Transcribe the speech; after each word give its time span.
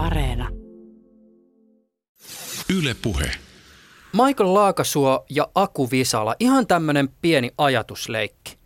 Areena. 0.00 0.48
Yle 2.78 2.96
Puhe. 3.02 3.30
Michael 4.12 4.54
Laakasuo 4.54 5.24
ja 5.30 5.48
Aku 5.54 5.90
Visala, 5.90 6.34
ihan 6.40 6.66
tämmöinen 6.66 7.08
pieni 7.22 7.50
ajatusleikki. 7.58 8.58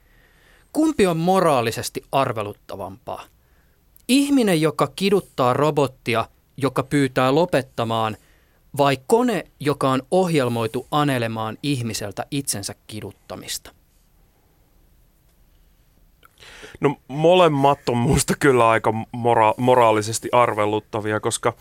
Kumpi 0.72 1.06
on 1.06 1.16
moraalisesti 1.16 2.04
arveluttavampaa? 2.12 3.24
Ihminen, 4.08 4.60
joka 4.60 4.92
kiduttaa 4.96 5.52
robottia, 5.52 6.28
joka 6.56 6.82
pyytää 6.82 7.34
lopettamaan, 7.34 8.16
vai 8.76 8.98
kone, 9.06 9.44
joka 9.60 9.90
on 9.90 10.02
ohjelmoitu 10.10 10.86
anelemaan 10.90 11.58
ihmiseltä 11.62 12.26
itsensä 12.30 12.74
kiduttamista? 12.86 13.70
No 16.80 16.96
molemmat 17.08 17.88
on 17.88 17.96
musta 17.96 18.34
kyllä 18.40 18.68
aika 18.68 18.90
mora- 19.12 19.54
moraalisesti 19.56 20.28
arveluttavia, 20.32 21.20
koska 21.20 21.52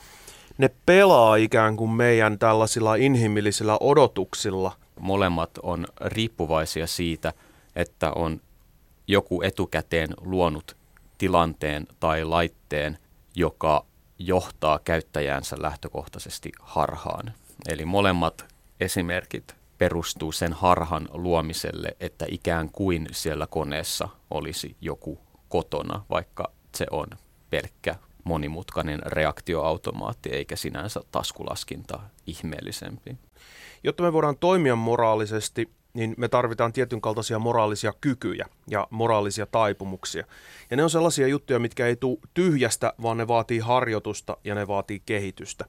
ne 0.58 0.70
pelaa 0.86 1.36
ikään 1.36 1.78
kuin 1.78 1.92
meidän 1.92 2.40
tällaisilla 2.40 2.96
inhimillisillä 2.96 3.78
odotuksilla. 3.80 4.72
Molemmat 5.00 5.52
on 5.64 5.88
riippuvaisia 6.02 6.88
siitä, 6.88 7.34
että 7.76 8.12
on 8.12 8.42
joku 9.08 9.42
etukäteen 9.42 10.10
luonut 10.22 10.78
tilanteen 11.18 11.88
tai 12.00 12.24
laitteen, 12.24 12.98
joka 13.36 13.86
johtaa 14.20 14.80
käyttäjänsä 14.80 15.56
lähtökohtaisesti 15.60 16.52
harhaan. 16.62 17.34
Eli 17.70 17.86
molemmat 17.86 18.46
esimerkit 18.80 19.56
perustuu 19.84 20.32
sen 20.32 20.54
harhan 20.54 21.10
luomiselle, 21.12 21.98
että 22.00 22.26
ikään 22.30 22.70
kuin 22.72 23.08
siellä 23.12 23.48
koneessa 23.48 24.10
olisi 24.32 24.76
joku 24.82 25.20
kotona, 25.50 26.06
vaikka 26.10 26.52
se 26.76 26.86
on 26.92 27.08
pelkkä 27.50 27.96
monimutkainen 28.24 29.00
reaktioautomaatti 29.06 30.30
eikä 30.30 30.56
sinänsä 30.56 31.02
taskulaskinta 31.12 32.00
ihmeellisempi. 32.28 33.18
Jotta 33.84 34.04
me 34.04 34.14
voidaan 34.14 34.38
toimia 34.38 34.76
moraalisesti, 34.76 35.70
niin 35.94 36.16
me 36.18 36.28
tarvitaan 36.28 36.74
tietyn 36.74 37.02
kaltaisia 37.02 37.40
moraalisia 37.40 37.94
kykyjä 38.02 38.46
ja 38.70 38.88
moraalisia 38.90 39.46
taipumuksia. 39.46 40.26
Ja 40.72 40.78
ne 40.78 40.84
on 40.84 40.90
sellaisia 40.90 41.28
juttuja, 41.28 41.60
mitkä 41.60 41.88
ei 41.88 41.96
tule 41.96 42.20
tyhjästä, 42.34 42.94
vaan 43.02 43.18
ne 43.18 43.28
vaatii 43.28 43.60
harjoitusta 43.60 44.38
ja 44.44 44.56
ne 44.56 44.68
vaatii 44.68 45.02
kehitystä. 45.06 45.66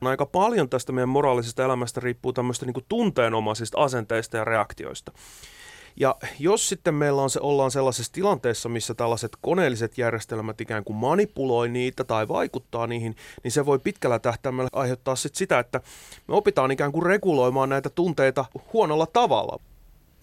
No 0.00 0.10
aika 0.10 0.26
paljon 0.26 0.68
tästä 0.68 0.92
meidän 0.92 1.08
moraalisesta 1.08 1.64
elämästä 1.64 2.00
riippuu 2.00 2.32
tämmöistä 2.32 2.66
niin 2.66 2.84
tunteenomaisista 2.88 3.78
asenteista 3.78 4.36
ja 4.36 4.44
reaktioista. 4.44 5.12
Ja 5.96 6.16
jos 6.38 6.68
sitten 6.68 6.94
meillä 6.94 7.22
on 7.22 7.30
se, 7.30 7.40
ollaan 7.42 7.70
sellaisessa 7.70 8.12
tilanteessa, 8.12 8.68
missä 8.68 8.94
tällaiset 8.94 9.32
koneelliset 9.40 9.98
järjestelmät 9.98 10.60
ikään 10.60 10.84
kuin 10.84 10.96
manipuloi 10.96 11.68
niitä 11.68 12.04
tai 12.04 12.28
vaikuttaa 12.28 12.86
niihin, 12.86 13.16
niin 13.44 13.52
se 13.52 13.66
voi 13.66 13.78
pitkällä 13.78 14.18
tähtäimellä 14.18 14.70
aiheuttaa 14.72 15.16
sit 15.16 15.34
sitä, 15.34 15.58
että 15.58 15.80
me 16.28 16.34
opitaan 16.34 16.70
ikään 16.70 16.92
kuin 16.92 17.06
reguloimaan 17.06 17.68
näitä 17.68 17.90
tunteita 17.90 18.44
huonolla 18.72 19.06
tavalla. 19.06 19.60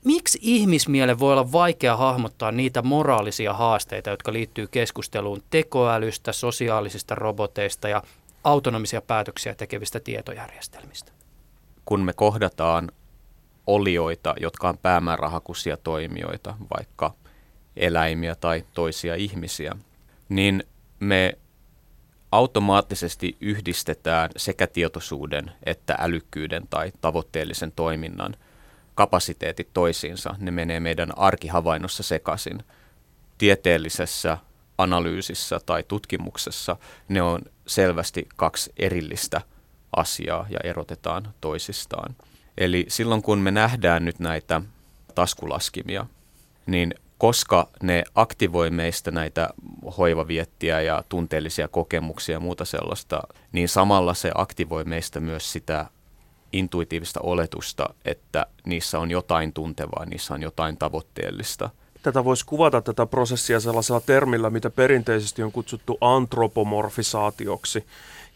Miksi 0.05 0.39
ihmismiele 0.41 1.19
voi 1.19 1.33
olla 1.33 1.51
vaikea 1.51 1.97
hahmottaa 1.97 2.51
niitä 2.51 2.81
moraalisia 2.81 3.53
haasteita, 3.53 4.09
jotka 4.09 4.33
liittyy 4.33 4.67
keskusteluun 4.67 5.43
tekoälystä, 5.49 6.31
sosiaalisista 6.31 7.15
roboteista 7.15 7.89
ja 7.89 8.03
autonomisia 8.47 9.01
päätöksiä 9.01 9.55
tekevistä 9.55 9.99
tietojärjestelmistä? 9.99 11.11
Kun 11.85 12.01
me 12.01 12.13
kohdataan 12.13 12.91
olioita, 13.67 14.35
jotka 14.39 14.69
on 14.69 14.77
päämäärähakuisia 14.77 15.77
toimijoita, 15.77 16.55
vaikka 16.77 17.13
eläimiä 17.77 18.35
tai 18.35 18.65
toisia 18.73 19.15
ihmisiä, 19.15 19.75
niin 20.29 20.63
me 20.99 21.37
automaattisesti 22.31 23.37
yhdistetään 23.41 24.29
sekä 24.37 24.67
tietoisuuden 24.67 25.51
että 25.65 25.95
älykkyyden 25.99 26.67
tai 26.69 26.91
tavoitteellisen 27.01 27.71
toiminnan 27.71 28.35
kapasiteetit 28.95 29.69
toisiinsa. 29.73 30.35
Ne 30.37 30.51
menee 30.51 30.79
meidän 30.79 31.17
arkihavainnossa 31.17 32.03
sekaisin. 32.03 32.63
Tieteellisessä 33.37 34.37
analyysissä 34.77 35.59
tai 35.65 35.83
tutkimuksessa 35.87 36.77
ne 37.09 37.21
on 37.21 37.41
selvästi 37.67 38.27
kaksi 38.35 38.73
erillistä 38.77 39.41
asiaa 39.95 40.45
ja 40.49 40.59
erotetaan 40.63 41.33
toisistaan. 41.41 42.15
Eli 42.57 42.85
silloin 42.87 43.21
kun 43.21 43.39
me 43.39 43.51
nähdään 43.51 44.05
nyt 44.05 44.19
näitä 44.19 44.61
taskulaskimia, 45.15 46.05
niin 46.65 46.93
koska 47.17 47.69
ne 47.83 48.03
aktivoi 48.15 48.69
meistä 48.69 49.11
näitä 49.11 49.49
hoivaviettiä 49.97 50.81
ja 50.81 51.03
tunteellisia 51.09 51.67
kokemuksia 51.67 52.35
ja 52.35 52.39
muuta 52.39 52.65
sellaista, 52.65 53.21
niin 53.51 53.69
samalla 53.69 54.13
se 54.13 54.31
aktivoi 54.35 54.83
meistä 54.83 55.19
myös 55.19 55.51
sitä 55.51 55.85
intuitiivista 56.51 57.19
oletusta, 57.23 57.89
että 58.05 58.45
niissä 58.65 58.99
on 58.99 59.11
jotain 59.11 59.53
tuntevaa, 59.53 60.05
niissä 60.05 60.33
on 60.33 60.41
jotain 60.41 60.77
tavoitteellista. 60.77 61.69
Tätä 62.07 62.25
voisi 62.25 62.45
kuvata 62.45 62.81
tätä 62.81 63.05
prosessia 63.05 63.59
sellaisella 63.59 64.01
termillä, 64.01 64.49
mitä 64.49 64.69
perinteisesti 64.69 65.43
on 65.43 65.51
kutsuttu 65.51 65.97
antropomorfisaatioksi, 66.01 67.85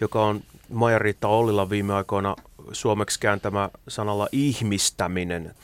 joka 0.02 0.26
on 0.26 0.42
Maija-Riitta 0.70 1.28
Ollila 1.28 1.70
viime 1.70 1.94
aikoina 1.94 2.36
suomeksi 2.72 3.20
kääntämä 3.20 3.70
sanalla 3.88 4.28
ihmistäminen. 4.32 5.56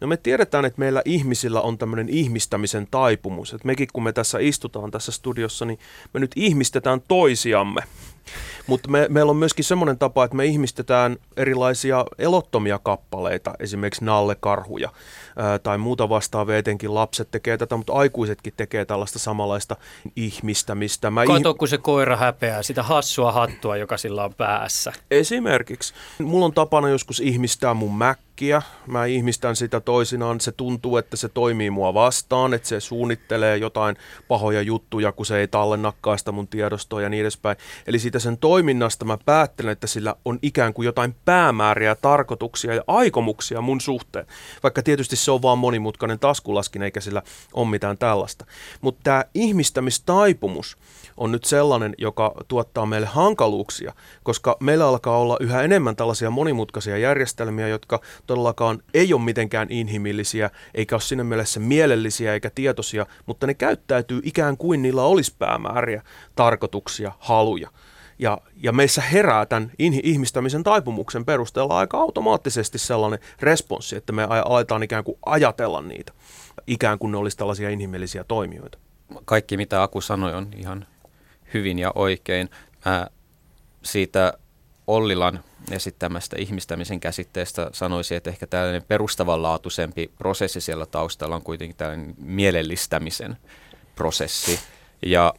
No 0.00 0.06
me 0.06 0.16
tiedetään, 0.16 0.64
että 0.64 0.78
meillä 0.78 1.02
ihmisillä 1.04 1.60
on 1.60 1.78
tämmöinen 1.78 2.08
ihmistämisen 2.08 2.88
taipumus. 2.90 3.54
Että 3.54 3.66
mekin 3.66 3.88
kun 3.92 4.02
me 4.02 4.12
tässä 4.12 4.38
istutaan 4.38 4.90
tässä 4.90 5.12
studiossa, 5.12 5.64
niin 5.64 5.78
me 6.14 6.20
nyt 6.20 6.32
ihmistetään 6.36 7.00
toisiamme. 7.08 7.80
Mutta 8.70 8.90
me, 8.90 9.06
meillä 9.08 9.30
on 9.30 9.36
myöskin 9.36 9.64
semmoinen 9.64 9.98
tapa, 9.98 10.24
että 10.24 10.36
me 10.36 10.46
ihmistetään 10.46 11.16
erilaisia 11.36 12.04
elottomia 12.18 12.78
kappaleita, 12.78 13.54
esimerkiksi 13.60 14.04
nallekarhuja 14.04 14.92
ää, 15.36 15.58
tai 15.58 15.78
muuta 15.78 16.08
vastaavaa, 16.08 16.56
etenkin 16.56 16.94
lapset 16.94 17.30
tekee 17.30 17.58
tätä, 17.58 17.76
mutta 17.76 17.92
aikuisetkin 17.92 18.52
tekee 18.56 18.84
tällaista 18.84 19.18
samanlaista 19.18 19.76
ihmistämistä. 20.16 21.10
Mä 21.10 21.26
Kato, 21.26 21.52
ih- 21.52 21.56
kun 21.56 21.68
se 21.68 21.78
koira 21.78 22.16
häpeää 22.16 22.62
sitä 22.62 22.82
hassua 22.82 23.32
hattua, 23.32 23.76
joka 23.76 23.96
sillä 23.96 24.24
on 24.24 24.34
päässä. 24.34 24.92
Esimerkiksi. 25.10 25.94
Mulla 26.18 26.44
on 26.44 26.52
tapana 26.52 26.88
joskus 26.88 27.20
ihmistää 27.20 27.74
mun 27.74 27.94
mäkkiä. 28.40 28.62
Mä 28.86 29.04
ihmistän 29.04 29.56
sitä 29.56 29.80
toisinaan. 29.80 30.40
Se 30.40 30.52
tuntuu, 30.52 30.96
että 30.96 31.16
se 31.16 31.28
toimii 31.28 31.70
mua 31.70 31.94
vastaan, 31.94 32.54
että 32.54 32.68
se 32.68 32.80
suunnittelee 32.80 33.56
jotain 33.56 33.96
pahoja 34.28 34.62
juttuja, 34.62 35.12
kun 35.12 35.26
se 35.26 35.38
ei 35.38 35.48
tallennakaan 35.48 36.18
sitä 36.18 36.32
mun 36.32 36.48
tiedostoa 36.48 37.02
ja 37.02 37.08
niin 37.08 37.20
edespäin. 37.20 37.56
Eli 37.86 37.98
siitä 37.98 38.18
sen 38.18 38.38
toiminnasta 38.38 39.04
mä 39.04 39.18
päättelen, 39.24 39.72
että 39.72 39.86
sillä 39.86 40.14
on 40.24 40.38
ikään 40.42 40.74
kuin 40.74 40.86
jotain 40.86 41.14
päämääriä, 41.24 41.94
tarkoituksia 41.94 42.74
ja 42.74 42.84
aikomuksia 42.86 43.60
mun 43.60 43.80
suhteen. 43.80 44.26
Vaikka 44.62 44.82
tietysti 44.82 45.16
se 45.16 45.30
on 45.30 45.42
vaan 45.42 45.58
monimutkainen 45.58 46.18
taskulaskin, 46.18 46.82
eikä 46.82 47.00
sillä 47.00 47.22
ole 47.52 47.68
mitään 47.68 47.98
tällaista. 47.98 48.46
Mutta 48.80 49.00
tämä 49.04 49.24
ihmistämistaipumus 49.34 50.76
on 51.16 51.32
nyt 51.32 51.44
sellainen, 51.44 51.94
joka 51.98 52.34
tuottaa 52.48 52.86
meille 52.86 53.06
hankaluuksia, 53.06 53.92
koska 54.22 54.56
meillä 54.60 54.88
alkaa 54.88 55.18
olla 55.18 55.36
yhä 55.40 55.62
enemmän 55.62 55.96
tällaisia 55.96 56.30
monimutkaisia 56.30 56.98
järjestelmiä, 56.98 57.68
jotka 57.68 58.00
todellakaan 58.30 58.82
ei 58.94 59.14
ole 59.14 59.22
mitenkään 59.22 59.68
inhimillisiä, 59.70 60.50
eikä 60.74 60.94
ole 60.94 61.00
siinä 61.00 61.24
mielessä 61.24 61.60
mielellisiä 61.60 62.32
eikä 62.34 62.50
tietoisia, 62.50 63.06
mutta 63.26 63.46
ne 63.46 63.54
käyttäytyy 63.54 64.20
ikään 64.24 64.56
kuin 64.56 64.82
niillä 64.82 65.02
olisi 65.02 65.34
päämääriä, 65.38 66.02
tarkoituksia, 66.34 67.12
haluja. 67.18 67.70
Ja, 68.18 68.38
ja 68.56 68.72
meissä 68.72 69.02
herää 69.02 69.46
tämän 69.46 69.72
ihmistämisen 69.78 70.62
taipumuksen 70.62 71.24
perusteella 71.24 71.78
aika 71.78 71.98
automaattisesti 71.98 72.78
sellainen 72.78 73.18
responssi, 73.40 73.96
että 73.96 74.12
me 74.12 74.22
aletaan 74.44 74.82
ikään 74.82 75.04
kuin 75.04 75.18
ajatella 75.26 75.82
niitä, 75.82 76.12
ikään 76.66 76.98
kuin 76.98 77.12
ne 77.12 77.18
olisi 77.18 77.36
tällaisia 77.36 77.70
inhimillisiä 77.70 78.24
toimijoita. 78.24 78.78
Kaikki 79.24 79.56
mitä 79.56 79.82
Aku 79.82 80.00
sanoi 80.00 80.34
on 80.34 80.48
ihan 80.56 80.86
hyvin 81.54 81.78
ja 81.78 81.92
oikein. 81.94 82.50
Mä 82.84 83.06
siitä 83.82 84.32
Ollilan 84.86 85.44
esittämästä 85.70 86.36
ihmistämisen 86.38 87.00
käsitteestä 87.00 87.70
sanoisin, 87.72 88.16
että 88.16 88.30
ehkä 88.30 88.46
tällainen 88.46 88.82
perustavanlaatuisempi 88.82 90.10
prosessi 90.18 90.60
siellä 90.60 90.86
taustalla 90.86 91.36
on 91.36 91.42
kuitenkin 91.42 91.76
tällainen 91.76 92.14
mielellistämisen 92.18 93.36
prosessi. 93.96 94.60
Ja 95.02 95.34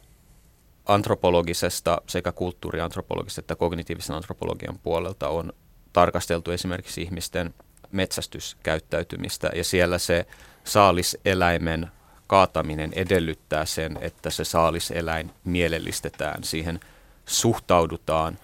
antropologisesta 0.86 2.02
sekä 2.06 2.32
kulttuuriantropologisesta 2.32 3.40
että 3.40 3.56
kognitiivisen 3.56 4.16
antropologian 4.16 4.78
puolelta 4.82 5.28
on 5.28 5.52
tarkasteltu 5.92 6.50
esimerkiksi 6.50 7.02
ihmisten 7.02 7.54
metsästyskäyttäytymistä 7.92 9.50
ja 9.54 9.64
siellä 9.64 9.98
se 9.98 10.26
saaliseläimen 10.64 11.90
kaataminen 12.26 12.92
edellyttää 12.94 13.66
sen, 13.66 13.98
että 14.00 14.30
se 14.30 14.44
saaliseläin 14.44 15.30
mielellistetään, 15.44 16.44
siihen 16.44 16.80
suhtaudutaan 17.26 18.38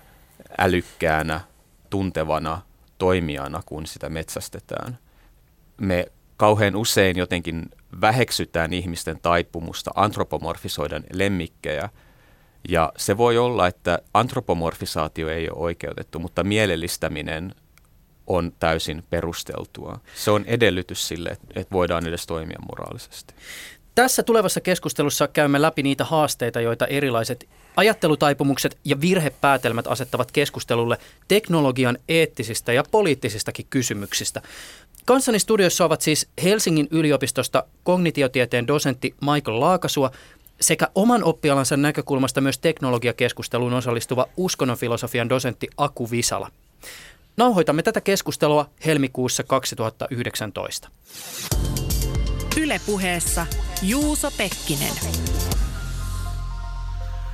älykkäänä, 0.59 1.41
tuntevana 1.91 2.63
toimijana, 2.99 3.63
kun 3.67 3.87
sitä 3.87 4.09
metsästetään. 4.09 4.99
Me 5.81 6.07
kauhean 6.37 6.77
usein 6.77 7.17
jotenkin 7.17 7.71
väheksytään 8.01 8.73
ihmisten 8.73 9.19
taipumusta 9.23 9.91
antropomorfisoida 9.95 11.01
lemmikkejä– 11.13 11.89
Ja 12.69 12.93
se 12.97 13.17
voi 13.17 13.39
olla, 13.39 13.67
että 13.67 13.99
antropomorfisaatio 14.15 15.29
ei 15.29 15.51
ole 15.51 15.59
oikeutettu, 15.59 16.19
mutta 16.19 16.45
mielellistäminen 16.45 17.55
on 18.27 18.53
täysin 18.61 19.05
perusteltua. 19.11 20.01
Se 20.15 20.31
on 20.31 20.45
edellytys 20.45 21.09
sille, 21.09 21.31
että 21.55 21.73
voidaan 21.73 22.07
edes 22.07 22.27
toimia 22.27 22.59
moraalisesti. 22.69 23.35
Tässä 23.95 24.23
tulevassa 24.23 24.61
keskustelussa 24.61 25.29
käymme 25.29 25.63
läpi 25.63 25.83
niitä 25.83 26.05
haasteita, 26.05 26.61
joita 26.61 26.87
erilaiset 26.87 27.49
ajattelutaipumukset 27.79 28.79
ja 28.85 29.01
virhepäätelmät 29.01 29.87
asettavat 29.87 30.33
keskustelulle 30.33 30.99
teknologian 31.29 31.99
eettisistä 32.09 32.73
ja 32.73 32.83
poliittisistakin 32.91 33.67
kysymyksistä. 33.71 34.43
Kanssani 35.05 35.39
studiossa 35.39 35.85
ovat 35.85 36.01
siis 36.01 36.29
Helsingin 36.43 36.89
yliopistosta 36.91 37.65
kognitiotieteen 37.85 38.67
dosentti 38.67 39.15
Michael 39.21 39.61
Laakasua 39.61 40.11
sekä 40.61 40.89
oman 40.95 41.25
oppialansa 41.25 41.77
näkökulmasta 41.77 42.41
myös 42.41 42.59
teknologiakeskusteluun 42.59 43.75
osallistuva 43.75 44.27
uskonnonfilosofian 44.37 45.29
dosentti 45.29 45.69
Aku 45.77 46.11
Visala. 46.11 46.51
Nauhoitamme 47.37 47.83
tätä 47.83 48.01
keskustelua 48.01 48.71
helmikuussa 48.87 49.43
2019. 49.43 50.89
Ylepuheessa 52.61 53.47
Juuso 53.83 54.31
Pekkinen. 54.31 54.95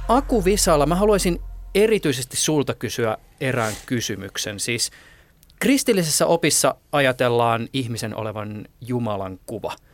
Aku 0.09 0.45
Visala, 0.45 0.87
mä 0.87 0.95
haluaisin 0.95 1.39
erityisesti 1.75 2.37
sulta 2.37 2.75
kysyä 2.75 3.19
erään 3.41 3.75
kysymyksen. 3.87 4.61
Siis 4.61 4.91
kristillisessä 5.61 6.27
opissa 6.27 6.75
ajatellaan 6.93 7.69
ihmisen 7.73 8.17
olevan 8.17 8.69
Jumalan 8.81 9.39
kuva– 9.47 9.77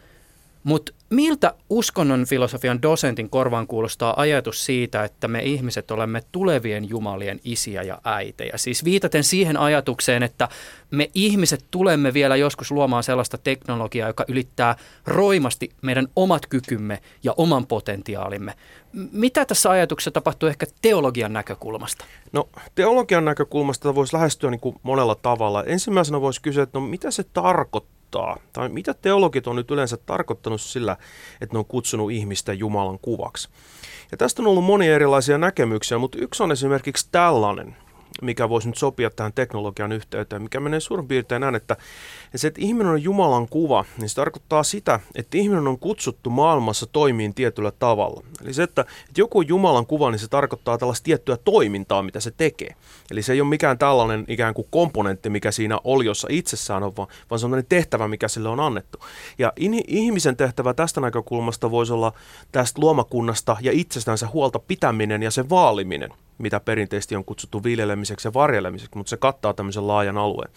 mutta 0.64 0.92
miltä 1.10 1.54
uskonnon 1.70 2.24
filosofian 2.24 2.82
dosentin 2.82 3.30
korvaan 3.30 3.66
kuulostaa 3.66 4.20
ajatus 4.20 4.64
siitä, 4.64 5.04
että 5.04 5.28
me 5.28 5.42
ihmiset 5.42 5.90
olemme 5.90 6.22
tulevien 6.32 6.88
jumalien 6.88 7.40
isiä 7.44 7.82
ja 7.82 8.00
äitejä? 8.04 8.52
Siis 8.56 8.84
viitaten 8.84 9.24
siihen 9.24 9.56
ajatukseen, 9.56 10.22
että 10.22 10.48
me 10.90 11.10
ihmiset 11.14 11.64
tulemme 11.70 12.14
vielä 12.14 12.36
joskus 12.36 12.70
luomaan 12.70 13.02
sellaista 13.02 13.38
teknologiaa, 13.38 14.08
joka 14.08 14.24
ylittää 14.28 14.76
roimasti 15.06 15.70
meidän 15.82 16.08
omat 16.16 16.46
kykymme 16.46 16.98
ja 17.22 17.34
oman 17.36 17.66
potentiaalimme. 17.66 18.54
Mitä 19.12 19.44
tässä 19.44 19.70
ajatuksessa 19.70 20.10
tapahtuu 20.10 20.48
ehkä 20.48 20.66
teologian 20.82 21.32
näkökulmasta? 21.32 22.04
No 22.32 22.48
teologian 22.74 23.24
näkökulmasta 23.24 23.94
voisi 23.94 24.14
lähestyä 24.14 24.50
niin 24.50 24.60
kuin 24.60 24.76
monella 24.82 25.14
tavalla. 25.14 25.64
Ensimmäisenä 25.64 26.20
voisi 26.20 26.42
kysyä, 26.42 26.62
että 26.62 26.78
no 26.78 26.86
mitä 26.86 27.10
se 27.10 27.24
tarkoittaa? 27.24 27.99
Tarkoittaa, 28.10 28.50
tai 28.52 28.68
mitä 28.68 28.94
teologit 28.94 29.46
on 29.46 29.56
nyt 29.56 29.70
yleensä 29.70 29.96
tarkoittanut 29.96 30.60
sillä, 30.60 30.96
että 31.40 31.54
ne 31.54 31.58
on 31.58 31.64
kutsunut 31.64 32.10
ihmistä 32.10 32.52
Jumalan 32.52 32.98
kuvaksi. 32.98 33.48
Ja 34.10 34.16
tästä 34.16 34.42
on 34.42 34.48
ollut 34.48 34.64
monia 34.64 34.94
erilaisia 34.94 35.38
näkemyksiä, 35.38 35.98
mutta 35.98 36.18
yksi 36.18 36.42
on 36.42 36.52
esimerkiksi 36.52 37.08
tällainen– 37.12 37.76
mikä 38.22 38.48
voisi 38.48 38.68
nyt 38.68 38.78
sopia 38.78 39.10
tähän 39.10 39.32
teknologian 39.32 39.92
yhteyteen, 39.92 40.42
mikä 40.42 40.60
menee 40.60 40.80
suurin 40.80 41.08
piirtein 41.08 41.40
näin, 41.40 41.54
että, 41.54 41.76
se, 42.36 42.48
että 42.48 42.60
ihminen 42.60 42.92
on 42.92 43.02
Jumalan 43.02 43.48
kuva, 43.48 43.84
niin 43.98 44.08
se 44.08 44.14
tarkoittaa 44.14 44.62
sitä, 44.62 45.00
että 45.14 45.38
ihminen 45.38 45.68
on 45.68 45.78
kutsuttu 45.78 46.30
maailmassa 46.30 46.86
toimiin 46.86 47.34
tietyllä 47.34 47.70
tavalla. 47.78 48.22
Eli 48.42 48.52
se, 48.52 48.62
että, 48.62 48.80
että 48.80 49.20
joku 49.20 49.38
on 49.38 49.48
Jumalan 49.48 49.86
kuva, 49.86 50.10
niin 50.10 50.18
se 50.18 50.28
tarkoittaa 50.28 50.78
tällaista 50.78 51.04
tiettyä 51.04 51.36
toimintaa, 51.36 52.02
mitä 52.02 52.20
se 52.20 52.30
tekee. 52.30 52.74
Eli 53.10 53.22
se 53.22 53.32
ei 53.32 53.40
ole 53.40 53.48
mikään 53.48 53.78
tällainen 53.78 54.24
ikään 54.28 54.54
kuin 54.54 54.68
komponentti, 54.70 55.30
mikä 55.30 55.50
siinä 55.50 55.78
oliossa 55.84 56.28
itsessään 56.30 56.82
on, 56.82 56.96
vaan, 56.96 57.08
vaan 57.30 57.38
sellainen 57.38 57.66
tehtävä, 57.68 58.08
mikä 58.08 58.28
sille 58.28 58.48
on 58.48 58.60
annettu. 58.60 58.98
Ja 59.38 59.52
in, 59.56 59.82
ihmisen 59.86 60.36
tehtävä 60.36 60.74
tästä 60.74 61.00
näkökulmasta 61.00 61.70
voisi 61.70 61.92
olla 61.92 62.12
tästä 62.52 62.80
luomakunnasta 62.80 63.56
ja 63.60 63.72
itsestänsä 63.74 64.28
huolta 64.32 64.58
pitäminen 64.58 65.22
ja 65.22 65.30
sen 65.30 65.50
vaaliminen 65.50 66.10
mitä 66.40 66.60
perinteisesti 66.60 67.16
on 67.16 67.24
kutsuttu 67.24 67.64
viljelemiseksi 67.64 68.28
ja 68.28 68.34
varjelemiseksi, 68.34 68.98
mutta 68.98 69.10
se 69.10 69.16
kattaa 69.16 69.54
tämmöisen 69.54 69.88
laajan 69.88 70.18
alueen. 70.18 70.50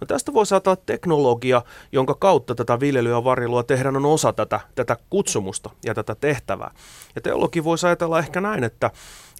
No 0.00 0.06
tästä 0.06 0.34
voi 0.34 0.46
saada 0.46 0.76
teknologia, 0.76 1.62
jonka 1.92 2.14
kautta 2.14 2.54
tätä 2.54 2.80
viljelyä 2.80 3.12
ja 3.12 3.24
varjelua 3.24 3.62
tehdään, 3.62 3.96
on 3.96 4.06
osa 4.06 4.32
tätä, 4.32 4.60
tätä 4.74 4.96
kutsumusta 5.10 5.70
ja 5.84 5.94
tätä 5.94 6.14
tehtävää. 6.14 6.70
Ja 7.14 7.20
teologi 7.20 7.64
voisi 7.64 7.86
ajatella 7.86 8.18
ehkä 8.18 8.40
näin, 8.40 8.64
että 8.64 8.90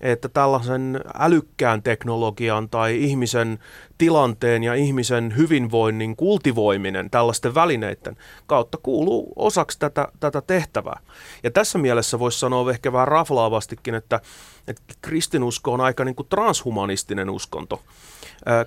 että 0.00 0.29
tällaisen 0.29 1.00
älykkään 1.19 1.83
teknologian 1.83 2.69
tai 2.69 3.05
ihmisen 3.05 3.59
tilanteen 3.99 4.65
ja 4.65 4.75
ihmisen 4.75 5.37
hyvinvoinnin 5.37 6.17
kultivoiminen 6.17 7.11
tällaisten 7.11 7.55
välineiden 7.55 8.17
kautta 8.47 8.79
kuuluu 8.83 9.33
osaksi 9.37 9.79
tätä, 9.79 10.09
tätä 10.21 10.41
tehtävää. 10.41 11.00
Ja 11.43 11.50
tässä 11.50 11.79
mielessä 11.79 12.19
voisi 12.19 12.39
sanoa 12.39 12.71
ehkä 12.71 12.93
vähän 12.93 13.09
raflaavastikin, 13.09 13.95
että, 13.95 14.21
että 14.69 14.83
kristinusko 15.03 15.73
on 15.73 15.81
aika 15.81 16.05
niin 16.05 16.15
kuin 16.15 16.29
transhumanistinen 16.29 17.31
uskonto 17.31 17.83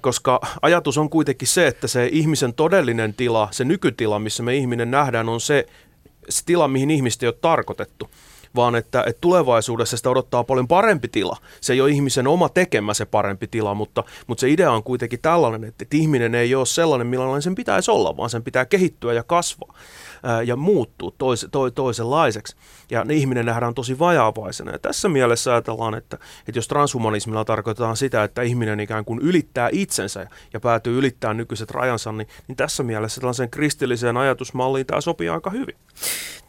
koska 0.01 0.39
ajatus 0.61 0.97
on 0.97 1.09
kuitenkin 1.09 1.47
se, 1.47 1.67
että 1.67 1.87
se 1.87 2.09
ihmisen 2.11 2.53
todellinen 2.53 3.13
tila, 3.13 3.47
se 3.51 3.63
nykytila, 3.63 4.19
missä 4.19 4.43
me 4.43 4.55
ihminen 4.55 4.91
nähdään, 4.91 5.29
on 5.29 5.41
se, 5.41 5.65
se 6.29 6.45
tila, 6.45 6.67
mihin 6.67 6.91
ihmistä 6.91 7.25
ei 7.25 7.27
ole 7.27 7.35
tarkoitettu 7.41 8.09
vaan 8.55 8.75
että, 8.75 9.03
että 9.07 9.21
tulevaisuudessa 9.21 9.97
sitä 9.97 10.09
odottaa 10.09 10.43
paljon 10.43 10.67
parempi 10.67 11.07
tila. 11.07 11.37
Se 11.61 11.73
ei 11.73 11.81
ole 11.81 11.89
ihmisen 11.89 12.27
oma 12.27 12.49
tekemä 12.49 12.93
se 12.93 13.05
parempi 13.05 13.47
tila, 13.47 13.73
mutta, 13.73 14.03
mutta 14.27 14.41
se 14.41 14.49
idea 14.49 14.71
on 14.71 14.83
kuitenkin 14.83 15.19
tällainen, 15.21 15.63
että, 15.63 15.83
että 15.83 15.97
ihminen 15.97 16.35
ei 16.35 16.55
ole 16.55 16.65
sellainen, 16.65 17.07
millainen 17.07 17.41
sen 17.41 17.55
pitäisi 17.55 17.91
olla, 17.91 18.17
vaan 18.17 18.29
sen 18.29 18.43
pitää 18.43 18.65
kehittyä 18.65 19.13
ja 19.13 19.23
kasvaa 19.23 19.73
ja 20.45 20.55
muuttua 20.55 21.11
tois, 21.17 21.47
to, 21.51 21.71
toisenlaiseksi. 21.71 22.55
Ja 22.91 23.03
ne 23.03 23.13
ihminen 23.13 23.45
nähdään 23.45 23.73
tosi 23.73 23.99
vajaavaisena. 23.99 24.71
Ja 24.71 24.79
tässä 24.79 25.09
mielessä 25.09 25.51
ajatellaan, 25.51 25.95
että, 25.95 26.17
että 26.47 26.57
jos 26.57 26.67
transhumanismilla 26.67 27.45
tarkoitetaan 27.45 27.97
sitä, 27.97 28.23
että 28.23 28.41
ihminen 28.41 28.79
ikään 28.79 29.05
kuin 29.05 29.19
ylittää 29.19 29.69
itsensä 29.71 30.27
ja 30.53 30.59
päätyy 30.59 30.97
ylittämään 30.97 31.37
nykyiset 31.37 31.71
rajansa, 31.71 32.11
niin, 32.11 32.27
niin 32.47 32.55
tässä 32.55 32.83
mielessä 32.83 33.21
tällaiseen 33.21 33.49
kristilliseen 33.49 34.17
ajatusmalliin 34.17 34.85
tämä 34.85 35.01
sopii 35.01 35.29
aika 35.29 35.49
hyvin. 35.49 35.75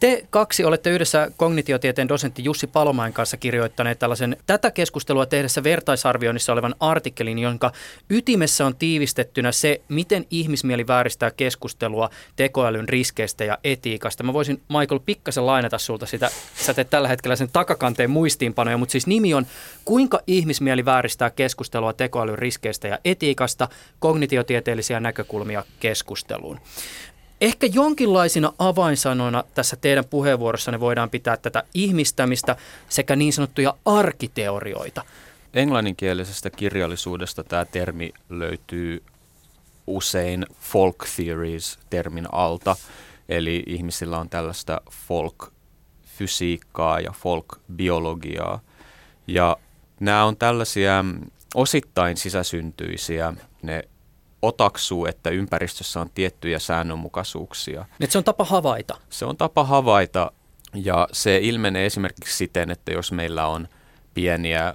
Te 0.00 0.26
kaksi 0.30 0.64
olette 0.64 0.90
yhdessä 0.90 1.30
kognitiotieteen 1.36 2.08
dosentti 2.08 2.44
Jussi 2.44 2.66
Palomain 2.66 3.12
kanssa 3.12 3.36
kirjoittaneet 3.36 3.98
tällaisen 3.98 4.36
tätä 4.46 4.70
keskustelua 4.70 5.26
tehdessä 5.26 5.62
vertaisarvioinnissa 5.62 6.52
olevan 6.52 6.74
artikkelin, 6.80 7.38
jonka 7.38 7.72
ytimessä 8.10 8.66
on 8.66 8.76
tiivistettynä 8.76 9.52
se, 9.52 9.80
miten 9.88 10.26
ihmismieli 10.30 10.86
vääristää 10.86 11.30
keskustelua 11.30 12.10
tekoälyn 12.36 12.88
riskeistä 12.88 13.44
ja 13.44 13.58
etiikasta. 13.64 14.22
Mä 14.22 14.32
voisin 14.32 14.62
Michael 14.68 15.00
pikkasen 15.06 15.46
lainata 15.46 15.78
sulta 15.78 16.06
sitä, 16.06 16.30
sä 16.54 16.74
teet 16.74 16.90
tällä 16.90 17.08
hetkellä 17.08 17.36
sen 17.36 17.48
takakanteen 17.52 18.10
muistiinpanoja, 18.10 18.78
mutta 18.78 18.92
siis 18.92 19.06
nimi 19.06 19.34
on 19.34 19.46
Kuinka 19.84 20.20
ihmismieli 20.26 20.84
vääristää 20.84 21.30
keskustelua 21.30 21.92
tekoälyn 21.92 22.38
riskeistä 22.38 22.88
ja 22.88 22.98
etiikasta, 23.04 23.68
kognitiotieteellisiä 23.98 25.00
näkökulmia 25.00 25.64
keskusteluun. 25.80 26.60
Ehkä 27.40 27.66
jonkinlaisina 27.66 28.52
avainsanoina 28.58 29.44
tässä 29.54 29.76
teidän 29.76 30.04
puheenvuorossanne 30.04 30.80
voidaan 30.80 31.10
pitää 31.10 31.36
tätä 31.36 31.62
ihmistämistä 31.74 32.56
sekä 32.88 33.16
niin 33.16 33.32
sanottuja 33.32 33.74
arkiteorioita. 33.84 35.04
Englanninkielisestä 35.54 36.50
kirjallisuudesta 36.50 37.44
tämä 37.44 37.64
termi 37.64 38.12
löytyy 38.30 39.02
usein 39.86 40.46
folk 40.60 40.96
theories 41.16 41.78
termin 41.90 42.26
alta, 42.32 42.76
eli 43.36 43.62
ihmisillä 43.66 44.18
on 44.18 44.28
tällaista 44.28 44.80
folk-fysiikkaa 44.90 47.00
ja 47.00 47.12
folk-biologiaa. 47.12 48.60
Ja 49.26 49.56
nämä 50.00 50.24
on 50.24 50.36
tällaisia 50.36 51.04
osittain 51.54 52.16
sisäsyntyisiä, 52.16 53.34
ne 53.62 53.82
otaksuu, 54.42 55.06
että 55.06 55.30
ympäristössä 55.30 56.00
on 56.00 56.10
tiettyjä 56.14 56.58
säännönmukaisuuksia. 56.58 57.84
Et 58.00 58.10
se 58.10 58.18
on 58.18 58.24
tapa 58.24 58.44
havaita. 58.44 58.96
Se 59.10 59.24
on 59.24 59.36
tapa 59.36 59.64
havaita 59.64 60.32
ja 60.74 61.08
se 61.12 61.38
ilmenee 61.42 61.86
esimerkiksi 61.86 62.36
siten, 62.36 62.70
että 62.70 62.92
jos 62.92 63.12
meillä 63.12 63.46
on 63.46 63.68
pieniä 64.14 64.74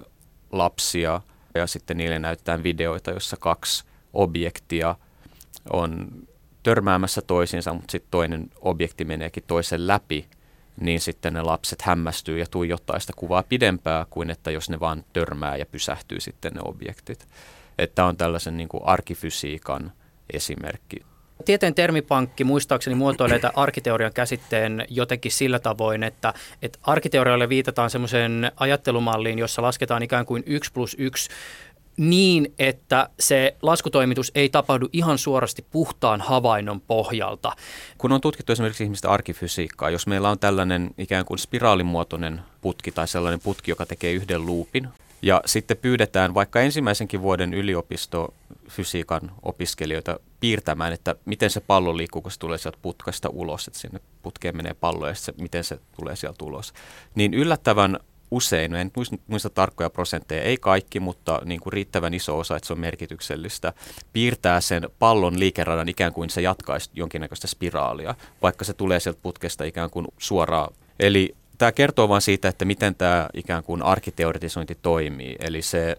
lapsia 0.52 1.22
ja 1.56 1.68
sitten 1.68 1.98
niille 1.98 2.20
näytetään 2.20 2.64
videoita, 2.64 3.12
jossa 3.12 3.38
kaksi 3.38 3.84
objektia 4.14 4.96
on 5.74 6.08
törmäämässä 6.68 7.22
toisiinsa, 7.22 7.74
mutta 7.74 7.92
sitten 7.92 8.12
toinen 8.12 8.50
objekti 8.62 9.06
meneekin 9.06 9.44
toisen 9.48 9.88
läpi, 9.88 10.28
niin 10.82 11.02
sitten 11.02 11.34
ne 11.34 11.42
lapset 11.42 11.82
hämmästyy 11.82 12.40
ja 12.40 12.46
tuijottaa 12.52 13.00
sitä 13.00 13.14
kuvaa 13.16 13.44
pidempää 13.44 14.06
kuin 14.10 14.30
että 14.30 14.52
jos 14.52 14.70
ne 14.70 14.80
vaan 14.80 15.04
törmää 15.14 15.58
ja 15.58 15.66
pysähtyy 15.66 16.20
sitten 16.20 16.54
ne 16.54 16.62
objektit. 16.64 17.28
Että 17.78 18.06
on 18.06 18.18
tällaisen 18.18 18.58
niin 18.58 18.70
kuin 18.70 18.84
arkifysiikan 18.86 19.92
esimerkki. 20.34 20.98
Tieteen 21.46 21.76
termipankki 21.76 22.44
muistaakseni 22.44 22.96
muotoilee 22.96 23.40
tämän 23.40 23.58
arkiteorian 23.58 24.14
käsitteen 24.14 24.86
jotenkin 24.90 25.32
sillä 25.32 25.60
tavoin, 25.60 26.04
että, 26.04 26.34
että 26.62 26.80
arkiteorialle 26.84 27.50
viitataan 27.50 27.90
semmoiseen 27.90 28.52
ajattelumalliin, 28.56 29.40
jossa 29.40 29.62
lasketaan 29.62 30.04
ikään 30.04 30.26
kuin 30.26 30.44
1 30.46 30.72
plus 30.74 30.96
1 31.00 31.30
niin, 31.98 32.54
että 32.60 33.10
se 33.20 33.56
laskutoimitus 33.62 34.32
ei 34.36 34.50
tapahdu 34.50 34.90
ihan 34.94 35.18
suorasti 35.18 35.66
puhtaan 35.72 36.22
havainnon 36.22 36.82
pohjalta. 36.82 37.52
Kun 37.98 38.12
on 38.12 38.22
tutkittu 38.22 38.52
esimerkiksi 38.52 38.84
ihmistä 38.84 39.10
arkifysiikkaa, 39.10 39.90
jos 39.90 40.08
meillä 40.08 40.30
on 40.30 40.40
tällainen 40.40 40.90
ikään 40.98 41.26
kuin 41.26 41.40
spiraalimuotoinen 41.40 42.42
putki 42.62 42.92
tai 42.92 43.08
sellainen 43.08 43.40
putki, 43.40 43.72
joka 43.72 43.86
tekee 43.86 44.14
yhden 44.14 44.46
luupin. 44.46 44.88
Ja 45.22 45.42
sitten 45.46 45.78
pyydetään 45.78 46.34
vaikka 46.34 46.62
ensimmäisenkin 46.62 47.22
vuoden 47.22 47.54
yliopistofysiikan 47.54 49.32
opiskelijoita 49.44 50.20
piirtämään, 50.40 50.94
että 50.94 51.16
miten 51.26 51.50
se 51.50 51.60
pallo 51.60 51.98
liikkuu, 51.98 52.22
kun 52.22 52.32
se 52.32 52.40
tulee 52.40 52.58
sieltä 52.58 52.78
putkasta 52.82 53.30
ulos, 53.30 53.68
että 53.68 53.80
sinne 53.80 54.00
putkeen 54.24 54.58
menee 54.58 54.74
pallo 54.74 55.08
ja 55.08 55.16
se, 55.16 55.34
miten 55.42 55.64
se 55.64 55.80
tulee 56.00 56.16
sieltä 56.16 56.46
ulos. 56.46 56.74
Niin 57.16 57.34
yllättävän 57.34 58.00
usein, 58.32 58.76
en 58.76 58.92
muista 59.28 59.50
tarkkoja 59.50 59.90
prosentteja, 59.90 60.42
ei 60.42 60.58
kaikki, 60.58 61.00
mutta 61.00 61.42
niin 61.46 61.60
kuin 61.60 61.74
riittävän 61.74 62.14
iso 62.14 62.40
osa, 62.40 62.56
että 62.56 62.68
se 62.68 62.74
on 62.74 62.80
merkityksellistä, 62.80 63.74
piirtää 64.14 64.62
sen 64.62 64.90
pallon 65.00 65.40
liikeradan 65.40 65.90
ikään 65.90 66.14
kuin 66.14 66.30
se 66.30 66.42
jatkaisi 66.42 66.90
jonkinnäköistä 66.94 67.48
spiraalia, 67.48 68.16
vaikka 68.42 68.66
se 68.66 68.74
tulee 68.74 69.00
sieltä 69.00 69.20
putkesta 69.24 69.64
ikään 69.64 69.90
kuin 69.90 70.08
suoraan. 70.18 70.74
Eli 71.00 71.36
tämä 71.58 71.72
kertoo 71.72 72.10
vain 72.10 72.22
siitä, 72.22 72.48
että 72.48 72.66
miten 72.66 72.96
tämä 72.96 73.30
ikään 73.34 73.64
kuin 73.64 73.84
arkiteoretisointi 73.84 74.78
toimii. 74.82 75.36
Eli 75.40 75.62
se, 75.62 75.98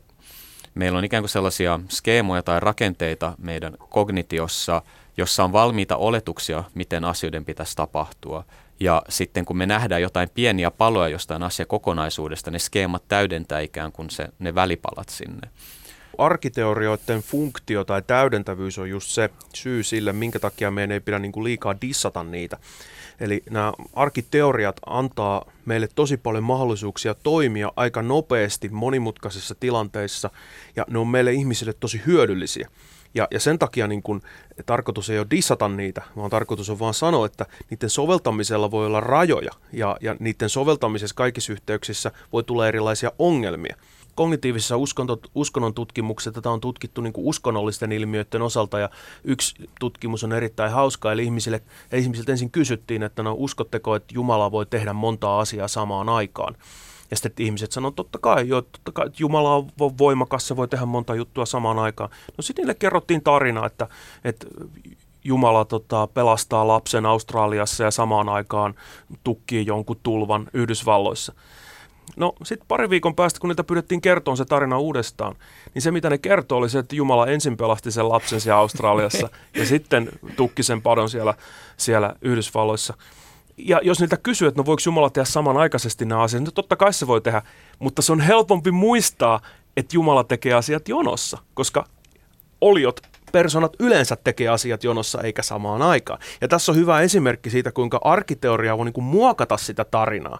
meillä 0.75 0.99
on 0.99 1.05
ikään 1.05 1.23
kuin 1.23 1.31
sellaisia 1.31 1.81
skeemoja 1.89 2.43
tai 2.43 2.61
rakenteita 2.61 3.35
meidän 3.39 3.77
kognitiossa, 3.89 4.83
jossa 5.17 5.45
on 5.45 5.53
valmiita 5.53 5.97
oletuksia, 5.97 6.65
miten 6.75 7.05
asioiden 7.05 7.45
pitäisi 7.45 7.77
tapahtua. 7.77 8.45
Ja 8.81 9.03
sitten 9.09 9.45
kun 9.45 9.57
me 9.57 9.67
nähdään 9.67 10.03
jotain 10.03 10.29
pieniä 10.35 10.71
paloja 10.71 11.09
jostain 11.09 11.43
asiakokonaisuudesta, 11.43 12.51
ne 12.51 12.59
skeemat 12.59 13.03
täydentää 13.09 13.61
ikään 13.61 13.93
kuin 13.93 14.11
se, 14.11 14.29
ne 14.39 14.55
välipalat 14.55 15.09
sinne. 15.09 15.49
Arkiteorioiden 16.19 17.23
funktio 17.23 17.85
tai 17.85 18.03
täydentävyys 18.03 18.79
on 18.79 18.91
just 18.91 19.11
se 19.11 19.31
syy 19.55 19.83
sille, 19.83 20.13
minkä 20.13 20.39
takia 20.39 20.71
meidän 20.71 20.93
ei 20.93 21.01
pidä 21.01 21.19
niin 21.19 21.33
kuin 21.33 21.45
liikaa 21.45 21.81
dissata 21.81 22.25
niitä. 22.25 22.59
Eli 23.21 23.43
nämä 23.51 23.73
arkiteoriat 23.93 24.77
antaa 24.87 25.45
meille 25.65 25.89
tosi 25.95 26.17
paljon 26.17 26.45
mahdollisuuksia 26.45 27.15
toimia 27.15 27.73
aika 27.77 28.03
nopeasti 28.03 28.69
monimutkaisissa 28.69 29.55
tilanteissa, 29.55 30.31
ja 30.77 30.85
ne 30.91 30.99
on 30.99 31.09
meille 31.09 31.33
ihmisille 31.33 31.73
tosi 31.73 32.03
hyödyllisiä. 32.07 32.69
Ja, 33.19 33.29
ja 33.31 33.41
sen 33.41 33.59
takia 33.59 33.87
niin 33.87 34.03
kun, 34.03 34.23
tarkoitus 34.67 35.11
ei 35.11 35.19
ole 35.19 35.27
dissata 35.31 35.69
niitä, 35.69 36.03
vaan 36.17 36.31
tarkoitus 36.31 36.71
on 36.71 36.79
vaan 36.79 36.95
sanoa, 36.95 37.27
että 37.27 37.47
niiden 37.71 37.91
soveltamisella 37.91 38.71
voi 38.71 38.87
olla 38.87 39.01
rajoja 39.01 39.51
ja, 39.73 39.97
ja 40.01 40.17
niiden 40.21 40.49
soveltamisessa 40.49 41.15
kaikissa 41.15 41.53
yhteyksissä 41.53 42.11
voi 42.33 42.45
tulla 42.45 42.69
erilaisia 42.69 43.13
ongelmia. 43.19 43.77
Kognitiivisessa 44.15 44.77
uskonnon 45.35 45.75
tutkimuksessa 45.75 46.33
tätä 46.33 46.51
on 46.51 46.61
tutkittu 46.61 47.01
niin 47.01 47.13
uskonnollisten 47.17 47.93
ilmiöiden 47.93 48.43
osalta 48.43 48.79
ja 48.79 48.91
yksi 49.25 49.69
tutkimus 49.81 50.25
on 50.25 50.33
erittäin 50.33 50.73
hauska, 50.73 51.13
eli 51.13 51.25
ihmisille, 51.25 51.63
ihmisiltä 51.93 52.33
ensin 52.33 52.51
kysyttiin, 52.51 53.03
että 53.03 53.23
no 53.23 53.35
uskotteko, 53.39 53.97
että 53.97 54.15
Jumala 54.15 54.53
voi 54.53 54.67
tehdä 54.67 54.93
montaa 54.93 55.41
asiaa 55.41 55.69
samaan 55.69 56.09
aikaan. 56.09 56.55
Ja 57.11 57.17
sitten 57.17 57.47
ihmiset 57.47 57.73
sanoo, 57.73 57.91
totta 57.91 58.19
kai, 58.19 58.49
jo, 58.49 58.62
totta 58.62 58.93
kai, 58.93 59.07
että 59.07 59.23
Jumala 59.23 59.55
on 59.55 59.69
voimakas, 59.99 60.49
se 60.49 60.57
voi 60.57 60.69
tehdä 60.69 60.87
monta 60.87 61.15
juttua 61.15 61.47
samaan 61.47 61.79
aikaan. 61.79 62.11
No 62.37 62.43
sitten 62.43 62.62
niille 62.62 62.75
kerrottiin 62.75 63.23
tarina, 63.23 63.67
että, 63.67 63.88
että 64.25 64.47
Jumala 65.25 65.65
tota, 65.65 66.07
pelastaa 66.07 66.69
lapsen 66.69 67.07
Australiassa 67.07 67.85
ja 67.85 67.91
samaan 67.91 68.29
aikaan 68.29 68.75
tukkii 69.25 69.67
jonkun 69.67 70.00
tulvan 70.03 70.49
Yhdysvalloissa. 70.53 71.33
No 72.17 72.33
sitten 72.45 72.69
pari 72.69 72.91
viikon 72.91 73.15
päästä, 73.15 73.41
kun 73.41 73.49
niitä 73.49 73.65
pyydettiin 73.65 74.00
kertoa 74.00 74.37
se 74.37 74.45
tarina 74.45 74.79
uudestaan, 74.79 75.37
niin 75.75 75.83
se 75.83 75.91
mitä 75.91 76.11
ne 76.11 76.19
kertoo 76.19 76.59
oli 76.59 76.71
se, 76.71 76.79
että 76.79 76.97
Jumala 76.97 77.27
ensin 77.27 77.57
pelasti 77.57 77.91
sen 77.91 78.09
lapsen 78.09 78.41
siellä 78.41 78.61
Australiassa 78.61 79.29
ja 79.59 79.67
sitten 79.67 80.09
tukki 80.37 80.62
sen 80.62 80.83
padon 80.83 81.11
siellä, 81.11 81.35
siellä 81.77 82.15
Yhdysvalloissa 82.23 82.95
ja 83.59 83.81
jos 83.83 84.00
niiltä 84.00 84.17
kysyy, 84.17 84.49
että 84.49 84.61
no 84.61 84.67
voiko 84.67 84.81
Jumala 84.87 85.11
tehdä 85.11 85.25
samanaikaisesti 85.25 86.05
nämä 86.05 86.23
asiat, 86.23 86.43
niin 86.43 86.55
totta 86.55 86.77
kai 86.77 86.93
se 86.93 87.07
voi 87.07 87.21
tehdä, 87.21 87.43
mutta 87.79 88.03
se 88.03 88.12
on 88.12 88.21
helpompi 88.21 88.71
muistaa, 88.71 89.41
että 89.77 89.97
Jumala 89.97 90.25
tekee 90.25 90.55
asiat 90.55 90.88
jonossa, 90.88 91.38
koska 91.55 91.85
oliot, 92.61 93.00
personat 93.33 93.73
yleensä 93.79 94.17
tekee 94.17 94.49
asiat 94.49 94.85
jonossa 94.85 95.23
eikä 95.23 95.43
samaan 95.43 95.83
aikaan. 95.83 96.21
Ja 96.41 96.49
tässä 96.49 96.73
on 96.73 96.79
hyvä 96.79 97.00
esimerkki 97.00 97.50
siitä, 97.50 97.73
kuinka 97.73 98.00
arkiteoria 98.05 98.79
voi 98.79 98.85
niin 98.85 98.93
kuin 98.93 99.05
muokata 99.05 99.57
sitä 99.57 99.85
tarinaa 99.85 100.38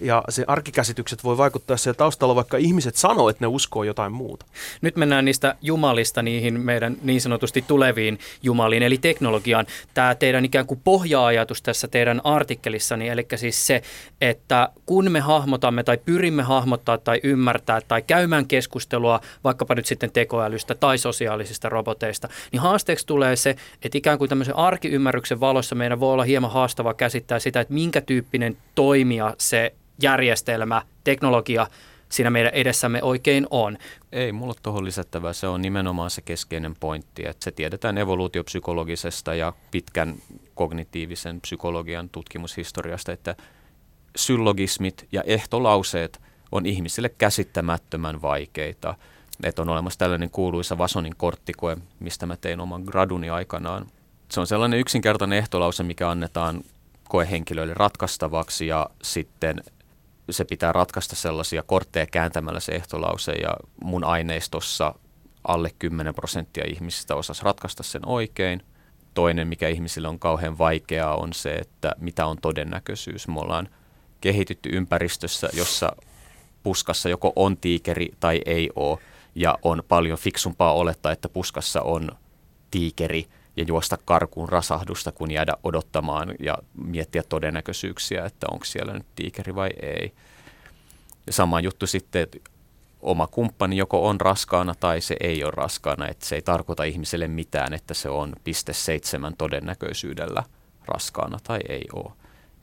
ja 0.00 0.24
se 0.28 0.44
arkikäsitykset 0.46 1.24
voi 1.24 1.38
vaikuttaa 1.38 1.76
siellä 1.76 1.96
taustalla, 1.96 2.34
vaikka 2.34 2.56
ihmiset 2.56 2.96
sanoo, 2.96 3.28
että 3.28 3.44
ne 3.44 3.46
uskoo 3.46 3.84
jotain 3.84 4.12
muuta. 4.12 4.46
Nyt 4.80 4.96
mennään 4.96 5.24
niistä 5.24 5.54
jumalista 5.62 6.22
niihin 6.22 6.60
meidän 6.60 6.96
niin 7.02 7.20
sanotusti 7.20 7.64
tuleviin 7.68 8.18
jumaliin, 8.42 8.82
eli 8.82 8.98
teknologiaan. 8.98 9.66
Tämä 9.94 10.14
teidän 10.14 10.44
ikään 10.44 10.66
kuin 10.66 10.80
pohja-ajatus 10.84 11.62
tässä 11.62 11.88
teidän 11.88 12.20
artikkelissani, 12.24 13.08
eli 13.08 13.26
siis 13.36 13.66
se, 13.66 13.82
että 14.20 14.68
kun 14.86 15.10
me 15.10 15.20
hahmotamme 15.20 15.82
tai 15.82 15.98
pyrimme 16.04 16.42
hahmottaa 16.42 16.98
tai 16.98 17.20
ymmärtää 17.22 17.80
tai 17.80 18.02
käymään 18.02 18.46
keskustelua 18.46 19.20
vaikkapa 19.44 19.74
nyt 19.74 19.86
sitten 19.86 20.12
tekoälystä 20.12 20.74
tai 20.74 20.98
sosiaalisista 20.98 21.68
roboteista, 21.68 22.28
niin 22.52 22.60
haasteeksi 22.60 23.06
tulee 23.06 23.36
se, 23.36 23.56
että 23.82 23.98
ikään 23.98 24.18
kuin 24.18 24.28
tämmöisen 24.28 24.56
arkiymmärryksen 24.56 25.40
valossa 25.40 25.74
meidän 25.74 26.00
voi 26.00 26.12
olla 26.12 26.24
hieman 26.24 26.50
haastava 26.50 26.94
käsittää 26.94 27.38
sitä, 27.38 27.60
että 27.60 27.74
minkä 27.74 28.00
tyyppinen 28.00 28.56
toimija 28.74 29.34
se 29.38 29.74
järjestelmä, 30.02 30.82
teknologia 31.04 31.66
siinä 32.08 32.30
meidän 32.30 32.54
edessämme 32.54 33.02
oikein 33.02 33.46
on. 33.50 33.78
Ei 34.12 34.32
mulla 34.32 34.54
tuohon 34.62 34.84
lisättävää. 34.84 35.32
Se 35.32 35.46
on 35.46 35.62
nimenomaan 35.62 36.10
se 36.10 36.22
keskeinen 36.22 36.76
pointti, 36.80 37.26
että 37.26 37.44
se 37.44 37.50
tiedetään 37.50 37.98
evoluutiopsykologisesta 37.98 39.34
ja 39.34 39.52
pitkän 39.70 40.14
kognitiivisen 40.54 41.40
psykologian 41.40 42.08
tutkimushistoriasta, 42.08 43.12
että 43.12 43.36
syllogismit 44.16 45.08
ja 45.12 45.22
ehtolauseet 45.22 46.20
on 46.52 46.66
ihmisille 46.66 47.08
käsittämättömän 47.08 48.22
vaikeita. 48.22 48.94
Että 49.42 49.62
on 49.62 49.68
olemassa 49.68 49.98
tällainen 49.98 50.30
kuuluisa 50.30 50.78
Vasonin 50.78 51.16
korttikoe, 51.16 51.76
mistä 52.00 52.26
mä 52.26 52.36
tein 52.36 52.60
oman 52.60 52.82
graduni 52.82 53.30
aikanaan. 53.30 53.86
Se 54.30 54.40
on 54.40 54.46
sellainen 54.46 54.80
yksinkertainen 54.80 55.38
ehtolause, 55.38 55.82
mikä 55.82 56.10
annetaan 56.10 56.60
koehenkilöille 57.08 57.74
ratkaistavaksi 57.74 58.66
ja 58.66 58.90
sitten 59.02 59.62
se 60.30 60.44
pitää 60.44 60.72
ratkaista 60.72 61.16
sellaisia 61.16 61.62
kortteja 61.62 62.06
kääntämällä 62.06 62.60
se 62.60 62.72
ehtolause 62.72 63.32
ja 63.32 63.54
mun 63.84 64.04
aineistossa 64.04 64.94
alle 65.44 65.70
10 65.78 66.14
prosenttia 66.14 66.64
ihmisistä 66.68 67.14
osas 67.14 67.42
ratkaista 67.42 67.82
sen 67.82 68.08
oikein. 68.08 68.62
Toinen, 69.14 69.48
mikä 69.48 69.68
ihmisille 69.68 70.08
on 70.08 70.18
kauhean 70.18 70.58
vaikeaa, 70.58 71.16
on 71.16 71.32
se, 71.32 71.54
että 71.54 71.92
mitä 71.98 72.26
on 72.26 72.38
todennäköisyys. 72.42 73.28
Me 73.28 73.40
ollaan 73.40 73.68
kehitytty 74.20 74.68
ympäristössä, 74.72 75.48
jossa 75.52 75.96
puskassa 76.62 77.08
joko 77.08 77.32
on 77.36 77.56
tiikeri 77.56 78.08
tai 78.20 78.40
ei 78.46 78.70
ole, 78.76 78.98
ja 79.34 79.58
on 79.62 79.82
paljon 79.88 80.18
fiksumpaa 80.18 80.72
olettaa, 80.72 81.12
että 81.12 81.28
puskassa 81.28 81.82
on 81.82 82.10
tiikeri– 82.70 83.26
ja 83.56 83.64
juosta 83.68 83.98
karkuun 84.04 84.48
rasahdusta, 84.48 85.12
kun 85.12 85.30
jäädä 85.30 85.54
odottamaan 85.64 86.34
ja 86.40 86.58
miettiä 86.84 87.22
todennäköisyyksiä, 87.22 88.24
että 88.24 88.46
onko 88.50 88.64
siellä 88.64 88.92
nyt 88.92 89.06
tiikeri 89.16 89.54
vai 89.54 89.70
ei. 89.82 90.12
Ja 91.26 91.32
sama 91.32 91.60
juttu 91.60 91.86
sitten, 91.86 92.22
että 92.22 92.38
oma 93.00 93.26
kumppani 93.26 93.76
joko 93.76 94.08
on 94.08 94.20
raskaana 94.20 94.74
tai 94.80 95.00
se 95.00 95.16
ei 95.20 95.44
ole 95.44 95.52
raskaana, 95.56 96.08
että 96.08 96.26
se 96.26 96.34
ei 96.34 96.42
tarkoita 96.42 96.84
ihmiselle 96.84 97.28
mitään, 97.28 97.72
että 97.72 97.94
se 97.94 98.08
on 98.08 98.32
piste 98.44 98.72
seitsemän 98.72 99.36
todennäköisyydellä 99.38 100.42
raskaana 100.84 101.38
tai 101.42 101.58
ei 101.68 101.84
ole. 101.92 102.12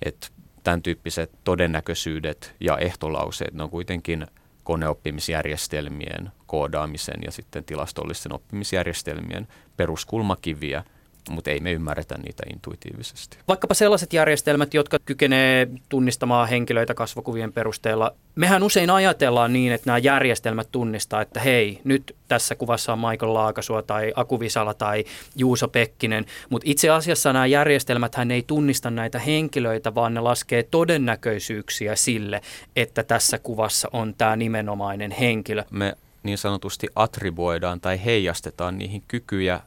Että 0.01 0.27
tämän 0.63 0.82
tyyppiset 0.82 1.32
todennäköisyydet 1.44 2.56
ja 2.60 2.77
ehtolauseet, 2.77 3.53
ne 3.53 3.63
on 3.63 3.70
kuitenkin 3.70 4.27
koneoppimisjärjestelmien 4.68 6.32
koodaamisen 6.46 7.22
ja 7.26 7.32
sitten 7.32 7.64
tilastollisten 7.64 8.34
oppimisjärjestelmien 8.34 9.48
peruskulmakiviä, 9.78 10.84
mutta 11.29 11.51
ei 11.51 11.60
me 11.60 11.72
ymmärretä 11.72 12.17
niitä 12.17 12.43
intuitiivisesti. 12.53 13.38
Vaikkapa 13.48 13.74
sellaiset 13.74 14.13
järjestelmät, 14.13 14.74
jotka 14.74 14.98
kykenee 15.05 15.67
tunnistamaan 15.89 16.50
henkilöitä 16.50 16.93
kasvokuvien 16.93 17.53
perusteella. 17.53 18.13
Mehän 18.36 18.63
usein 18.63 18.89
ajatellaan 18.89 19.53
niin, 19.53 19.72
että 19.72 19.89
nämä 19.89 19.98
järjestelmät 19.98 20.67
tunnistaa, 20.72 21.22
että 21.22 21.39
hei, 21.39 21.81
nyt 21.84 22.15
tässä 22.27 22.55
kuvassa 22.55 22.93
on 22.93 23.00
Michael 23.00 23.34
Laakasua 23.34 23.81
tai 23.81 24.13
Aku 24.15 24.39
Visala 24.39 24.74
tai 24.74 25.05
Juuso 25.36 25.67
Pekkinen, 25.67 26.25
mutta 26.50 26.69
itse 26.69 26.89
asiassa 26.89 27.34
nämä 27.34 27.46
järjestelmät 27.46 28.15
hän 28.15 28.31
ei 28.31 28.43
tunnista 28.48 28.89
näitä 28.89 29.19
henkilöitä, 29.19 29.96
vaan 29.96 30.13
ne 30.13 30.19
laskee 30.19 30.63
todennäköisyyksiä 30.63 31.96
sille, 31.96 32.41
että 32.75 33.03
tässä 33.03 33.39
kuvassa 33.39 33.89
on 33.93 34.13
tämä 34.17 34.36
nimenomainen 34.36 35.12
henkilö. 35.12 35.63
Me 35.72 35.96
niin 36.24 36.38
sanotusti 36.38 36.88
attribuoidaan 36.96 37.81
tai 37.81 38.05
heijastetaan 38.05 38.77
niihin 38.77 39.03
kykyjä, 39.07 39.60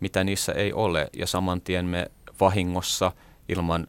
mitä 0.00 0.24
niissä 0.24 0.52
ei 0.52 0.72
ole. 0.72 1.08
Ja 1.16 1.26
saman 1.26 1.60
tien 1.60 1.84
me 1.84 2.06
vahingossa 2.40 3.12
ilman 3.48 3.86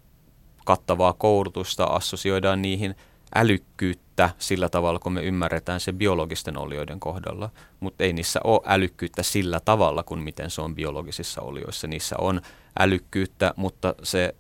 kattavaa 0.66 1.14
koulutusta 1.14 1.84
assosioidaan 1.84 2.62
niihin 2.62 2.96
älykkyyttä 3.36 4.30
sillä 4.38 4.70
tavalla, 4.70 5.00
kun 5.00 5.14
me 5.14 5.22
ymmärretään 5.22 5.80
se 5.80 5.94
biologisten 5.94 6.58
olioiden 6.58 7.00
kohdalla. 7.00 7.50
Mutta 7.80 8.04
ei 8.04 8.14
niissä 8.14 8.40
ole 8.44 8.62
älykkyyttä 8.66 9.24
sillä 9.24 9.60
tavalla, 9.60 10.04
kuin 10.04 10.24
miten 10.24 10.50
se 10.50 10.62
on 10.62 10.76
biologisissa 10.76 11.42
olioissa. 11.42 11.88
Niissä 11.88 12.16
on 12.20 12.42
älykkyyttä, 12.80 13.54
mutta 13.56 13.96
se 14.04 14.36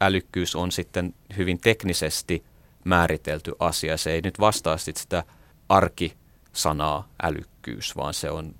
älykkyys 0.00 0.56
on 0.56 0.72
sitten 0.72 1.14
hyvin 1.36 1.60
teknisesti 1.60 2.44
määritelty 2.84 3.52
asia. 3.58 3.96
Se 3.96 4.12
ei 4.12 4.20
nyt 4.20 4.40
vastaa 4.40 4.76
sit 4.76 4.96
sitä 4.96 5.24
arkisanaa 5.68 7.08
älykkyys, 7.22 7.96
vaan 7.96 8.14
se 8.14 8.30
on 8.30 8.54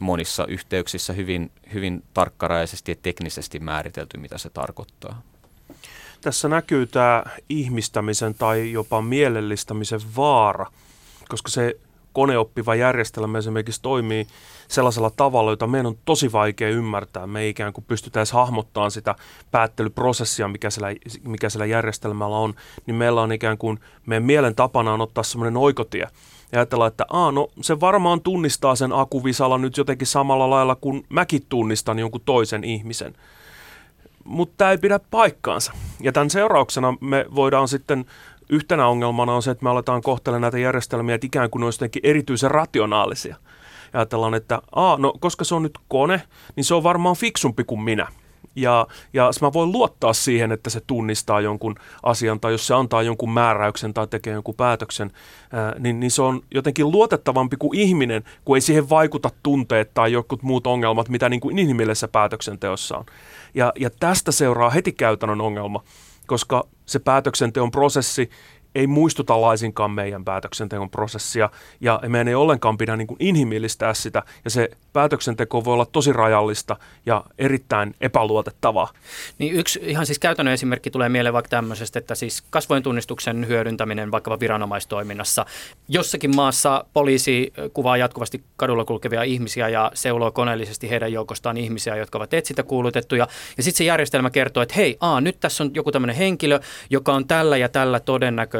monissa 0.00 0.46
yhteyksissä 0.46 1.12
hyvin, 1.12 1.50
hyvin 1.72 2.02
tarkkaraisesti 2.14 2.92
ja 2.92 2.96
teknisesti 3.02 3.60
määritelty, 3.60 4.18
mitä 4.18 4.38
se 4.38 4.50
tarkoittaa. 4.50 5.22
Tässä 6.20 6.48
näkyy 6.48 6.86
tämä 6.86 7.22
ihmistämisen 7.48 8.34
tai 8.34 8.72
jopa 8.72 9.02
mielellistämisen 9.02 10.00
vaara, 10.16 10.66
koska 11.28 11.50
se 11.50 11.76
koneoppiva 12.12 12.74
järjestelmä 12.74 13.38
esimerkiksi 13.38 13.82
toimii 13.82 14.26
sellaisella 14.68 15.10
tavalla, 15.10 15.52
jota 15.52 15.66
meidän 15.66 15.86
on 15.86 15.98
tosi 16.04 16.32
vaikea 16.32 16.68
ymmärtää. 16.68 17.26
Me 17.26 17.40
ei 17.40 17.48
ikään 17.48 17.72
kuin 17.72 17.84
pystytä 17.88 18.20
edes 18.20 18.32
hahmottamaan 18.32 18.90
sitä 18.90 19.14
päättelyprosessia, 19.50 20.48
mikä 20.48 20.70
siellä, 20.70 20.88
mikä 21.24 21.48
siellä 21.50 21.66
järjestelmällä 21.66 22.36
on, 22.36 22.54
niin 22.86 22.94
meillä 22.94 23.22
on 23.22 23.32
ikään 23.32 23.58
kuin, 23.58 23.80
meidän 24.06 24.24
mielen 24.24 24.54
tapana 24.54 24.92
on 24.92 25.00
ottaa 25.00 25.24
semmoinen 25.24 25.56
oikotie 25.56 26.08
ja 26.52 26.58
ajatella, 26.58 26.86
että 26.86 27.06
Aa, 27.10 27.32
no, 27.32 27.48
se 27.60 27.80
varmaan 27.80 28.20
tunnistaa 28.20 28.74
sen 28.74 28.92
akuvisala 28.92 29.58
nyt 29.58 29.76
jotenkin 29.76 30.06
samalla 30.06 30.50
lailla 30.50 30.74
kuin 30.74 31.06
mäkin 31.08 31.42
tunnistan 31.48 31.98
jonkun 31.98 32.20
toisen 32.24 32.64
ihmisen. 32.64 33.14
Mutta 34.24 34.54
tämä 34.56 34.70
ei 34.70 34.78
pidä 34.78 35.00
paikkaansa. 35.10 35.72
Ja 36.00 36.12
tämän 36.12 36.30
seurauksena 36.30 36.94
me 37.00 37.26
voidaan 37.34 37.68
sitten 37.68 38.04
yhtenä 38.48 38.86
ongelmana 38.86 39.32
on 39.34 39.42
se, 39.42 39.50
että 39.50 39.64
me 39.64 39.70
aletaan 39.70 40.02
kohtelemaan 40.02 40.42
näitä 40.42 40.58
järjestelmiä, 40.58 41.14
että 41.14 41.26
ikään 41.26 41.50
kuin 41.50 41.60
ne 41.60 41.66
olisi 41.66 41.90
erityisen 42.02 42.50
rationaalisia. 42.50 43.36
Ja 43.92 44.00
ajatellaan, 44.00 44.34
että 44.34 44.62
Aa, 44.72 44.96
no, 44.96 45.14
koska 45.20 45.44
se 45.44 45.54
on 45.54 45.62
nyt 45.62 45.78
kone, 45.88 46.22
niin 46.56 46.64
se 46.64 46.74
on 46.74 46.82
varmaan 46.82 47.16
fiksumpi 47.16 47.64
kuin 47.64 47.80
minä. 47.80 48.06
Ja, 48.60 48.86
ja 49.12 49.30
mä 49.40 49.52
voin 49.52 49.72
luottaa 49.72 50.12
siihen, 50.12 50.52
että 50.52 50.70
se 50.70 50.80
tunnistaa 50.86 51.40
jonkun 51.40 51.74
asian 52.02 52.40
tai 52.40 52.52
jos 52.52 52.66
se 52.66 52.74
antaa 52.74 53.02
jonkun 53.02 53.32
määräyksen 53.32 53.94
tai 53.94 54.06
tekee 54.06 54.32
jonkun 54.32 54.54
päätöksen, 54.54 55.10
ää, 55.52 55.74
niin, 55.78 56.00
niin 56.00 56.10
se 56.10 56.22
on 56.22 56.42
jotenkin 56.54 56.90
luotettavampi 56.90 57.56
kuin 57.56 57.78
ihminen, 57.78 58.24
kun 58.44 58.56
ei 58.56 58.60
siihen 58.60 58.90
vaikuta 58.90 59.30
tunteet 59.42 59.94
tai 59.94 60.12
jotkut 60.12 60.42
muut 60.42 60.66
ongelmat, 60.66 61.08
mitä 61.08 61.28
niin 61.28 61.40
kuin 61.40 61.58
inhimillisessä 61.58 62.08
päätöksenteossa 62.08 62.98
on. 62.98 63.04
Ja, 63.54 63.72
ja 63.78 63.90
tästä 64.00 64.32
seuraa 64.32 64.70
heti 64.70 64.92
käytännön 64.92 65.40
ongelma, 65.40 65.82
koska 66.26 66.64
se 66.86 66.98
päätöksenteon 66.98 67.70
prosessi 67.70 68.30
ei 68.74 68.86
muistuta 68.86 69.40
laisinkaan 69.40 69.90
meidän 69.90 70.24
päätöksenteon 70.24 70.90
prosessia 70.90 71.50
ja 71.80 72.00
meidän 72.08 72.28
ei 72.28 72.34
ollenkaan 72.34 72.78
pidä 72.78 72.96
niin 72.96 73.06
kuin 73.06 73.16
inhimillistää 73.20 73.94
sitä 73.94 74.22
ja 74.44 74.50
se 74.50 74.70
päätöksenteko 74.92 75.64
voi 75.64 75.74
olla 75.74 75.86
tosi 75.86 76.12
rajallista 76.12 76.76
ja 77.06 77.24
erittäin 77.38 77.94
epäluotettavaa. 78.00 78.88
Niin 79.38 79.54
yksi 79.54 79.80
ihan 79.82 80.06
siis 80.06 80.18
käytännön 80.18 80.54
esimerkki 80.54 80.90
tulee 80.90 81.08
mieleen 81.08 81.32
vaikka 81.32 81.48
tämmöisestä, 81.48 81.98
että 81.98 82.14
siis 82.14 82.42
kasvojen 82.50 82.82
tunnistuksen 82.82 83.48
hyödyntäminen 83.48 84.10
vaikkapa 84.10 84.40
viranomaistoiminnassa. 84.40 85.46
Jossakin 85.88 86.36
maassa 86.36 86.84
poliisi 86.92 87.52
kuvaa 87.72 87.96
jatkuvasti 87.96 88.42
kadulla 88.56 88.84
kulkevia 88.84 89.22
ihmisiä 89.22 89.68
ja 89.68 89.90
seuloo 89.94 90.30
koneellisesti 90.30 90.90
heidän 90.90 91.12
joukostaan 91.12 91.56
ihmisiä, 91.56 91.96
jotka 91.96 92.18
ovat 92.18 92.34
etsintä 92.34 92.62
kuulutettuja. 92.62 93.26
Ja 93.56 93.62
sitten 93.62 93.78
se 93.78 93.84
järjestelmä 93.84 94.30
kertoo, 94.30 94.62
että 94.62 94.74
hei, 94.74 94.96
aa, 95.00 95.20
nyt 95.20 95.40
tässä 95.40 95.64
on 95.64 95.70
joku 95.74 95.92
tämmöinen 95.92 96.16
henkilö, 96.16 96.60
joka 96.90 97.12
on 97.12 97.26
tällä 97.26 97.56
ja 97.56 97.68
tällä 97.68 98.00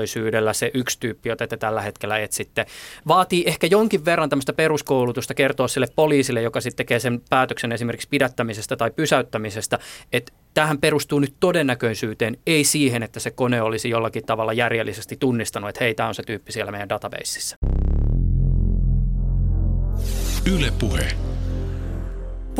todennäköisyydellä 0.00 0.52
se 0.52 0.70
yksi 0.74 1.00
tyyppi, 1.00 1.28
jota 1.28 1.46
te 1.46 1.56
tällä 1.56 1.82
hetkellä 1.82 2.18
etsitte. 2.18 2.66
Vaatii 3.08 3.44
ehkä 3.46 3.66
jonkin 3.66 4.04
verran 4.04 4.28
tämmöistä 4.28 4.52
peruskoulutusta 4.52 5.34
kertoa 5.34 5.68
sille 5.68 5.86
poliisille, 5.96 6.42
joka 6.42 6.60
sitten 6.60 6.76
tekee 6.76 6.98
sen 6.98 7.20
päätöksen 7.30 7.72
esimerkiksi 7.72 8.08
pidättämisestä 8.08 8.76
tai 8.76 8.90
pysäyttämisestä, 8.90 9.78
että 10.12 10.32
tähän 10.54 10.78
perustuu 10.78 11.18
nyt 11.18 11.34
todennäköisyyteen, 11.40 12.36
ei 12.46 12.64
siihen, 12.64 13.02
että 13.02 13.20
se 13.20 13.30
kone 13.30 13.62
olisi 13.62 13.90
jollakin 13.90 14.26
tavalla 14.26 14.52
järjellisesti 14.52 15.16
tunnistanut, 15.16 15.68
että 15.68 15.84
hei, 15.84 15.94
tämä 15.94 16.08
on 16.08 16.14
se 16.14 16.22
tyyppi 16.22 16.52
siellä 16.52 16.72
meidän 16.72 16.88
databaseissa. 16.88 17.56
Yle 20.46 20.72
Puhe. 20.78 21.08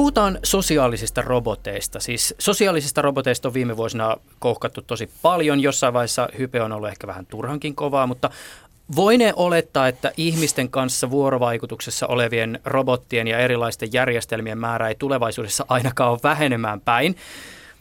Puhutaan 0.01 0.39
sosiaalisista 0.43 1.23
roboteista. 1.23 2.01
Siis 2.01 2.35
sosiaalisista 2.39 3.03
roboteista 3.03 3.49
on 3.49 3.55
viime 3.55 3.77
vuosina 3.77 4.17
kohkattu 4.39 4.83
tosi 4.83 5.11
paljon. 5.23 5.61
Jossain 5.61 5.95
vaiheessa 5.95 6.29
hype 6.39 6.63
on 6.63 6.73
ollut 6.73 6.89
ehkä 6.89 7.07
vähän 7.07 7.27
turhankin 7.27 7.75
kovaa, 7.75 8.07
mutta 8.07 8.31
Voine 8.97 9.33
olettaa, 9.37 9.89
että 9.89 10.13
ihmisten 10.17 10.71
kanssa 10.71 11.11
vuorovaikutuksessa 11.11 12.07
olevien 12.07 12.61
robottien 12.65 13.29
ja 13.29 13.39
erilaisten 13.39 13.89
järjestelmien 13.93 14.59
määrä 14.59 14.89
ei 14.89 14.95
tulevaisuudessa 14.99 15.65
ainakaan 15.69 16.11
ole 16.11 16.19
vähenemään 16.23 16.81
päin. 16.81 17.17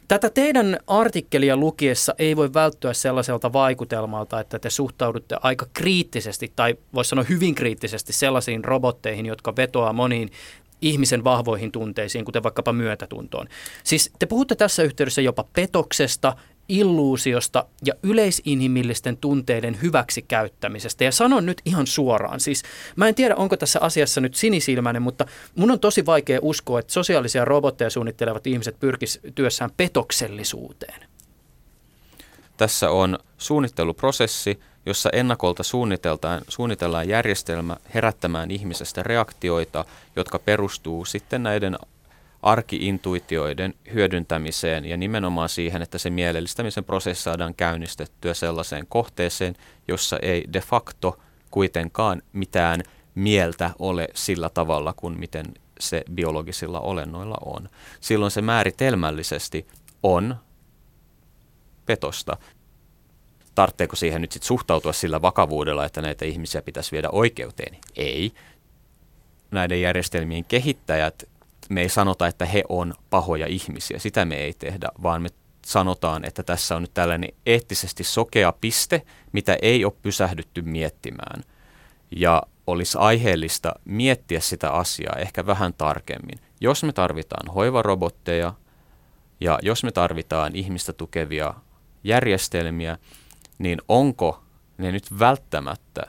Tätä 0.07 0.29
teidän 0.29 0.77
artikkelia 0.87 1.57
lukiessa 1.57 2.15
ei 2.17 2.35
voi 2.35 2.53
välttyä 2.53 2.93
sellaiselta 2.93 3.53
vaikutelmalta, 3.53 4.39
että 4.39 4.59
te 4.59 4.69
suhtaudutte 4.69 5.35
aika 5.41 5.65
kriittisesti 5.73 6.51
tai 6.55 6.75
voisi 6.93 7.09
sanoa 7.09 7.25
hyvin 7.29 7.55
kriittisesti 7.55 8.13
sellaisiin 8.13 8.63
robotteihin, 8.63 9.25
jotka 9.25 9.55
vetoaa 9.55 9.93
moniin 9.93 10.29
ihmisen 10.81 11.23
vahvoihin 11.23 11.71
tunteisiin, 11.71 12.25
kuten 12.25 12.43
vaikkapa 12.43 12.73
myötätuntoon. 12.73 13.47
Siis 13.83 14.11
te 14.19 14.25
puhutte 14.25 14.55
tässä 14.55 14.83
yhteydessä 14.83 15.21
jopa 15.21 15.45
petoksesta, 15.53 16.35
illuusiosta 16.69 17.65
ja 17.85 17.93
yleisinhimillisten 18.03 19.17
tunteiden 19.17 19.81
hyväksi 19.81 20.21
käyttämisestä. 20.21 21.03
Ja 21.03 21.11
sanon 21.11 21.45
nyt 21.45 21.61
ihan 21.65 21.87
suoraan, 21.87 22.39
siis 22.39 22.63
mä 22.95 23.07
en 23.07 23.15
tiedä 23.15 23.35
onko 23.35 23.57
tässä 23.57 23.79
asiassa 23.81 24.21
nyt 24.21 24.35
sinisilmäinen, 24.35 25.01
mutta 25.01 25.25
mun 25.55 25.71
on 25.71 25.79
tosi 25.79 26.05
vaikea 26.05 26.39
uskoa, 26.41 26.79
että 26.79 26.93
sosiaalisia 26.93 27.45
robotteja 27.45 27.89
suunnittelevat 27.89 28.47
ihmiset 28.47 28.79
pyrkis 28.79 29.19
työssään 29.35 29.71
petoksellisuuteen. 29.77 31.09
Tässä 32.59 32.91
on 32.91 33.19
suunnitteluprosessi, 33.37 34.59
jossa 34.85 35.09
ennakolta 35.13 35.63
suunnitellaan, 35.63 36.41
suunnitellaan 36.47 37.09
järjestelmä 37.09 37.77
herättämään 37.93 38.51
ihmisestä 38.51 39.03
reaktioita, 39.03 39.85
jotka 40.15 40.39
perustuu 40.39 41.05
sitten 41.05 41.43
näiden 41.43 41.77
arkiintuitioiden 42.41 43.73
hyödyntämiseen 43.93 44.85
ja 44.85 44.97
nimenomaan 44.97 45.49
siihen, 45.49 45.81
että 45.81 45.97
se 45.97 46.09
mielellistämisen 46.09 46.83
prosessi 46.83 47.23
saadaan 47.23 47.55
käynnistettyä 47.55 48.33
sellaiseen 48.33 48.87
kohteeseen, 48.89 49.55
jossa 49.87 50.17
ei 50.21 50.45
de 50.53 50.61
facto 50.61 51.19
kuitenkaan 51.51 52.21
mitään 52.33 52.83
mieltä 53.15 53.71
ole 53.79 54.07
sillä 54.13 54.49
tavalla 54.49 54.93
kuin 54.93 55.19
miten 55.19 55.45
se 55.79 56.03
biologisilla 56.13 56.79
olennoilla 56.79 57.37
on. 57.45 57.69
Silloin 58.01 58.31
se 58.31 58.41
määritelmällisesti 58.41 59.67
on 60.03 60.35
petosta. 61.89 62.37
Tartteeko 63.55 63.95
siihen 63.95 64.21
nyt 64.21 64.31
sit 64.31 64.43
suhtautua 64.43 64.93
sillä 64.93 65.21
vakavuudella, 65.21 65.85
että 65.85 66.01
näitä 66.01 66.25
ihmisiä 66.25 66.61
pitäisi 66.61 66.91
viedä 66.91 67.09
oikeuteen? 67.09 67.77
Ei. 67.95 68.31
Näiden 69.51 69.81
järjestelmien 69.81 70.45
kehittäjät 70.45 71.23
me 71.69 71.81
ei 71.81 71.89
sanota, 71.89 72.27
että 72.27 72.45
he 72.45 72.63
on 72.69 72.93
pahoja 73.09 73.47
ihmisiä. 73.47 73.99
Sitä 73.99 74.25
me 74.25 74.35
ei 74.35 74.53
tehdä, 74.53 74.89
vaan 75.03 75.21
me 75.21 75.29
sanotaan, 75.65 76.25
että 76.25 76.43
tässä 76.43 76.75
on 76.75 76.81
nyt 76.81 76.93
tällainen 76.93 77.29
eettisesti 77.45 78.03
sokea 78.03 78.53
piste, 78.61 79.01
mitä 79.31 79.57
ei 79.61 79.85
ole 79.85 79.93
pysähdytty 80.01 80.61
miettimään. 80.61 81.43
Ja 82.15 82.43
olisi 82.67 82.97
aiheellista 82.97 83.73
miettiä 83.85 84.39
sitä 84.39 84.71
asiaa 84.71 85.15
ehkä 85.19 85.45
vähän 85.45 85.73
tarkemmin. 85.73 86.39
Jos 86.61 86.83
me 86.83 86.93
tarvitaan 86.93 87.53
hoivarobotteja 87.53 88.53
ja 89.41 89.59
jos 89.61 89.83
me 89.83 89.91
tarvitaan 89.91 90.55
ihmistä 90.55 90.93
tukevia 90.93 91.53
järjestelmiä, 92.03 92.97
niin 93.57 93.81
onko 93.87 94.43
ne 94.77 94.91
nyt 94.91 95.19
välttämättä 95.19 96.03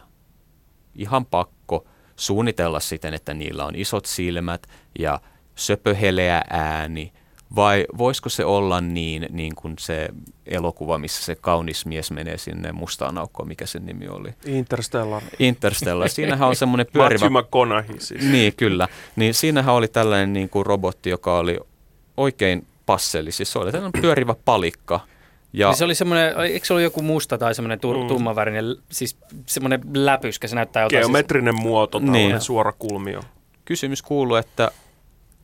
ihan 0.94 1.26
pakko 1.26 1.86
suunnitella 2.16 2.80
siten, 2.80 3.14
että 3.14 3.34
niillä 3.34 3.64
on 3.64 3.74
isot 3.74 4.06
silmät 4.06 4.66
ja 4.98 5.20
söpöheleä 5.54 6.44
ääni, 6.50 7.12
vai 7.56 7.86
voisiko 7.98 8.28
se 8.28 8.44
olla 8.44 8.80
niin, 8.80 9.26
niin 9.30 9.54
kuin 9.54 9.74
se 9.78 10.08
elokuva, 10.46 10.98
missä 10.98 11.24
se 11.24 11.34
kaunis 11.34 11.86
mies 11.86 12.10
menee 12.10 12.38
sinne 12.38 12.72
mustaan 12.72 13.18
aukkoon, 13.18 13.48
mikä 13.48 13.66
sen 13.66 13.86
nimi 13.86 14.08
oli? 14.08 14.34
Interstellar. 14.44 15.22
Interstellar. 15.38 16.08
Siinähän 16.18 16.48
on 16.48 16.56
semmoinen 16.56 16.86
pyörivä... 16.92 17.28
Matthew 17.28 17.98
siis. 17.98 18.24
Niin, 18.24 18.54
kyllä. 18.56 18.88
Niin 19.16 19.34
siinähän 19.34 19.74
oli 19.74 19.88
tällainen 19.88 20.32
niin 20.32 20.48
kuin 20.48 20.66
robotti, 20.66 21.10
joka 21.10 21.38
oli 21.38 21.58
oikein 22.16 22.66
passeli. 22.86 23.32
Siis 23.32 23.52
se 23.52 23.58
oli 23.58 23.72
tällainen 23.72 24.02
pyörivä 24.02 24.34
palikka. 24.44 25.00
Ja 25.52 25.68
niin 25.68 25.76
se 25.76 25.84
oli 25.84 25.94
semmoinen, 25.94 26.40
eikö 26.40 26.66
se 26.66 26.72
ollut 26.72 26.82
joku 26.82 27.02
musta 27.02 27.38
tai 27.38 27.54
semmoinen 27.54 27.78
tur- 27.78 28.02
mm. 28.02 28.08
tummanvärinen, 28.08 28.64
siis 28.90 29.16
semmoinen 29.46 29.80
läpyskä, 29.94 30.48
se 30.48 30.54
näyttää 30.54 30.82
jotain. 30.82 31.00
Geometrinen 31.00 31.54
siis... 31.54 31.62
muoto, 31.64 31.98
niin. 31.98 32.40
suora 32.40 32.72
kulmio. 32.72 33.20
Kysymys 33.64 34.02
kuuluu, 34.02 34.36
että 34.36 34.70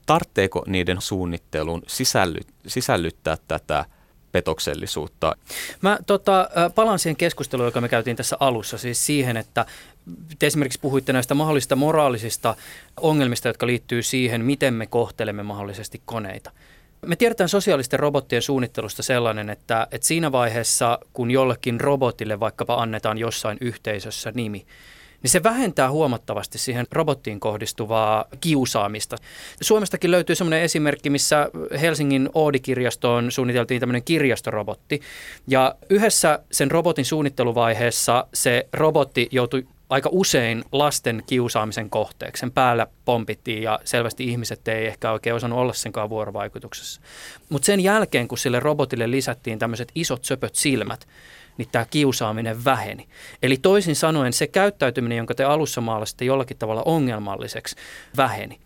tartteeko 0.07 0.64
niiden 0.66 1.01
suunnittelun 1.01 1.83
sisällyt, 1.87 2.47
sisällyttää 2.66 3.37
tätä 3.49 3.85
petoksellisuutta? 4.33 5.37
Mä 5.83 5.99
tota, 6.07 6.51
palaan 6.75 6.99
siihen 6.99 7.16
keskusteluun, 7.16 7.66
joka 7.66 7.81
me 7.81 7.88
käytiin 7.88 8.16
tässä 8.16 8.37
alussa, 8.40 8.79
siis 8.79 9.07
siihen, 9.07 9.37
että 9.37 9.66
te 10.38 10.47
esimerkiksi 10.47 10.81
puhuitte 10.81 11.12
näistä 11.12 11.35
mahdollisista 11.35 11.77
moraalisista 11.77 12.57
ongelmista, 13.01 13.49
jotka 13.49 13.66
liittyy 13.66 14.03
siihen, 14.03 14.45
miten 14.45 14.75
me 14.75 14.87
kohtelemme 14.87 15.42
mahdollisesti 15.42 16.03
koneita. 16.05 16.51
Me 17.07 17.16
tiedetään 17.16 17.49
sosiaalisten 17.49 17.99
robottien 17.99 18.42
suunnittelusta 18.42 19.03
sellainen, 19.03 19.51
että, 19.51 19.87
että 19.90 20.07
siinä 20.07 20.33
vaiheessa, 20.33 20.99
kun 21.12 21.31
jollekin 21.31 21.81
robotille 21.81 22.40
vaikkapa 22.40 22.75
annetaan 22.75 23.19
jossain 23.19 23.59
yhteisössä 23.61 24.33
nimi, 24.35 24.66
niin 25.23 25.31
se 25.31 25.42
vähentää 25.42 25.90
huomattavasti 25.90 26.59
siihen 26.59 26.87
robottiin 26.92 27.40
kohdistuvaa 27.40 28.25
kiusaamista. 28.40 29.16
Suomestakin 29.61 30.11
löytyy 30.11 30.37
semmoinen 30.37 30.62
esimerkki, 30.62 31.11
missä 31.11 31.51
Helsingin 31.81 32.29
Oodi-kirjastoon 32.35 33.33
suunniteltiin 33.33 33.81
tämmöinen 33.81 34.05
kirjastorobotti. 34.05 35.01
Ja 35.47 35.75
yhdessä 35.90 36.38
sen 36.53 36.71
robotin 36.71 37.05
suunnitteluvaiheessa 37.05 38.27
se 38.35 38.69
robotti 38.73 39.29
joutui 39.31 39.66
aika 39.90 40.09
usein 40.12 40.64
lasten 40.72 41.22
kiusaamisen 41.27 41.90
kohteeksi. 41.90 42.40
Sen 42.40 42.53
päällä 42.53 42.87
pompittiin 43.05 43.62
ja 43.62 43.81
selvästi 43.85 44.25
ihmiset 44.25 44.68
ei 44.68 44.87
ehkä 44.87 45.12
oikein 45.12 45.37
osannut 45.37 45.59
olla 45.59 45.72
senkaan 45.72 46.11
vuorovaikutuksessa. 46.11 47.01
Mutta 47.49 47.66
sen 47.66 47.81
jälkeen, 47.81 48.29
kun 48.29 48.38
sille 48.38 48.61
robotille 48.61 49.11
lisättiin 49.11 49.59
tämmöiset 49.59 49.92
isot 49.94 50.25
söpöt 50.25 50.55
silmät, 50.55 51.09
niin 51.59 51.68
tämä 51.72 51.85
kiusaaminen 51.90 52.64
väheni. 52.64 53.09
Eli 53.42 53.57
toisin 53.57 53.96
sanoen 53.96 54.33
se 54.33 54.46
käyttäytyminen, 54.46 55.18
jonka 55.18 55.35
te 55.35 55.44
alussa 55.44 55.81
maalasitte 55.81 56.25
jollakin 56.25 56.59
tavalla 56.59 56.83
ongelmalliseksi, 56.85 57.77
väheni. 58.16 58.61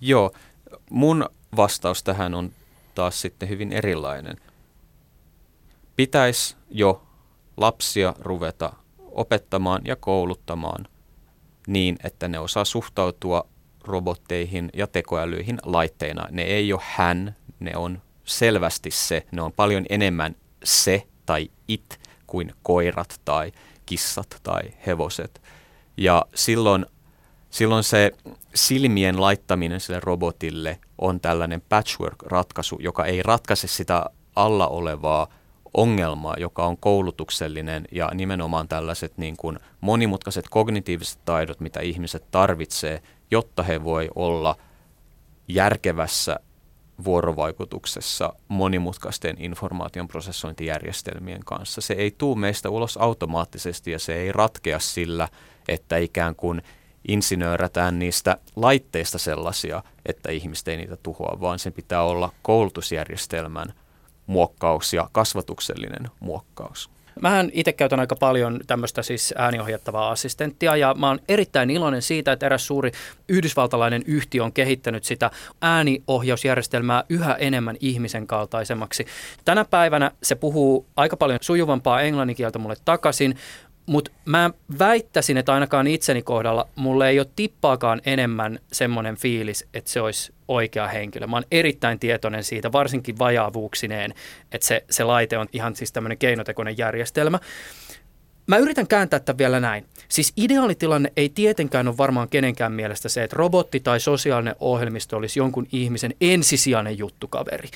Joo, 0.00 0.30
mun 0.90 1.28
vastaus 1.56 2.02
tähän 2.02 2.34
on 2.34 2.52
taas 2.94 3.20
sitten 3.20 3.48
hyvin 3.48 3.72
erilainen. 3.72 4.36
Pitäisi 5.96 6.56
jo 6.70 7.02
lapsia 7.56 8.14
ruveta 8.18 8.72
opettamaan 9.12 9.82
ja 9.84 9.96
kouluttamaan 9.96 10.88
niin, 11.66 11.96
että 12.04 12.28
ne 12.28 12.38
osaa 12.38 12.64
suhtautua 12.64 13.46
robotteihin 13.84 14.70
ja 14.74 14.86
tekoälyihin 14.86 15.58
laitteina. 15.62 16.28
Ne 16.30 16.42
ei 16.42 16.72
ole 16.72 16.80
hän, 16.84 17.36
ne 17.60 17.76
on 17.76 18.02
selvästi 18.24 18.90
se, 18.90 19.26
ne 19.32 19.42
on 19.42 19.52
paljon 19.52 19.86
enemmän 19.88 20.36
se 20.64 21.06
tai 21.26 21.50
it 21.68 22.00
kuin 22.26 22.52
koirat 22.62 23.20
tai 23.24 23.52
kissat 23.86 24.40
tai 24.42 24.62
hevoset. 24.86 25.42
Ja 25.96 26.26
silloin, 26.34 26.86
silloin 27.50 27.84
se 27.84 28.12
silmien 28.54 29.20
laittaminen 29.20 29.80
sille 29.80 30.00
robotille 30.00 30.78
on 30.98 31.20
tällainen 31.20 31.62
patchwork-ratkaisu, 31.68 32.76
joka 32.80 33.04
ei 33.04 33.22
ratkaise 33.22 33.66
sitä 33.66 34.04
alla 34.36 34.68
olevaa 34.68 35.28
ongelmaa, 35.74 36.34
joka 36.38 36.66
on 36.66 36.76
koulutuksellinen 36.76 37.84
ja 37.92 38.10
nimenomaan 38.14 38.68
tällaiset 38.68 39.18
niin 39.18 39.36
kuin 39.36 39.58
monimutkaiset 39.80 40.48
kognitiiviset 40.50 41.18
taidot, 41.24 41.60
mitä 41.60 41.80
ihmiset 41.80 42.30
tarvitsee, 42.30 43.02
jotta 43.30 43.62
he 43.62 43.84
voi 43.84 44.08
olla 44.14 44.56
järkevässä 45.48 46.40
vuorovaikutuksessa 47.04 48.32
monimutkaisten 48.48 49.36
informaation 49.38 50.08
prosessointijärjestelmien 50.08 51.40
kanssa. 51.44 51.80
Se 51.80 51.94
ei 51.94 52.10
tule 52.10 52.38
meistä 52.38 52.70
ulos 52.70 52.96
automaattisesti 52.96 53.90
ja 53.90 53.98
se 53.98 54.14
ei 54.14 54.32
ratkea 54.32 54.78
sillä, 54.78 55.28
että 55.68 55.96
ikään 55.96 56.34
kuin 56.34 56.62
insinöörätään 57.08 57.98
niistä 57.98 58.36
laitteista 58.56 59.18
sellaisia, 59.18 59.82
että 60.06 60.30
ihmiset 60.30 60.68
ei 60.68 60.76
niitä 60.76 60.96
tuhoa, 60.96 61.40
vaan 61.40 61.58
sen 61.58 61.72
pitää 61.72 62.02
olla 62.02 62.32
koulutusjärjestelmän 62.42 63.72
muokkaus 64.28 64.92
ja 64.92 65.08
kasvatuksellinen 65.12 66.10
muokkaus. 66.20 66.90
Mähän 67.20 67.50
itse 67.52 67.72
käytän 67.72 68.00
aika 68.00 68.16
paljon 68.16 68.60
tämmöistä 68.66 69.02
siis 69.02 69.34
ääniohjattavaa 69.36 70.10
assistenttia 70.10 70.76
ja 70.76 70.94
mä 70.98 71.08
oon 71.08 71.18
erittäin 71.28 71.70
iloinen 71.70 72.02
siitä, 72.02 72.32
että 72.32 72.46
eräs 72.46 72.66
suuri 72.66 72.92
yhdysvaltalainen 73.28 74.02
yhtiö 74.06 74.44
on 74.44 74.52
kehittänyt 74.52 75.04
sitä 75.04 75.30
ääniohjausjärjestelmää 75.62 77.04
yhä 77.08 77.34
enemmän 77.34 77.76
ihmisen 77.80 78.26
kaltaisemmaksi. 78.26 79.06
Tänä 79.44 79.64
päivänä 79.64 80.10
se 80.22 80.34
puhuu 80.34 80.86
aika 80.96 81.16
paljon 81.16 81.38
sujuvampaa 81.42 82.00
englanninkieltä 82.00 82.58
mulle 82.58 82.76
takaisin, 82.84 83.36
mutta 83.88 84.10
mä 84.24 84.50
väittäisin, 84.78 85.36
että 85.36 85.54
ainakaan 85.54 85.86
itseni 85.86 86.22
kohdalla 86.22 86.68
mulle 86.76 87.08
ei 87.08 87.18
ole 87.18 87.26
tippaakaan 87.36 88.00
enemmän 88.06 88.58
semmoinen 88.72 89.16
fiilis, 89.16 89.66
että 89.74 89.90
se 89.90 90.00
olisi 90.00 90.32
oikea 90.48 90.88
henkilö. 90.88 91.26
Mä 91.26 91.36
oon 91.36 91.44
erittäin 91.50 91.98
tietoinen 91.98 92.44
siitä, 92.44 92.72
varsinkin 92.72 93.18
vajaavuuksineen, 93.18 94.14
että 94.52 94.66
se, 94.66 94.84
se 94.90 95.04
laite 95.04 95.38
on 95.38 95.46
ihan 95.52 95.76
siis 95.76 95.92
tämmöinen 95.92 96.18
keinotekoinen 96.18 96.78
järjestelmä. 96.78 97.38
Mä 98.46 98.56
yritän 98.56 98.86
kääntää 98.86 99.20
tämän 99.20 99.38
vielä 99.38 99.60
näin. 99.60 99.84
Siis 100.08 100.32
ideaalitilanne 100.36 101.12
ei 101.16 101.28
tietenkään 101.28 101.88
ole 101.88 101.96
varmaan 101.96 102.28
kenenkään 102.28 102.72
mielestä 102.72 103.08
se, 103.08 103.22
että 103.22 103.36
robotti 103.36 103.80
tai 103.80 104.00
sosiaalinen 104.00 104.56
ohjelmisto 104.60 105.16
olisi 105.16 105.40
jonkun 105.40 105.66
ihmisen 105.72 106.14
ensisijainen 106.20 106.98
juttukaveri. 106.98 107.68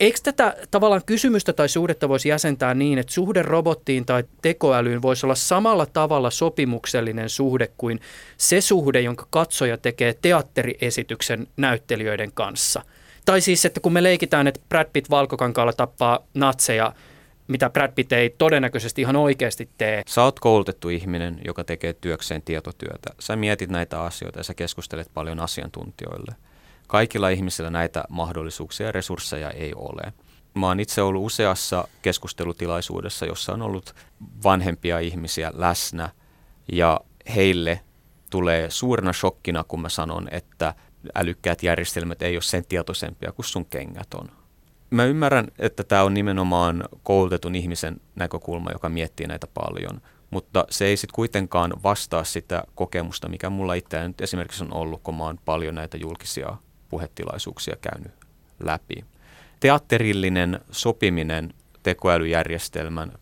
Eikö 0.00 0.18
tätä 0.22 0.56
tavallaan 0.70 1.02
kysymystä 1.06 1.52
tai 1.52 1.68
suhdetta 1.68 2.08
voisi 2.08 2.28
jäsentää 2.28 2.74
niin, 2.74 2.98
että 2.98 3.12
suhde 3.12 3.42
robottiin 3.42 4.06
tai 4.06 4.24
tekoälyyn 4.42 5.02
voisi 5.02 5.26
olla 5.26 5.34
samalla 5.34 5.86
tavalla 5.86 6.30
sopimuksellinen 6.30 7.28
suhde 7.28 7.68
kuin 7.76 8.00
se 8.36 8.60
suhde, 8.60 9.00
jonka 9.00 9.26
katsoja 9.30 9.78
tekee 9.78 10.14
teatteriesityksen 10.22 11.46
näyttelijöiden 11.56 12.32
kanssa? 12.32 12.82
Tai 13.24 13.40
siis, 13.40 13.64
että 13.64 13.80
kun 13.80 13.92
me 13.92 14.02
leikitään, 14.02 14.46
että 14.46 14.60
Brad 14.68 14.88
Pitt 14.92 15.10
valkokankaalla 15.10 15.72
tappaa 15.72 16.26
natseja, 16.34 16.92
mitä 17.48 17.70
Brad 17.70 17.92
Pitt 17.94 18.12
ei 18.12 18.34
todennäköisesti 18.38 19.02
ihan 19.02 19.16
oikeasti 19.16 19.68
tee. 19.78 20.02
Sä 20.08 20.22
oot 20.22 20.40
koulutettu 20.40 20.88
ihminen, 20.88 21.40
joka 21.44 21.64
tekee 21.64 21.92
työkseen 21.92 22.42
tietotyötä. 22.42 23.10
Sä 23.18 23.36
mietit 23.36 23.70
näitä 23.70 24.02
asioita 24.02 24.38
ja 24.38 24.44
sä 24.44 24.54
keskustelet 24.54 25.10
paljon 25.14 25.40
asiantuntijoille– 25.40 26.34
Kaikilla 26.90 27.28
ihmisillä 27.28 27.70
näitä 27.70 28.04
mahdollisuuksia 28.08 28.86
ja 28.86 28.92
resursseja 28.92 29.50
ei 29.50 29.72
ole. 29.76 30.12
Mä 30.54 30.66
oon 30.66 30.80
itse 30.80 31.02
ollut 31.02 31.24
useassa 31.24 31.88
keskustelutilaisuudessa, 32.02 33.26
jossa 33.26 33.52
on 33.52 33.62
ollut 33.62 33.94
vanhempia 34.44 34.98
ihmisiä 34.98 35.52
läsnä 35.54 36.08
ja 36.72 37.00
heille 37.34 37.80
tulee 38.30 38.70
suurena 38.70 39.12
shokkina, 39.12 39.64
kun 39.64 39.80
mä 39.80 39.88
sanon, 39.88 40.28
että 40.30 40.74
älykkäät 41.14 41.62
järjestelmät 41.62 42.22
ei 42.22 42.36
ole 42.36 42.42
sen 42.42 42.64
tietoisempia 42.64 43.32
kuin 43.32 43.46
sun 43.46 43.66
kengät 43.66 44.14
on. 44.14 44.28
Mä 44.90 45.04
ymmärrän, 45.04 45.46
että 45.58 45.84
tämä 45.84 46.02
on 46.02 46.14
nimenomaan 46.14 46.84
koulutetun 47.02 47.54
ihmisen 47.54 48.00
näkökulma, 48.14 48.70
joka 48.72 48.88
miettii 48.88 49.26
näitä 49.26 49.46
paljon, 49.54 50.00
mutta 50.30 50.64
se 50.70 50.84
ei 50.84 50.96
sitten 50.96 51.14
kuitenkaan 51.14 51.72
vastaa 51.82 52.24
sitä 52.24 52.64
kokemusta, 52.74 53.28
mikä 53.28 53.50
mulla 53.50 53.74
itse 53.74 54.08
nyt 54.08 54.20
esimerkiksi 54.20 54.64
on 54.64 54.74
ollut, 54.74 55.00
kun 55.02 55.14
mä 55.14 55.24
oon 55.24 55.38
paljon 55.44 55.74
näitä 55.74 55.96
julkisia 55.96 56.56
puhetilaisuuksia 56.90 57.76
käynyt 57.80 58.12
läpi. 58.64 59.04
Teatterillinen 59.60 60.60
sopiminen 60.70 61.54
tekoälyjärjestelmän 61.82 63.12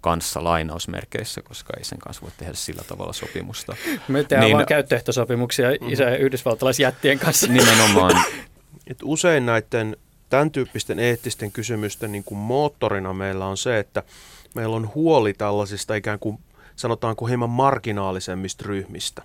kanssa 0.00 0.44
lainausmerkeissä, 0.44 1.42
koska 1.42 1.72
ei 1.78 1.84
sen 1.84 1.98
kanssa 1.98 2.22
voi 2.22 2.30
tehdä 2.36 2.54
sillä 2.54 2.82
tavalla 2.88 3.12
sopimusta. 3.12 3.76
Me 4.08 4.24
tehdään 4.24 4.44
niin, 4.46 4.56
vaan 4.56 4.66
käyttöehtosopimuksia 4.66 5.70
mm-hmm. 5.70 5.92
isä- 5.92 6.16
yhdysvaltalaisjättien 6.16 7.18
kanssa. 7.18 7.46
Nimenomaan. 7.52 8.24
Et 8.86 8.98
usein 9.02 9.46
näiden 9.46 9.96
tämän 10.28 10.50
tyyppisten 10.50 10.98
eettisten 10.98 11.52
kysymysten 11.52 12.12
niin 12.12 12.24
kuin 12.24 12.38
moottorina 12.38 13.12
meillä 13.12 13.46
on 13.46 13.56
se, 13.56 13.78
että 13.78 14.02
meillä 14.54 14.76
on 14.76 14.90
huoli 14.94 15.32
tällaisista 15.32 15.94
ikään 15.94 16.18
kuin 16.18 16.38
sanotaanko 16.76 17.26
hieman 17.26 17.50
marginaalisemmista 17.50 18.64
ryhmistä. 18.66 19.22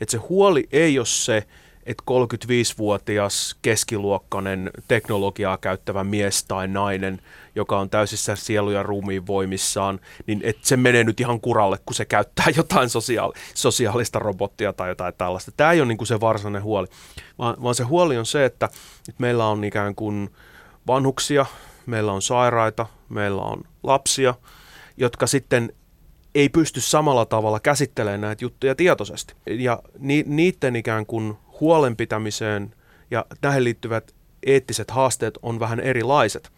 Et 0.00 0.08
se 0.08 0.16
huoli 0.16 0.68
ei 0.72 0.98
ole 0.98 1.06
se, 1.06 1.46
että 1.88 2.02
35-vuotias 2.10 3.56
keskiluokkainen 3.62 4.70
teknologiaa 4.88 5.58
käyttävä 5.58 6.04
mies 6.04 6.44
tai 6.44 6.68
nainen, 6.68 7.20
joka 7.54 7.78
on 7.78 7.90
täysissä 7.90 8.36
sielu- 8.36 8.70
ja 8.70 8.82
ruumiin 8.82 9.26
voimissaan, 9.26 10.00
niin 10.26 10.40
että 10.44 10.68
se 10.68 10.76
menee 10.76 11.04
nyt 11.04 11.20
ihan 11.20 11.40
kuralle, 11.40 11.78
kun 11.86 11.94
se 11.94 12.04
käyttää 12.04 12.46
jotain 12.56 12.88
sosiaali- 12.88 13.32
sosiaalista 13.54 14.18
robottia 14.18 14.72
tai 14.72 14.88
jotain 14.88 15.14
tällaista. 15.18 15.52
Tämä 15.56 15.72
ei 15.72 15.80
ole 15.80 15.88
niin 15.88 15.98
kuin 15.98 16.08
se 16.08 16.20
varsinainen 16.20 16.62
huoli, 16.62 16.86
vaan, 17.38 17.56
vaan 17.62 17.74
se 17.74 17.84
huoli 17.84 18.18
on 18.18 18.26
se, 18.26 18.44
että, 18.44 18.66
että 19.08 19.20
meillä 19.20 19.46
on 19.46 19.64
ikään 19.64 19.94
kuin 19.94 20.30
vanhuksia, 20.86 21.46
meillä 21.86 22.12
on 22.12 22.22
sairaita, 22.22 22.86
meillä 23.08 23.42
on 23.42 23.60
lapsia, 23.82 24.34
jotka 24.96 25.26
sitten 25.26 25.72
ei 26.34 26.48
pysty 26.48 26.80
samalla 26.80 27.26
tavalla 27.26 27.60
käsittelemään 27.60 28.20
näitä 28.20 28.44
juttuja 28.44 28.74
tietoisesti. 28.74 29.34
Ja 29.46 29.82
ni, 29.98 30.24
niiden 30.26 30.76
ikään 30.76 31.06
kuin 31.06 31.36
huolenpitämiseen 31.60 32.74
ja 33.10 33.26
tähän 33.40 33.64
liittyvät 33.64 34.14
eettiset 34.46 34.90
haasteet 34.90 35.38
on 35.42 35.60
vähän 35.60 35.80
erilaiset. 35.80 36.50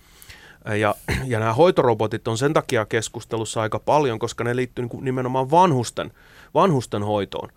Ja, 0.80 0.94
ja 1.24 1.38
nämä 1.38 1.52
hoitorobotit 1.52 2.28
on 2.28 2.38
sen 2.38 2.52
takia 2.52 2.86
keskustelussa 2.86 3.62
aika 3.62 3.78
paljon, 3.78 4.18
koska 4.18 4.44
ne 4.44 4.56
liittyy 4.56 4.84
niin 4.84 5.04
nimenomaan 5.04 5.50
vanhusten, 5.50 6.12
vanhusten 6.54 7.02
hoitoon. 7.02 7.48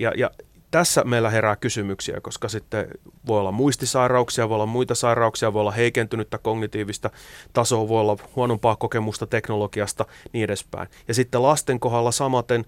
Ja, 0.00 0.12
ja 0.16 0.30
tässä 0.70 1.04
meillä 1.04 1.30
herää 1.30 1.56
kysymyksiä, 1.56 2.20
koska 2.22 2.48
sitten 2.48 2.88
voi 3.26 3.40
olla 3.40 3.52
muistisairauksia, 3.52 4.48
voi 4.48 4.54
olla 4.54 4.66
muita 4.66 4.94
sairauksia, 4.94 5.52
voi 5.52 5.60
olla 5.60 5.70
heikentynyttä 5.70 6.38
kognitiivista 6.38 7.10
tasoa, 7.52 7.88
voi 7.88 8.00
olla 8.00 8.16
huonompaa 8.36 8.76
kokemusta 8.76 9.26
teknologiasta, 9.26 10.06
niin 10.32 10.44
edespäin. 10.44 10.88
Ja 11.08 11.14
sitten 11.14 11.42
lasten 11.42 11.80
kohdalla 11.80 12.12
samaten 12.12 12.64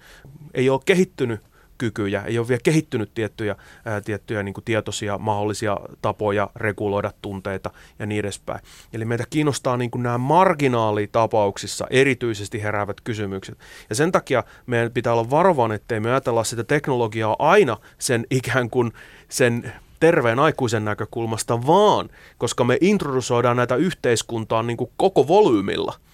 ei 0.55 0.71
ole 0.71 0.81
kehittynyt 0.85 1.41
kykyjä, 1.79 2.23
ei 2.23 2.39
ole 2.39 2.49
vielä 2.49 2.61
kehittynyt 2.65 3.15
tiettyjä, 3.15 3.57
ää, 3.85 4.01
tiettyjä 4.01 4.43
niin 4.43 4.55
kuin 4.55 4.65
tietoisia 4.65 5.19
mahdollisia 5.19 5.77
tapoja 6.03 6.51
reguloida 6.57 7.13
tunteita 7.23 7.71
ja 7.99 8.07
niin 8.07 8.21
edespäin. 8.21 8.61
Eli 8.93 9.05
meitä 9.05 9.25
kiinnostaa 9.31 9.77
niin 9.77 9.91
kuin 9.91 10.03
nämä 10.03 10.19
marginaalitapauksissa 10.19 11.87
erityisesti 11.91 12.63
heräävät 12.63 13.01
kysymykset. 13.01 13.59
Ja 13.89 13.95
sen 13.95 14.13
takia 14.13 14.45
meidän 14.67 14.93
pitää 14.93 15.13
olla 15.13 15.31
varovan, 15.31 15.73
ettei 15.73 16.01
me 16.01 16.11
ajatella 16.11 16.45
sitä 16.45 16.65
teknologiaa 16.65 17.37
aina 17.39 17.77
sen 17.99 18.27
ikään 18.31 18.71
kuin 18.71 18.93
sen 19.29 19.73
terveen 20.01 20.39
aikuisen 20.39 20.85
näkökulmasta, 20.85 21.67
vaan 21.67 22.09
koska 22.39 22.65
me 22.65 22.79
introdusoidaan 22.81 23.57
näitä 23.57 23.77
yhteiskuntaan 23.77 24.67
niin 24.67 24.77
kuin 24.77 24.91
koko 24.97 25.29
volyymilla– 25.29 25.95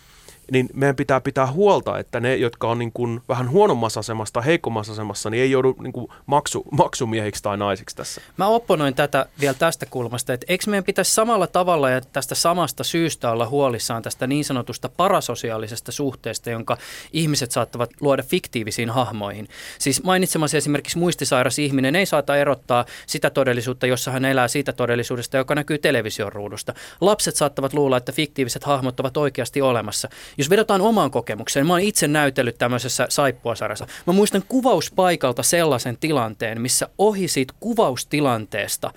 niin 0.50 0.68
meidän 0.74 0.96
pitää 0.96 1.20
pitää 1.20 1.52
huolta, 1.52 1.98
että 1.98 2.20
ne, 2.20 2.36
jotka 2.36 2.68
on 2.68 2.78
niin 2.78 2.92
kuin 2.92 3.20
vähän 3.28 3.50
huonommassa 3.50 4.00
asemassa 4.00 4.32
tai 4.32 4.44
heikommassa 4.44 4.92
asemassa, 4.92 5.30
niin 5.30 5.42
ei 5.42 5.50
joudu 5.50 5.76
niin 5.82 5.92
kuin 5.92 6.08
maksu, 6.26 6.64
maksumiehiksi 6.70 7.42
tai 7.42 7.56
naisiksi 7.56 7.96
tässä. 7.96 8.20
Mä 8.36 8.46
opponoin 8.46 8.94
tätä 8.94 9.26
vielä 9.40 9.54
tästä 9.54 9.86
kulmasta, 9.86 10.32
että 10.32 10.46
eikö 10.48 10.64
meidän 10.70 10.84
pitäisi 10.84 11.14
samalla 11.14 11.46
tavalla 11.46 11.90
ja 11.90 12.00
tästä 12.00 12.34
samasta 12.34 12.84
syystä 12.84 13.30
olla 13.30 13.48
huolissaan 13.48 14.02
tästä 14.02 14.26
niin 14.26 14.44
sanotusta 14.44 14.88
parasosiaalisesta 14.88 15.92
suhteesta, 15.92 16.50
jonka 16.50 16.76
ihmiset 17.12 17.50
saattavat 17.50 17.90
luoda 18.00 18.22
fiktiivisiin 18.22 18.90
hahmoihin. 18.90 19.48
Siis 19.78 20.02
mainitsemasi 20.02 20.56
esimerkiksi 20.56 20.98
muistisairas 20.98 21.58
ihminen 21.58 21.96
ei 21.96 22.06
saata 22.06 22.36
erottaa 22.36 22.84
sitä 23.06 23.30
todellisuutta, 23.30 23.86
jossa 23.86 24.10
hän 24.10 24.24
elää 24.24 24.48
siitä 24.48 24.72
todellisuudesta, 24.72 25.36
joka 25.36 25.54
näkyy 25.54 25.78
television 25.78 26.32
ruudusta. 26.32 26.74
Lapset 27.00 27.36
saattavat 27.36 27.74
luulla, 27.74 27.96
että 27.96 28.12
fiktiiviset 28.12 28.64
hahmot 28.64 29.00
ovat 29.00 29.16
oikeasti 29.16 29.62
olemassa. 29.62 30.08
Jos 30.40 30.50
vedotaan 30.50 30.80
omaan 30.80 31.10
kokemukseen, 31.10 31.66
mä 31.66 31.72
oon 31.72 31.80
itse 31.80 32.08
näytellyt 32.08 32.58
tämmöisessä 32.58 33.06
saippuasarjassa. 33.08 33.86
Mä 34.06 34.12
muistan 34.12 34.42
kuvauspaikalta 34.48 35.42
sellaisen 35.42 35.96
tilanteen, 36.00 36.60
missä 36.60 36.88
ohi 36.98 37.28
siitä 37.28 37.54
kuvaustilanteesta 37.60 38.92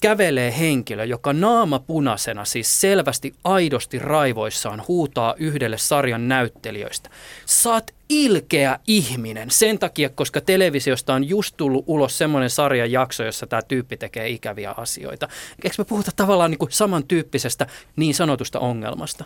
kävelee 0.00 0.58
henkilö, 0.58 1.04
joka 1.04 1.32
naama 1.32 1.78
punaisena, 1.78 2.44
siis 2.44 2.80
selvästi 2.80 3.34
aidosti 3.44 3.98
raivoissaan, 3.98 4.82
huutaa 4.88 5.34
yhdelle 5.38 5.78
sarjan 5.78 6.28
näyttelijöistä. 6.28 7.10
Saat 7.46 7.94
ilkeä 8.08 8.78
ihminen 8.86 9.50
sen 9.50 9.78
takia, 9.78 10.08
koska 10.08 10.40
televisiosta 10.40 11.14
on 11.14 11.28
just 11.28 11.56
tullut 11.56 11.84
ulos 11.86 12.18
semmoinen 12.18 12.50
sarjan 12.50 12.92
jakso, 12.92 13.24
jossa 13.24 13.46
tämä 13.46 13.62
tyyppi 13.62 13.96
tekee 13.96 14.28
ikäviä 14.28 14.74
asioita. 14.76 15.28
Eikö 15.64 15.74
me 15.78 15.84
puhuta 15.84 16.10
tavallaan 16.16 16.50
niin 16.50 16.58
kuin 16.58 16.72
samantyyppisestä 16.72 17.66
niin 17.96 18.14
sanotusta 18.14 18.58
ongelmasta? 18.58 19.24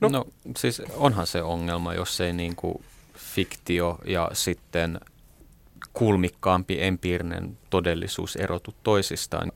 No, 0.00 0.08
no 0.08 0.24
siis 0.56 0.82
onhan 0.96 1.26
se 1.26 1.42
ongelma, 1.42 1.94
jos 1.94 2.20
ei 2.20 2.32
niin 2.32 2.56
kuin 2.56 2.84
fiktio 3.16 3.98
ja 4.04 4.30
sitten 4.32 5.00
kulmikkaampi 5.92 6.82
empiirinen 6.82 7.58
todellisuus 7.70 8.36
erotu 8.36 8.74
toisistaan. 8.82 9.52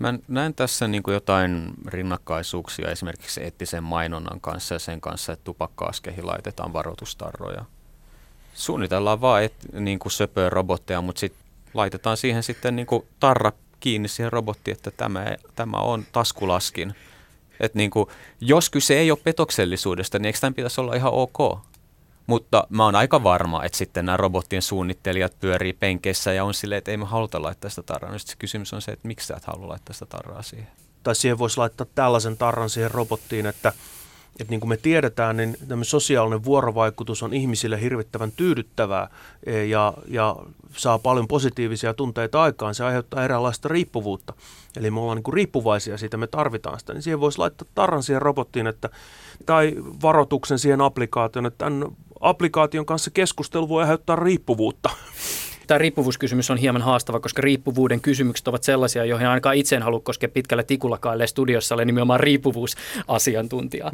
Mä 0.00 0.14
näen 0.28 0.54
tässä 0.54 0.88
niin 0.88 1.02
kuin 1.02 1.14
jotain 1.14 1.70
rinnakkaisuuksia 1.86 2.90
esimerkiksi 2.90 3.42
eettisen 3.42 3.82
mainonnan 3.84 4.40
kanssa 4.40 4.74
ja 4.74 4.78
sen 4.78 5.00
kanssa, 5.00 5.32
että 5.32 5.44
tupakkaaskeihin 5.44 6.26
laitetaan 6.26 6.72
varoitustarroja. 6.72 7.64
Suunnitellaan 8.54 9.20
vaan 9.20 9.42
et, 9.42 9.54
niin 9.72 9.98
kuin 9.98 10.12
söpöä 10.12 10.50
robotteja, 10.50 11.00
mutta 11.00 11.20
sitten 11.20 11.44
laitetaan 11.74 12.16
siihen 12.16 12.42
sitten 12.42 12.76
niin 12.76 12.86
kuin 12.86 13.06
tarra 13.20 13.52
kiinni 13.80 14.08
siihen 14.08 14.32
robottiin, 14.32 14.76
että 14.76 14.90
tämä, 14.90 15.26
tämä 15.54 15.76
on 15.76 16.06
taskulaskin– 16.12 16.94
että 17.60 17.78
niin 17.78 17.90
kuin, 17.90 18.08
jos 18.40 18.70
kyse 18.70 18.98
ei 18.98 19.10
ole 19.10 19.18
petoksellisuudesta, 19.24 20.18
niin 20.18 20.26
eikö 20.26 20.38
tämän 20.40 20.54
pitäisi 20.54 20.80
olla 20.80 20.94
ihan 20.94 21.12
ok? 21.12 21.58
Mutta 22.26 22.66
mä 22.70 22.84
oon 22.84 22.94
aika 22.94 23.22
varma, 23.22 23.64
että 23.64 23.78
sitten 23.78 24.06
nämä 24.06 24.16
robottien 24.16 24.62
suunnittelijat 24.62 25.38
pyörii 25.40 25.72
penkeissä 25.72 26.32
ja 26.32 26.44
on 26.44 26.54
silleen, 26.54 26.78
että 26.78 26.90
ei 26.90 26.96
me 26.96 27.04
haluta 27.04 27.42
laittaa 27.42 27.70
sitä 27.70 27.82
tarraa. 27.82 28.12
Nyt 28.12 28.22
se 28.22 28.36
kysymys 28.38 28.72
on 28.72 28.82
se, 28.82 28.92
että 28.92 29.08
miksi 29.08 29.26
sä 29.26 29.36
et 29.36 29.44
halua 29.44 29.68
laittaa 29.68 29.94
sitä 29.94 30.06
tarraa 30.06 30.42
siihen. 30.42 30.68
Tai 31.02 31.14
siihen 31.14 31.38
voisi 31.38 31.58
laittaa 31.58 31.86
tällaisen 31.94 32.36
tarran 32.36 32.70
siihen 32.70 32.90
robottiin, 32.90 33.46
että– 33.46 33.72
että 34.40 34.50
niin 34.50 34.60
kuin 34.60 34.68
me 34.68 34.76
tiedetään, 34.76 35.36
niin 35.36 35.56
sosiaalinen 35.82 36.44
vuorovaikutus 36.44 37.22
on 37.22 37.34
ihmisille 37.34 37.80
hirvittävän 37.80 38.32
tyydyttävää 38.32 39.10
e, 39.46 39.64
ja, 39.64 39.94
ja 40.08 40.36
saa 40.76 40.98
paljon 40.98 41.28
positiivisia 41.28 41.94
tunteita 41.94 42.42
aikaan. 42.42 42.74
Se 42.74 42.84
aiheuttaa 42.84 43.24
eräänlaista 43.24 43.68
riippuvuutta. 43.68 44.32
Eli 44.76 44.90
me 44.90 45.00
ollaan 45.00 45.16
niin 45.16 45.22
kuin 45.22 45.34
riippuvaisia 45.34 45.98
siitä, 45.98 46.16
me 46.16 46.26
tarvitaan 46.26 46.80
sitä. 46.80 46.94
Niin 46.94 47.02
siihen 47.02 47.20
voisi 47.20 47.38
laittaa 47.38 47.68
tarran 47.74 48.02
siihen 48.02 48.22
robottiin 48.22 48.66
että, 48.66 48.90
tai 49.46 49.74
varoituksen 50.02 50.58
siihen 50.58 50.80
applikaation, 50.80 51.46
että 51.46 51.58
tämän 51.58 51.86
applikaation 52.20 52.86
kanssa 52.86 53.10
keskustelu 53.10 53.68
voi 53.68 53.82
aiheuttaa 53.82 54.16
riippuvuutta 54.16 54.90
tämä 55.68 55.78
riippuvuuskysymys 55.78 56.50
on 56.50 56.58
hieman 56.58 56.82
haastava, 56.82 57.20
koska 57.20 57.42
riippuvuuden 57.42 58.00
kysymykset 58.00 58.48
ovat 58.48 58.62
sellaisia, 58.62 59.04
joihin 59.04 59.28
ainakaan 59.28 59.56
itse 59.56 59.76
en 59.76 59.82
halua 59.82 60.00
koskea 60.00 60.28
pitkällä 60.28 60.62
tikullakaan, 60.62 61.28
studiossa 61.28 61.74
olen 61.74 61.86
nimenomaan 61.86 62.20
riippuvuusasiantuntija. 62.20 63.92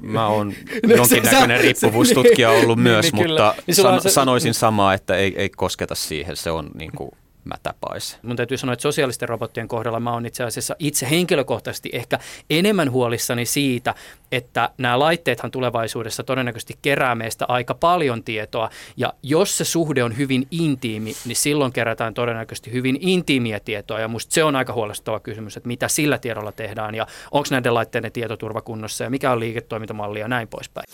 Mä 0.00 0.26
oon 0.26 0.52
jonkinnäköinen 0.96 1.60
riippuvuustutkija 1.60 2.50
ollut 2.50 2.78
niin, 2.78 2.82
myös, 2.82 3.12
niin, 3.12 3.28
mutta 3.28 3.54
niin 3.66 3.74
san- 3.74 4.00
se, 4.02 4.10
sanoisin 4.10 4.54
samaa, 4.54 4.94
että 4.94 5.16
ei, 5.16 5.34
ei 5.36 5.48
kosketa 5.48 5.94
siihen. 5.94 6.36
Se 6.36 6.50
on 6.50 6.70
niin 6.74 6.90
kuin 6.96 7.10
mätäpais. 7.44 8.18
Mun 8.22 8.36
täytyy 8.36 8.56
sanoa, 8.56 8.72
että 8.72 8.82
sosiaalisten 8.82 9.28
robottien 9.28 9.68
kohdalla 9.68 10.00
mä 10.00 10.12
oon 10.12 10.26
itse 10.26 10.44
asiassa 10.44 10.76
itse 10.78 11.10
henkilökohtaisesti 11.10 11.90
ehkä 11.92 12.18
enemmän 12.50 12.90
huolissani 12.90 13.46
siitä, 13.46 13.94
että 14.32 14.70
nämä 14.78 14.98
laitteethan 14.98 15.50
tulevaisuudessa 15.50 16.22
todennäköisesti 16.22 16.78
kerää 16.82 17.14
meistä 17.14 17.44
aika 17.48 17.74
paljon 17.74 18.24
tietoa, 18.24 18.70
ja 18.96 19.12
jos 19.22 19.58
se 19.58 19.64
suhde 19.64 20.04
on 20.04 20.16
hyvin 20.16 20.46
intiimi, 20.50 21.14
niin 21.24 21.36
silloin 21.36 21.72
kerätään 21.72 22.14
todennäköisesti 22.14 22.72
hyvin 22.72 22.98
intiimiä 23.00 23.60
tietoa, 23.60 24.00
ja 24.00 24.08
musta 24.08 24.34
se 24.34 24.44
on 24.44 24.56
aika 24.56 24.72
huolestuttava 24.72 25.20
kysymys, 25.20 25.56
että 25.56 25.66
mitä 25.66 25.88
sillä 25.88 26.18
tiedolla 26.18 26.52
tehdään, 26.52 26.94
ja 26.94 27.06
onko 27.30 27.48
näiden 27.50 27.74
laitteiden 27.74 28.12
tietoturva 28.12 28.60
kunnossa, 28.60 29.04
ja 29.04 29.10
mikä 29.10 29.32
on 29.32 29.40
liiketoimintamalli 29.40 30.20
ja 30.20 30.28
näin 30.28 30.48
poispäin. 30.48 30.84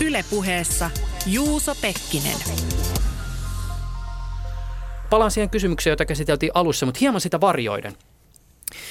Ylepuheessa 0.00 0.90
Juuso 1.26 1.74
Pekkinen. 1.82 2.95
Palaan 5.16 5.30
siihen 5.30 5.50
kysymykseen, 5.50 5.92
jota 5.92 6.04
käsiteltiin 6.04 6.52
alussa, 6.54 6.86
mutta 6.86 6.98
hieman 6.98 7.20
sitä 7.20 7.40
varjoiden. 7.40 7.96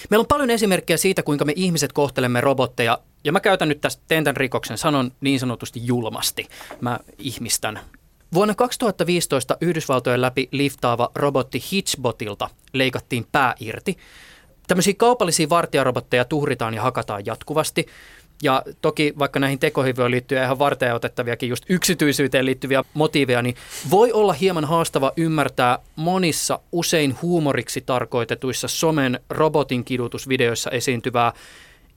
Meillä 0.10 0.22
on 0.22 0.28
paljon 0.28 0.50
esimerkkejä 0.50 0.98
siitä, 0.98 1.24
kuinka 1.24 1.46
me 1.46 1.54
ihmiset 1.56 1.94
kohtelemme 1.94 2.42
robotteja, 2.42 3.00
ja 3.24 3.32
mä 3.32 3.40
käytän 3.40 3.70
nyt 3.70 3.82
tästä, 3.82 4.04
teen 4.08 4.24
tämän 4.24 4.38
rikoksen, 4.38 4.78
sanon 4.78 5.12
niin 5.22 5.40
sanotusti 5.40 5.88
julmasti. 5.88 6.48
Mä 6.82 7.00
ihmistän. 7.18 7.80
Vuonna 8.34 8.56
2015 8.56 9.58
Yhdysvaltojen 9.62 10.22
läpi 10.22 10.50
liftaava 10.52 11.12
robotti 11.16 11.64
Hitchbotilta 11.72 12.50
leikattiin 12.74 13.28
pää 13.32 13.56
irti. 13.60 13.98
Tämmöisiä 14.68 14.94
kaupallisia 14.98 15.50
vartijarobotteja 15.50 16.26
tuhritaan 16.26 16.74
ja 16.74 16.82
hakataan 16.82 17.26
jatkuvasti. 17.26 17.86
Ja 18.44 18.64
toki 18.82 19.14
vaikka 19.20 19.40
näihin 19.40 19.60
tekoihin 19.60 19.96
voi 19.96 20.12
liittyä 20.12 20.44
ihan 20.44 20.60
varten 20.60 20.96
otettaviakin 20.96 21.50
just 21.50 21.66
yksityisyyteen 21.70 22.46
liittyviä 22.46 22.84
motiiveja, 22.94 23.42
niin 23.42 23.56
voi 23.90 24.12
olla 24.12 24.34
hieman 24.34 24.66
haastava 24.66 25.12
ymmärtää 25.18 25.80
monissa 25.96 26.60
usein 26.72 27.16
huumoriksi 27.22 27.82
tarkoitetuissa 27.82 28.68
somen 28.68 29.20
robotin 29.30 29.84
kidutusvideoissa 29.84 30.70
esiintyvää 30.72 31.34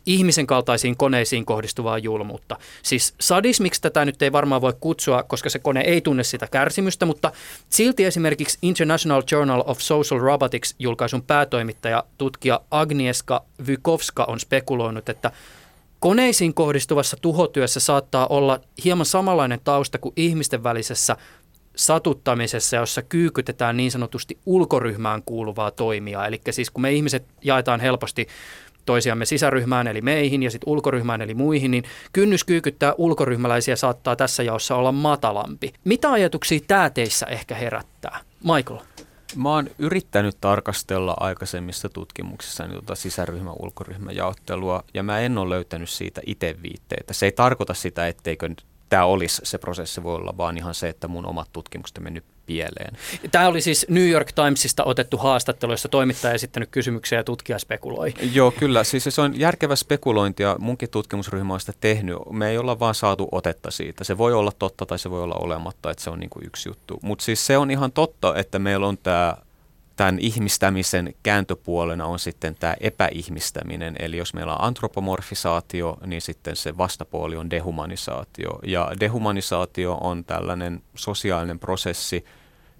ihmisen 0.07 0.47
kaltaisiin 0.47 0.97
koneisiin 0.97 1.45
kohdistuvaa 1.45 1.99
julmuutta. 1.99 2.57
Siis 2.83 3.15
sadismiksi 3.21 3.83
tätä 3.83 4.05
nyt 4.05 4.23
ei 4.23 4.33
varmaan 4.33 4.61
voi 4.61 4.73
kutsua, 4.81 5.23
koska 5.23 5.51
se 5.51 5.59
kone 5.59 5.81
ei 5.81 6.01
tunne 6.01 6.25
sitä 6.25 6.47
kärsimystä, 6.47 7.07
mutta 7.07 7.33
silti 7.69 8.05
esimerkiksi 8.05 8.59
International 8.63 9.23
Journal 9.33 9.63
of 9.67 9.79
Social 9.79 10.21
Robotics 10.21 10.75
julkaisun 10.79 11.23
päätoimittaja, 11.23 12.05
tutkija 12.19 12.61
Agnieszka 12.71 13.45
Vykovska 13.67 14.25
on 14.25 14.41
spekuloinut, 14.41 15.09
että 15.09 15.33
Koneisiin 16.01 16.55
kohdistuvassa 16.55 17.17
tuhotyössä 17.23 17.81
saattaa 17.81 18.27
olla 18.27 18.61
hieman 18.85 19.07
samanlainen 19.07 19.61
tausta 19.65 19.99
kuin 19.99 20.13
ihmisten 20.17 20.63
välisessä 20.63 21.17
satuttamisessa, 21.77 22.77
jossa 22.77 23.03
kyykytetään 23.03 23.77
niin 23.77 23.91
sanotusti 23.91 24.39
ulkoryhmään 24.47 25.23
kuuluvaa 25.23 25.71
toimijaa. 25.71 26.27
Eli 26.27 26.41
siis 26.51 26.71
kun 26.71 26.83
me 26.83 26.93
ihmiset 26.93 27.25
jaetaan 27.45 27.81
helposti 27.81 28.27
toisiamme 28.87 29.25
sisäryhmään 29.25 29.87
eli 29.87 30.01
meihin 30.01 30.43
ja 30.43 30.51
sitten 30.51 30.69
ulkoryhmään 30.73 31.23
eli 31.23 31.35
muihin, 31.35 31.71
niin 31.71 31.85
kynnys 32.13 32.45
kyykyttää 32.45 32.95
ulkoryhmäläisiä 32.99 33.77
saattaa 33.77 34.17
tässä 34.17 34.43
jaossa 34.43 34.77
olla 34.77 34.93
matalampi. 34.93 35.73
Mitä 35.85 36.13
ajatuksia 36.13 36.61
tämä 36.67 36.91
teissä 36.91 37.27
ehkä 37.27 37.55
herättää? 37.55 38.21
Michael? 38.45 38.81
Mä 39.39 39.51
oon 39.51 39.71
yrittänyt 39.79 40.37
tarkastella 40.41 41.17
aikaisemmissa 41.21 41.89
tutkimuksissa 41.89 42.65
niin 42.65 42.73
tuota 42.73 42.95
sisäryhmä 42.95 43.53
ulkoryhmä 43.53 44.13
jaottelua 44.13 44.85
ja 44.95 45.03
mä 45.03 45.21
en 45.21 45.39
ole 45.39 45.55
löytänyt 45.55 45.91
siitä 45.91 46.21
itse 46.27 46.57
viitteitä. 46.63 47.13
Se 47.13 47.27
ei 47.27 47.33
tarkoita 47.33 47.75
sitä, 47.75 48.09
etteikö 48.09 48.51
tämä 48.89 49.05
olisi 49.05 49.43
se 49.45 49.59
prosessi 49.59 50.03
voi 50.03 50.15
olla, 50.15 50.37
vaan 50.37 50.57
ihan 50.57 50.75
se, 50.75 50.89
että 50.89 51.09
mun 51.09 51.27
omat 51.27 51.49
tutkimukset 51.53 51.99
on 51.99 52.05
mennyt 52.05 52.25
pieleen. 52.49 52.97
Tämä 53.31 53.49
oli 53.49 53.61
siis 53.61 53.87
New 53.89 54.09
York 54.09 54.33
Timesista 54.33 54.85
otettu 54.85 55.17
haastattelu, 55.17 55.73
jossa 55.73 55.89
toimittaja 55.89 56.35
esittänyt 56.35 56.69
kysymyksiä 56.71 57.19
ja 57.19 57.25
tutkija 57.25 57.59
spekuloi. 57.59 58.15
Joo, 58.33 58.51
kyllä. 58.51 58.85
Siis 58.85 59.05
se 59.09 59.21
on 59.21 59.39
järkevä 59.41 59.77
spekulointi 59.77 60.43
ja 60.43 60.57
munkin 60.59 60.91
tutkimusryhmä 60.91 61.55
on 61.55 61.61
sitä 61.61 61.73
tehnyt. 61.81 62.17
Me 62.31 62.51
ei 62.51 62.59
olla 62.59 62.79
vaan 62.79 62.95
saatu 62.95 63.29
otetta 63.33 63.71
siitä. 63.71 64.05
Se 64.05 64.19
voi 64.19 64.33
olla 64.33 64.53
totta 64.59 64.87
tai 64.87 64.99
se 64.99 65.11
voi 65.11 65.23
olla 65.23 65.35
olematta, 65.35 65.91
että 65.91 66.05
se 66.05 66.11
on 66.11 66.21
niin 66.21 66.31
kuin 66.31 66.47
yksi 66.47 66.69
juttu. 66.69 66.99
Mutta 67.03 67.25
siis 67.25 67.47
se 67.47 67.59
on 67.59 67.71
ihan 67.71 67.93
totta, 67.93 68.37
että 68.37 68.59
meillä 68.59 68.87
on 68.87 68.99
tämä 68.99 69.37
tämän 69.99 70.19
ihmistämisen 70.19 71.15
kääntöpuolena 71.23 72.07
on 72.07 72.19
sitten 72.19 72.55
tämä 72.55 72.75
epäihmistäminen. 72.81 73.97
Eli 73.99 74.17
jos 74.17 74.35
meillä 74.35 74.55
on 74.55 74.65
antropomorfisaatio, 74.65 75.99
niin 76.07 76.23
sitten 76.23 76.57
se 76.57 76.79
vastapuoli 76.79 77.37
on 77.37 77.51
dehumanisaatio. 77.51 78.59
Ja 78.67 78.93
dehumanisaatio 79.01 79.95
on 79.95 80.25
tällainen 80.25 80.83
sosiaalinen 80.95 81.59
prosessi, 81.59 82.25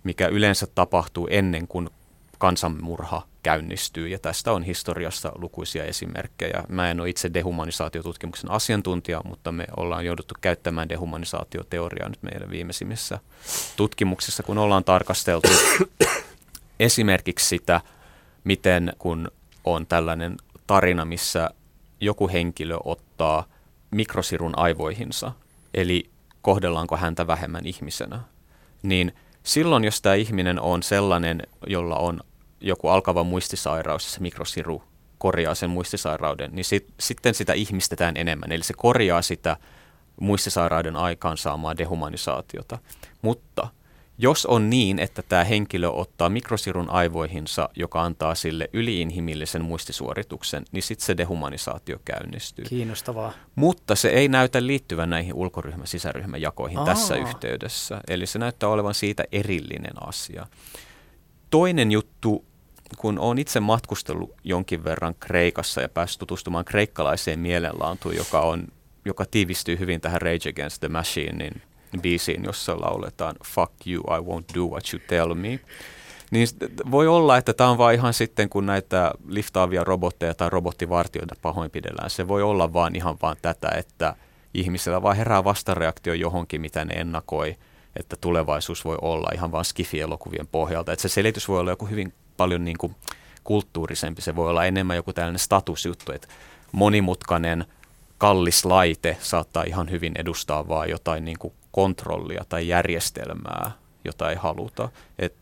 mikä 0.05 0.27
yleensä 0.27 0.67
tapahtuu 0.75 1.29
ennen 1.31 1.69
kuin 1.69 1.91
kansanmurha 2.39 3.23
käynnistyy, 3.43 4.09
ja 4.09 4.19
tästä 4.19 4.53
on 4.53 4.63
historiassa 4.63 5.33
lukuisia 5.35 5.85
esimerkkejä. 5.85 6.65
Mä 6.69 6.91
en 6.91 7.01
ole 7.01 7.09
itse 7.09 7.31
dehumanisaatiotutkimuksen 7.35 8.51
asiantuntija, 8.51 9.21
mutta 9.25 9.53
me 9.53 9.67
ollaan 9.77 10.07
jouduttu 10.07 10.35
käyttämään 10.41 10.89
dehumanisaatioteoriaa 10.89 12.09
nyt 12.09 12.23
meidän 12.23 12.51
viimeisimmissä 12.51 13.19
tutkimuksissa, 13.77 14.43
kun 14.43 14.59
ollaan 14.59 14.85
tarkasteltu 14.85 15.49
esimerkiksi 16.81 17.47
sitä, 17.47 17.81
miten 18.45 18.93
kun 18.99 19.31
on 19.65 19.87
tällainen 19.87 20.37
tarina, 20.67 21.05
missä 21.05 21.51
joku 22.01 22.29
henkilö 22.29 22.77
ottaa 22.85 23.45
mikrosirun 23.91 24.59
aivoihinsa, 24.59 25.33
eli 25.75 26.11
kohdellaanko 26.43 26.97
häntä 26.97 27.27
vähemmän 27.27 27.67
ihmisenä, 27.67 28.21
niin 28.83 29.13
silloin, 29.43 29.85
jos 29.85 30.03
tämä 30.03 30.15
ihminen 30.15 30.61
on 30.61 30.83
sellainen, 30.83 31.43
jolla 31.67 31.97
on 31.97 32.21
joku 32.61 32.89
alkava 32.89 33.25
muistisairaus 33.25 34.13
se 34.13 34.21
mikrosiru 34.21 34.83
korjaa 35.19 35.55
sen 35.55 35.71
muistisairauden, 35.71 36.51
niin 36.53 36.65
sit, 36.65 36.95
sitten 37.01 37.35
sitä 37.35 37.53
ihmistetään 37.53 38.17
enemmän. 38.17 38.53
Eli 38.53 38.65
se 38.65 38.75
korjaa 38.77 39.23
sitä 39.23 39.57
muistisairauden 40.21 40.97
aikaansaamaa 40.97 41.77
dehumanisaatiota. 41.77 42.79
Mutta 43.23 43.69
jos 44.19 44.47
on 44.47 44.71
niin, 44.71 44.99
että 44.99 45.23
tämä 45.23 45.45
henkilö 45.45 45.89
ottaa 45.89 46.29
mikrosirun 46.29 46.91
aivoihinsa, 46.91 47.69
joka 47.77 48.03
antaa 48.03 48.35
sille 48.35 48.71
yliinhimillisen 48.73 49.65
muistisuorituksen, 49.65 50.65
niin 50.73 50.83
sitten 50.83 51.07
se 51.07 51.17
dehumanisaatio 51.17 51.99
käynnistyy. 52.05 52.65
Kiinnostavaa. 52.65 53.33
Mutta 53.55 53.95
se 53.95 54.09
ei 54.09 54.29
näytä 54.29 54.67
liittyvän 54.67 55.11
näihin 55.11 55.35
ulkoryhmä-sisäryhmäjakoihin 55.35 56.79
Aa. 56.79 56.85
tässä 56.85 57.17
yhteydessä. 57.17 58.01
Eli 58.09 58.27
se 58.27 58.39
näyttää 58.39 58.69
olevan 58.69 58.95
siitä 58.95 59.25
erillinen 59.33 60.09
asia. 60.09 60.47
Toinen 61.51 61.91
juttu, 61.91 62.45
kun 62.97 63.19
olen 63.19 63.39
itse 63.39 63.61
matkustellut 63.61 64.35
jonkin 64.45 64.85
verran 64.85 65.15
Kreikassa 65.21 65.81
ja 65.81 65.89
päässyt 65.89 66.19
tutustumaan 66.19 66.65
kreikkalaiseen 66.65 67.39
mielenlaantuun, 67.39 68.17
joka, 68.17 68.41
on, 68.41 68.67
joka 69.05 69.25
tiivistyy 69.25 69.79
hyvin 69.79 70.01
tähän 70.01 70.23
Rage 70.23 70.49
Against 70.49 70.81
the 70.81 70.89
Machinein 70.89 71.63
biisiin, 72.03 72.45
jossa 72.45 72.81
lauletaan 72.81 73.37
Fuck 73.47 73.73
you, 73.87 74.03
I 74.03 74.21
won't 74.21 74.55
do 74.55 74.65
what 74.67 74.85
you 74.93 75.01
tell 75.09 75.35
me. 75.35 75.61
Niin 76.31 76.49
voi 76.91 77.07
olla, 77.07 77.37
että 77.37 77.53
tämä 77.53 77.71
on 77.71 77.79
vaan 77.79 77.95
ihan 77.95 78.15
sitten, 78.15 78.49
kun 78.49 78.67
näitä 78.67 79.13
liftaavia 79.29 79.85
robotteja 79.85 80.35
tai 80.35 80.51
robottivartioita 80.51 81.35
pahoinpidellään. 81.43 82.11
Se 82.11 82.29
voi 82.29 82.43
olla 82.43 82.73
vaan 82.73 82.97
ihan 82.97 83.17
vaan 83.23 83.37
tätä, 83.43 83.69
että 83.69 84.17
ihmisellä 84.55 85.03
vaan 85.03 85.17
herää 85.17 85.45
vastareaktio 85.45 86.15
johonkin, 86.15 86.61
mitä 86.61 86.85
ne 86.85 86.95
ennakoi, 86.95 87.57
että 87.97 88.17
tulevaisuus 88.21 88.85
voi 88.85 88.99
olla 89.03 89.29
ihan 89.35 89.53
vaan 89.53 89.65
skifi-elokuvien 89.65 90.47
pohjalta. 90.53 90.93
Että 90.93 91.03
se 91.03 91.09
selitys 91.09 91.49
voi 91.49 91.61
olla 91.61 91.71
joku 91.71 91.87
hyvin 91.87 92.13
paljon 92.37 92.65
niin 92.65 92.79
kuin 92.79 92.97
kulttuurisempi. 93.45 94.23
Se 94.23 94.37
voi 94.37 94.51
olla 94.51 94.65
enemmän 94.65 94.97
joku 94.97 95.13
tällainen 95.13 95.39
statusjuttu, 95.39 96.13
että 96.13 96.29
monimutkainen 96.73 97.65
kallis 98.19 98.65
laite 98.65 99.17
saattaa 99.21 99.63
ihan 99.67 99.91
hyvin 99.91 100.13
edustaa 100.19 100.69
vaan 100.69 100.91
jotain 100.91 101.25
niin 101.25 101.39
kuin 101.39 101.53
kontrollia 101.71 102.45
tai 102.49 102.69
järjestelmää, 102.69 103.71
jota 104.05 104.31
ei 104.31 104.37
haluta. 104.37 104.89
Et 105.19 105.35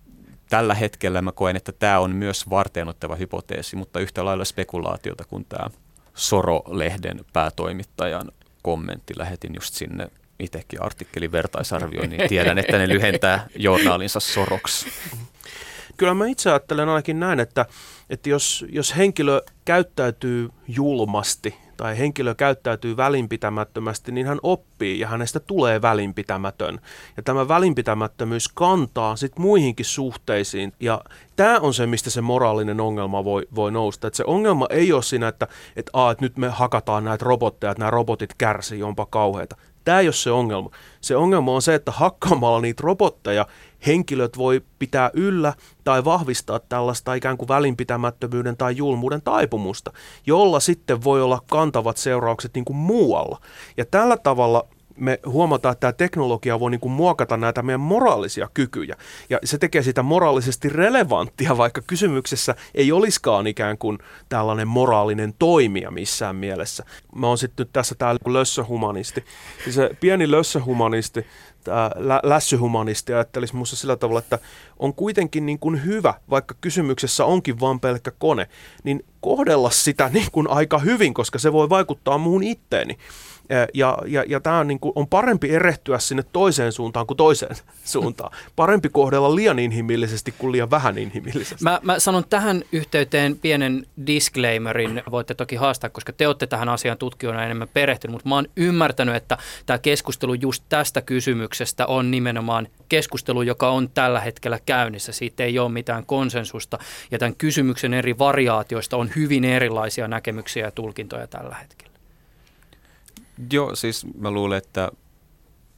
tällä 0.49 0.75
hetkellä 0.75 1.23
mä 1.23 1.33
koen, 1.33 1.57
että 1.57 1.73
tämä 1.73 1.99
on 1.99 2.11
myös 2.11 2.51
varteenottava 2.51 3.15
hypoteesi, 3.17 3.77
mutta 3.77 4.01
yhtä 4.01 4.25
lailla 4.25 4.45
spekulaatiota 4.45 5.25
kuin 5.25 5.47
tämä 5.49 5.71
Soro-lehden 6.15 7.25
päätoimittajan 7.33 8.33
kommentti. 8.63 9.15
Lähetin 9.19 9.55
just 9.55 9.75
sinne 9.75 10.09
itsekin 10.39 10.83
artikkelin 10.83 11.33
vertaisarvioin, 11.33 12.11
niin 12.11 12.29
tiedän, 12.29 12.59
että 12.59 12.79
ne 12.79 12.89
lyhentää 12.89 13.47
journaalinsa 13.57 14.21
soroksi. 14.21 14.87
Kyllä 15.97 16.15
mä 16.15 16.27
itse 16.27 16.51
ajattelen 16.51 16.89
ainakin 16.89 17.21
näin, 17.21 17.41
että, 17.41 17.67
että 18.11 18.29
jos, 18.29 18.65
jos 18.69 18.97
henkilö 18.97 19.41
käyttäytyy 19.65 20.49
julmasti 20.69 21.55
tai 21.77 21.99
henkilö 21.99 22.35
käyttäytyy 22.35 22.97
välinpitämättömästi, 22.97 24.13
niin 24.13 24.27
hän 24.27 24.39
oppii 24.43 25.01
ja 25.01 25.09
hänestä 25.09 25.41
tulee 25.41 25.83
välinpitämätön. 25.83 26.81
Ja 27.17 27.23
tämä 27.23 27.49
välinpitämättömyys 27.49 28.49
kantaa 28.49 29.17
sitten 29.17 29.43
muihinkin 29.43 29.87
suhteisiin. 29.87 30.73
Ja 30.81 31.01
tämä 31.37 31.59
on 31.61 31.75
se, 31.75 31.87
mistä 31.87 32.11
se 32.11 32.21
moraalinen 32.21 32.81
ongelma 32.81 33.25
voi, 33.25 33.49
voi 33.55 33.73
nousta. 33.73 34.07
Että 34.07 34.17
se 34.17 34.25
ongelma 34.27 34.67
ei 34.71 34.93
ole 34.93 35.03
siinä, 35.03 35.29
että, 35.29 35.49
että, 35.77 35.91
aa, 35.95 36.11
että 36.11 36.25
nyt 36.25 36.37
me 36.37 36.49
hakataan 36.49 37.05
näitä 37.05 37.25
robotteja, 37.25 37.71
että 37.71 37.81
nämä 37.81 37.91
robotit 37.91 38.35
kärsii, 38.39 38.83
onpa 38.83 39.07
kauheita. 39.07 39.57
Tämä 39.87 40.01
ei 40.01 40.07
ole 40.07 40.13
se 40.13 40.31
ongelma. 40.31 40.71
Se 41.01 41.17
ongelma 41.17 41.53
on 41.53 41.63
se, 41.63 41.75
että 41.75 41.91
hakkaamalla 41.91 42.61
niitä 42.61 42.83
robotteja 42.85 43.47
henkilöt 43.87 44.39
voi 44.39 44.63
pitää 44.79 45.11
yllä 45.15 45.55
tai 45.85 46.05
vahvistaa 46.05 46.59
tällaista 46.59 47.15
ikään 47.15 47.37
kuin 47.37 47.49
välinpitämättömyyden 47.49 48.57
tai 48.57 48.77
julmuuden 48.77 49.23
taipumusta, 49.23 49.93
jolla 50.27 50.61
sitten 50.61 51.05
voi 51.05 51.23
olla 51.23 51.43
kantavat 51.51 51.97
seuraukset 51.97 52.55
niin 52.55 52.65
kuin 52.65 52.77
muualla. 52.77 53.41
Ja 53.77 53.85
tällä 53.85 54.17
tavalla 54.17 54.67
me 54.97 55.21
huomataan, 55.27 55.73
että 55.73 55.81
tämä 55.81 55.93
teknologia 55.93 56.61
voi 56.61 56.71
niin 56.71 56.81
kuin 56.81 56.93
muokata 56.93 57.37
näitä 57.37 57.63
meidän 57.63 57.81
moraalisia 57.81 58.49
kykyjä. 58.55 58.97
Ja 59.31 59.39
se 59.45 59.59
tekee 59.59 59.83
sitä 59.83 60.03
moraalisesti 60.03 60.69
relevanttia, 60.69 61.57
vaikka 61.57 61.81
kysymyksessä 61.87 62.55
ei 62.75 62.93
olisikaan 62.93 63.47
ikään 63.47 63.79
kuin 63.79 63.99
tällainen 64.29 64.69
moraalinen 64.69 65.35
toimija 65.39 65.91
missään 65.91 66.37
mielessä. 66.37 66.85
Mä 67.15 67.27
oon 67.27 67.39
sitten 67.39 67.65
nyt 67.65 67.73
tässä 67.73 67.95
täällä 67.95 68.21
lössöhumanisti. 68.27 69.25
Se 69.71 69.91
pieni 70.01 70.31
lössöhumanisti 70.31 71.27
tämä 71.67 71.91
lä- 71.97 72.21
lässyhumanisti 72.23 73.13
ajattelisi 73.13 73.55
minusta 73.55 73.77
sillä 73.77 73.97
tavalla, 73.97 74.19
että 74.19 74.39
on 74.79 74.95
kuitenkin 74.95 75.47
niin 75.47 75.59
kuin 75.59 75.85
hyvä, 75.85 76.15
vaikka 76.31 76.55
kysymyksessä 76.61 77.25
onkin 77.25 77.61
vain 77.61 77.81
pelkkä 77.81 78.11
kone, 78.19 78.49
niin 78.85 79.05
kohdella 79.21 79.71
sitä 79.71 80.11
niin 80.13 80.29
kuin 80.33 80.51
aika 80.51 80.79
hyvin, 80.79 81.15
koska 81.15 81.39
se 81.39 81.53
voi 81.53 81.69
vaikuttaa 81.69 82.19
muuhun 82.19 82.43
itteeni. 82.43 82.99
Ja, 83.75 83.99
ja, 84.07 84.25
ja 84.29 84.41
tämä 84.41 84.59
on, 84.59 84.69
niin 84.69 84.81
kuin, 84.81 84.93
on 84.95 85.07
parempi 85.09 85.51
erehtyä 85.51 85.99
sinne 85.99 86.23
toiseen 86.33 86.73
suuntaan 86.73 87.07
kuin 87.07 87.17
toiseen 87.17 87.57
suuntaan. 87.85 88.33
Parempi 88.57 88.89
kohdella 88.89 89.35
liian 89.35 89.59
inhimillisesti 89.59 90.35
kuin 90.39 90.53
liian 90.53 90.71
vähän 90.71 90.99
inhimillisesti. 90.99 91.65
Mä, 91.65 91.81
mä 91.83 91.99
sanon 91.99 92.25
tähän 92.31 92.63
yhteyteen 92.73 93.39
pienen 93.39 93.87
disclaimerin, 94.07 95.03
voitte 95.11 95.35
toki 95.35 95.57
haastaa, 95.57 95.91
koska 95.91 96.13
te 96.13 96.27
olette 96.27 96.47
tähän 96.47 96.69
asiaan 96.69 96.99
tutkijoina 96.99 97.45
enemmän 97.45 97.69
perehtynyt, 97.75 98.13
mutta 98.13 98.29
mä 98.29 98.35
oon 98.35 98.47
ymmärtänyt, 98.57 99.15
että 99.15 99.39
tämä 99.67 99.79
keskustelu 99.79 100.35
just 100.35 100.65
tästä 100.69 101.03
kysymyksestä 101.03 101.87
on 101.87 102.11
nimenomaan 102.11 102.69
keskustelu, 102.89 103.43
joka 103.43 103.71
on 103.71 103.91
tällä 103.91 104.21
hetkellä 104.21 104.59
käynnissä. 104.67 105.13
Siitä 105.13 105.45
ei 105.45 105.59
ole 105.59 105.69
mitään 105.69 106.07
konsensusta 106.07 106.79
ja 107.11 107.19
tämän 107.19 107.37
kysymyksen 107.37 107.95
eri 107.95 108.19
variaatioista 108.19 108.97
on 108.97 109.11
hyvin 109.17 109.45
erilaisia 109.45 110.09
näkemyksiä 110.09 110.65
ja 110.65 110.71
tulkintoja 110.71 111.27
tällä 111.27 111.55
hetkellä. 111.55 111.96
Joo, 113.53 113.77
siis 113.77 114.07
mä 114.19 114.31
luulen, 114.31 114.59
että 114.59 114.91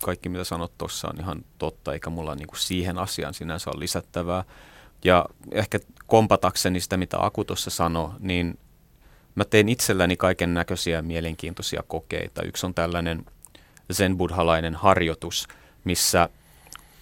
kaikki 0.05 0.29
mitä 0.29 0.45
sanot 0.45 0.79
tuossa 0.79 1.09
on 1.09 1.21
ihan 1.21 1.45
totta, 1.59 1.93
eikä 1.93 2.11
mulla 2.11 2.35
niinku 2.35 2.57
siihen 2.57 2.99
asiaan 2.99 3.35
sinänsä 3.35 3.71
ole 3.71 3.81
lisättävää. 3.81 4.45
Ja 5.05 5.27
ehkä 5.53 5.79
kompatakseni 6.07 6.81
sitä, 6.81 6.97
mitä 6.97 7.17
Aku 7.21 7.45
tuossa 7.45 7.71
sanoi, 7.71 8.11
niin 8.19 8.59
mä 9.35 9.45
teen 9.45 9.69
itselläni 9.69 10.17
kaiken 10.17 10.55
näköisiä 10.55 11.03
mielenkiintoisia 11.03 11.83
kokeita. 11.89 12.43
Yksi 12.43 12.67
on 12.67 12.75
tällainen 12.75 13.27
zen-buddhalainen 13.93 14.75
harjoitus, 14.75 15.49
missä 15.85 16.29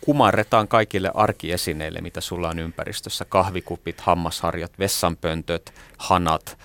kumarretaan 0.01 0.69
kaikille 0.69 1.11
arkiesineille, 1.15 2.01
mitä 2.01 2.21
sulla 2.21 2.49
on 2.49 2.59
ympäristössä. 2.59 3.25
Kahvikupit, 3.25 4.01
hammasharjat, 4.01 4.79
vessanpöntöt, 4.79 5.75
hanat, 5.99 6.59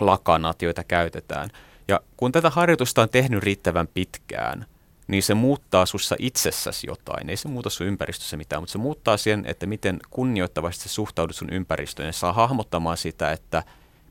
lakanat, 0.00 0.62
joita 0.62 0.84
käytetään– 0.84 1.50
ja 1.88 2.00
kun 2.16 2.32
tätä 2.32 2.50
harjoitusta 2.50 3.02
on 3.02 3.08
tehnyt 3.08 3.42
riittävän 3.42 3.88
pitkään, 3.88 4.66
niin 5.06 5.22
se 5.22 5.34
muuttaa 5.34 5.86
sussa 5.86 6.16
itsessäsi 6.18 6.86
jotain. 6.86 7.30
Ei 7.30 7.36
se 7.36 7.48
muuta 7.48 7.70
sun 7.70 7.86
ympäristössä 7.86 8.36
mitään, 8.36 8.62
mutta 8.62 8.72
se 8.72 8.78
muuttaa 8.78 9.16
sen, 9.16 9.44
että 9.46 9.66
miten 9.66 9.98
kunnioittavasti 10.10 10.82
se 10.82 10.92
suhtaudut 10.92 11.36
sun 11.36 11.52
ympäristöön. 11.52 12.06
Ja 12.06 12.12
saa 12.12 12.32
hahmottamaan 12.32 12.96
sitä, 12.96 13.32
että 13.32 13.62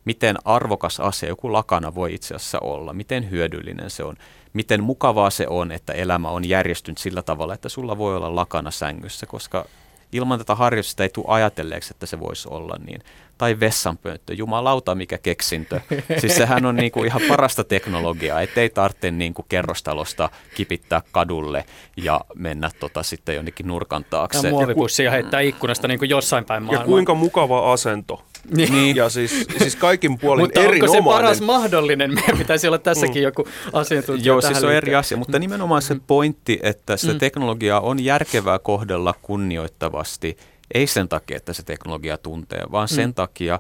miten 0.06 0.38
arvokas 0.46 1.00
asia 1.00 1.30
joku 1.30 1.54
lakana 1.54 1.96
voi 1.96 2.14
itse 2.14 2.36
asiassa 2.36 2.60
olla, 2.60 2.94
miten 2.94 3.30
hyödyllinen 3.30 3.90
se 3.90 4.04
on, 4.04 4.16
miten 4.54 4.84
mukavaa 4.84 5.30
se 5.30 5.48
on, 5.48 5.72
että 5.72 5.94
elämä 5.94 6.30
on 6.30 6.50
järjestynyt 6.50 6.98
sillä 6.98 7.22
tavalla, 7.22 7.54
että 7.54 7.70
sulla 7.70 7.98
voi 7.98 8.16
olla 8.16 8.36
lakana 8.36 8.72
sängyssä, 8.72 9.26
koska 9.26 9.66
ilman 10.14 10.40
tätä 10.40 10.56
harjoitusta 10.56 11.04
ei 11.04 11.10
tule 11.10 11.26
ajatelleeksi, 11.28 11.94
että 11.94 12.06
se 12.06 12.20
voisi 12.20 12.48
olla 12.52 12.76
niin. 12.86 13.04
Tai 13.38 13.60
vessanpönttö, 13.60 14.34
jumalauta 14.34 14.96
mikä 14.96 15.18
keksintö. 15.18 15.82
Siis 16.20 16.36
sehän 16.36 16.66
on 16.66 16.76
niinku 16.76 17.04
ihan 17.04 17.22
parasta 17.28 17.64
teknologiaa, 17.64 18.42
ettei 18.42 18.70
tarvitse 18.70 19.12
niinku 19.12 19.44
kerrostalosta 19.50 20.30
kipittää 20.56 21.02
kadulle 21.12 21.66
ja 21.98 22.22
mennä 22.36 22.70
tota 22.80 23.04
sitten 23.04 23.36
jonnekin 23.36 23.68
nurkan 23.68 24.06
taakse. 24.10 24.48
Ja 24.48 24.54
muovipussia 24.54 25.12
heittää 25.12 25.40
ikkunasta 25.40 25.88
niin 25.88 26.00
kuin 26.00 26.10
jossain 26.10 26.46
päin 26.46 26.64
maailmaa. 26.64 26.84
Ja 26.84 26.88
kuinka 26.88 27.16
mukava 27.16 27.74
asento. 27.74 28.24
Niin. 28.52 28.96
Ja 28.96 29.10
siis, 29.10 29.46
siis 29.58 29.76
kaikin 29.76 30.20
puolin 30.20 30.44
Mutta 30.44 30.60
erinomainen. 30.60 30.98
onko 31.00 31.12
se 31.12 31.16
paras 31.18 31.42
mahdollinen? 31.42 32.14
Meidän 32.14 32.38
pitäisi 32.38 32.68
olla 32.68 32.78
tässäkin 32.78 33.22
mm. 33.22 33.24
joku 33.24 33.48
asiantuntija 33.74 34.28
Joo, 34.28 34.42
tähän 34.42 34.56
siis 34.56 34.64
on 34.64 34.74
eri 34.74 34.96
asia, 34.96 35.18
mutta 35.18 35.40
nimenomaan 35.40 35.82
se 35.82 35.96
pointti, 36.08 36.60
että 36.64 36.98
sitä 36.98 37.14
Mm. 37.14 37.20
teknologiaa 37.20 37.80
on 37.82 38.04
järkevää 38.04 38.60
kohdella 38.60 39.14
kunnioittavasti, 39.22 40.38
ei 40.74 40.88
sen 40.88 41.10
takia, 41.10 41.38
että 41.38 41.54
se 41.54 41.64
teknologia 41.64 42.18
tuntee, 42.18 42.64
vaan 42.72 42.88
sen 42.88 43.10
Mm. 43.10 43.14
takia, 43.14 43.60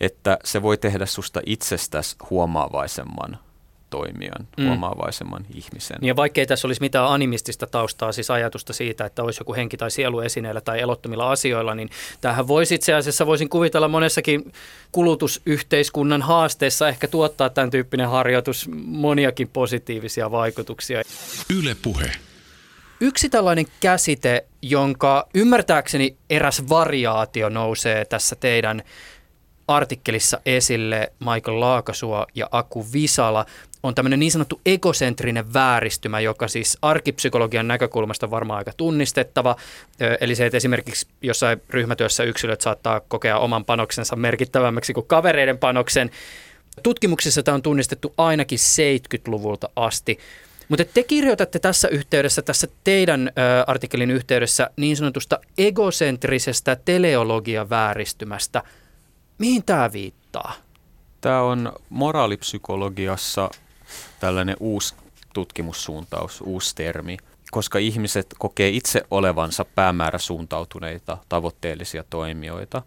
että 0.00 0.38
se 0.44 0.62
voi 0.62 0.78
tehdä 0.78 1.06
susta 1.06 1.40
itsestäsi 1.46 2.16
huomaavaisemman 2.30 3.38
toimijan, 3.90 4.48
Mm. 4.56 4.66
huomaavaisemman 4.66 5.46
ihmisen. 5.54 5.96
Ja 6.02 6.16
vaikkei 6.16 6.46
tässä 6.46 6.68
olisi 6.68 6.80
mitään 6.80 7.06
animistista 7.08 7.66
taustaa, 7.66 8.12
siis 8.12 8.30
ajatusta 8.30 8.72
siitä, 8.72 9.04
että 9.04 9.22
olisi 9.22 9.40
joku 9.40 9.54
henki 9.54 9.76
tai 9.76 9.90
sielu 9.90 10.20
esineellä 10.20 10.60
tai 10.60 10.80
elottomilla 10.80 11.30
asioilla, 11.30 11.74
niin 11.74 11.90
tämähän 12.20 12.48
voisi 12.48 12.74
itse 12.74 12.94
asiassa, 12.94 13.26
voisin 13.26 13.48
kuvitella 13.48 13.88
monessakin 13.88 14.52
kulutusyhteiskunnan 14.92 16.22
haasteessa 16.22 16.88
ehkä 16.88 17.08
tuottaa 17.08 17.50
tämän 17.50 17.70
tyyppinen 17.70 18.08
harjoitus 18.08 18.68
moniakin 18.84 19.48
positiivisia 19.48 20.30
vaikutuksia. 20.30 21.02
Yle 21.58 21.76
Puhe. 21.82 22.10
Yksi 23.00 23.28
tällainen 23.28 23.66
käsite, 23.80 24.44
jonka 24.62 25.28
ymmärtääkseni 25.34 26.16
eräs 26.30 26.68
variaatio 26.68 27.48
nousee 27.48 28.04
tässä 28.04 28.36
teidän 28.36 28.82
artikkelissa 29.76 30.40
esille, 30.46 31.12
Michael 31.18 31.60
Laakasuo 31.60 32.26
ja 32.34 32.48
Aku 32.52 32.86
Visala, 32.92 33.46
on 33.82 33.94
tämmöinen 33.94 34.20
niin 34.20 34.32
sanottu 34.32 34.60
egocentrinen 34.66 35.52
vääristymä, 35.52 36.20
joka 36.20 36.48
siis 36.48 36.78
arkipsykologian 36.82 37.68
näkökulmasta 37.68 38.30
varmaan 38.30 38.58
aika 38.58 38.72
tunnistettava. 38.76 39.56
Eli 40.20 40.34
se, 40.34 40.46
että 40.46 40.56
esimerkiksi 40.56 41.06
jossain 41.22 41.62
ryhmätyössä 41.70 42.24
yksilöt 42.24 42.60
saattaa 42.60 43.00
kokea 43.00 43.38
oman 43.38 43.64
panoksensa 43.64 44.16
merkittävämmäksi 44.16 44.92
kuin 44.92 45.06
kavereiden 45.06 45.58
panoksen. 45.58 46.10
Tutkimuksissa 46.82 47.42
tämä 47.42 47.54
on 47.54 47.62
tunnistettu 47.62 48.14
ainakin 48.18 48.58
70-luvulta 48.58 49.68
asti. 49.76 50.18
Mutta 50.68 50.84
te 50.84 51.02
kirjoitatte 51.02 51.58
tässä 51.58 51.88
yhteydessä, 51.88 52.42
tässä 52.42 52.68
teidän 52.84 53.28
ö, 53.28 53.32
artikkelin 53.66 54.10
yhteydessä 54.10 54.70
niin 54.76 54.96
sanotusta 54.96 55.38
egocentrisestä 55.58 56.76
teleologiavääristymästä. 56.84 58.62
Mihin 59.40 59.64
tämä 59.64 59.92
viittaa? 59.92 60.52
Tämä 61.20 61.42
on 61.42 61.72
moraalipsykologiassa 61.90 63.50
tällainen 64.20 64.56
uusi 64.60 64.94
tutkimussuuntaus, 65.34 66.40
uusi 66.40 66.74
termi, 66.74 67.16
koska 67.50 67.78
ihmiset 67.78 68.26
kokee 68.38 68.68
itse 68.68 69.02
olevansa 69.10 69.64
päämääräsuuntautuneita, 69.64 71.18
tavoitteellisia 71.28 72.04
toimijoita. 72.10 72.82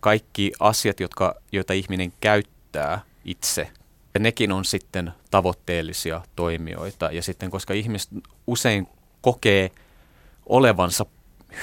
Kaikki 0.00 0.52
asiat, 0.60 1.00
jotka, 1.00 1.34
joita 1.52 1.72
ihminen 1.72 2.12
käyttää 2.20 3.00
itse, 3.24 3.70
ja 4.14 4.20
nekin 4.20 4.52
on 4.52 4.64
sitten 4.64 5.12
tavoitteellisia 5.30 6.20
toimijoita. 6.36 7.12
Ja 7.12 7.22
sitten, 7.22 7.50
koska 7.50 7.74
ihmiset 7.74 8.10
usein 8.46 8.88
kokee 9.20 9.70
olevansa 10.46 11.06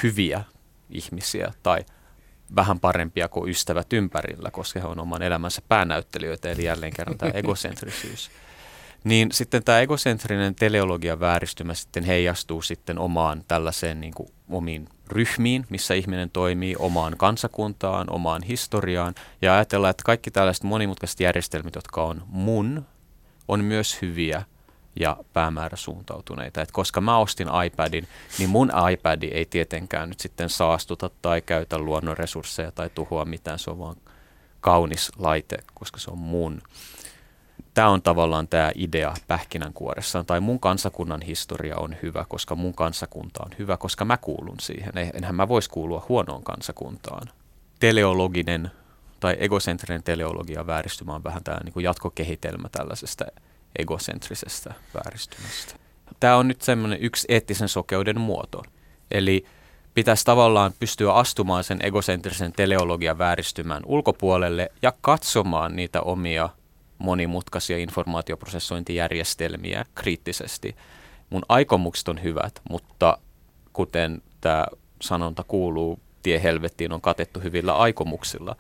hyviä 0.04 0.44
ihmisiä 0.90 1.54
tai 1.64 1.86
vähän 2.56 2.80
parempia 2.80 3.28
kuin 3.28 3.50
ystävät 3.50 3.94
ympärillä, 3.94 4.52
koska 4.52 4.80
he 4.80 4.88
on 4.88 5.00
oman 5.00 5.22
elämänsä 5.22 5.62
päänäyttelijöitä, 5.68 6.52
eli 6.52 6.64
jälleen 6.64 6.94
kerran 6.94 7.18
tämä 7.18 7.32
egocentrisyys. 7.42 8.32
Niin 9.04 9.32
sitten 9.32 9.64
tämä 9.64 9.80
egocentrinen 9.80 10.56
teleologian 10.56 11.20
vääristymä 11.20 11.74
sitten 11.74 12.04
heijastuu 12.04 12.62
sitten 12.62 13.00
omaan 13.00 13.44
tällaiseen 13.48 14.02
niin 14.02 14.14
kuin 14.14 14.30
omiin 14.50 14.90
ryhmiin, 15.08 15.66
missä 15.70 15.94
ihminen 15.94 16.30
toimii, 16.30 16.76
omaan 16.80 17.18
kansakuntaan, 17.18 18.10
omaan 18.10 18.44
historiaan. 18.44 19.16
Ja 19.42 19.54
ajatellaan, 19.56 19.92
että 19.92 20.04
kaikki 20.06 20.32
tällaiset 20.32 20.64
monimutkaiset 20.64 21.20
järjestelmät, 21.20 21.76
jotka 21.76 22.04
on 22.04 22.24
mun, 22.28 22.86
on 23.48 23.64
myös 23.64 24.02
hyviä 24.02 24.44
ja 25.00 25.18
päämääräsuuntautuneita. 25.34 26.62
Et 26.62 26.72
koska 26.72 27.02
mä 27.02 27.18
ostin 27.18 27.48
iPadin, 27.66 28.08
niin 28.40 28.50
mun 28.50 28.72
iPad 28.92 29.24
ei 29.24 29.46
tietenkään 29.46 30.10
nyt 30.10 30.20
sitten 30.20 30.50
saastuta 30.50 31.10
tai 31.22 31.42
käytä 31.42 31.78
luonnon 31.78 32.18
resursseja 32.18 32.72
tai 32.72 32.90
tuhoa 32.90 33.26
mitään. 33.26 33.60
Se 33.60 33.72
on 33.72 33.80
vaan 33.80 33.96
kaunis 34.62 35.12
laite, 35.18 35.58
koska 35.74 36.00
se 36.00 36.12
on 36.12 36.18
mun. 36.18 36.62
Tämä 37.74 37.90
on 37.90 38.02
tavallaan 38.02 38.48
tämä 38.48 38.72
idea 38.76 39.14
pähkinänkuoressaan. 39.28 40.26
Tai 40.26 40.40
mun 40.40 40.60
kansakunnan 40.60 41.22
historia 41.22 41.78
on 41.78 41.96
hyvä, 42.02 42.26
koska 42.30 42.56
mun 42.56 42.74
kansakunta 42.74 43.44
on 43.46 43.52
hyvä, 43.60 43.78
koska 43.78 44.06
mä 44.06 44.18
kuulun 44.18 44.60
siihen. 44.60 44.94
Enhän 45.14 45.36
mä 45.36 45.48
voisi 45.48 45.70
kuulua 45.70 46.06
huonoon 46.10 46.44
kansakuntaan. 46.44 47.28
Teleologinen 47.80 48.72
tai 49.20 49.36
egocentrinen 49.40 50.04
teleologia 50.04 50.68
vääristymä 50.68 51.16
on 51.16 51.24
vähän 51.24 51.44
tämä 51.44 51.58
niin 51.64 51.84
jatkokehitelmä 51.84 52.70
tällaisesta 52.72 53.26
egocentrisestä 53.80 54.74
vääristymästä. 54.94 55.76
Tämä 56.20 56.36
on 56.36 56.48
nyt 56.48 56.62
semmoinen 56.62 57.02
yksi 57.02 57.26
eettisen 57.30 57.70
sokeuden 57.70 58.22
muoto. 58.22 58.64
Eli 59.12 59.46
pitäisi 59.94 60.26
tavallaan 60.26 60.74
pystyä 60.80 61.14
astumaan 61.14 61.64
sen 61.64 61.86
egocentrisen 61.86 62.54
teleologian 62.54 63.18
vääristymään 63.18 63.84
ulkopuolelle 63.86 64.70
ja 64.82 64.94
katsomaan 65.02 65.76
niitä 65.76 66.02
omia 66.02 66.50
monimutkaisia 66.98 67.78
informaatioprosessointijärjestelmiä 67.78 69.86
kriittisesti. 69.96 70.76
Mun 71.30 71.44
aikomukset 71.50 72.08
on 72.08 72.24
hyvät, 72.24 72.62
mutta 72.70 73.18
kuten 73.74 74.22
tämä 74.42 74.66
sanonta 75.02 75.44
kuuluu, 75.44 76.00
tie 76.26 76.44
helvettiin 76.44 76.92
on 76.92 77.02
katettu 77.02 77.40
hyvillä 77.40 77.76
aikomuksilla. 77.76 78.56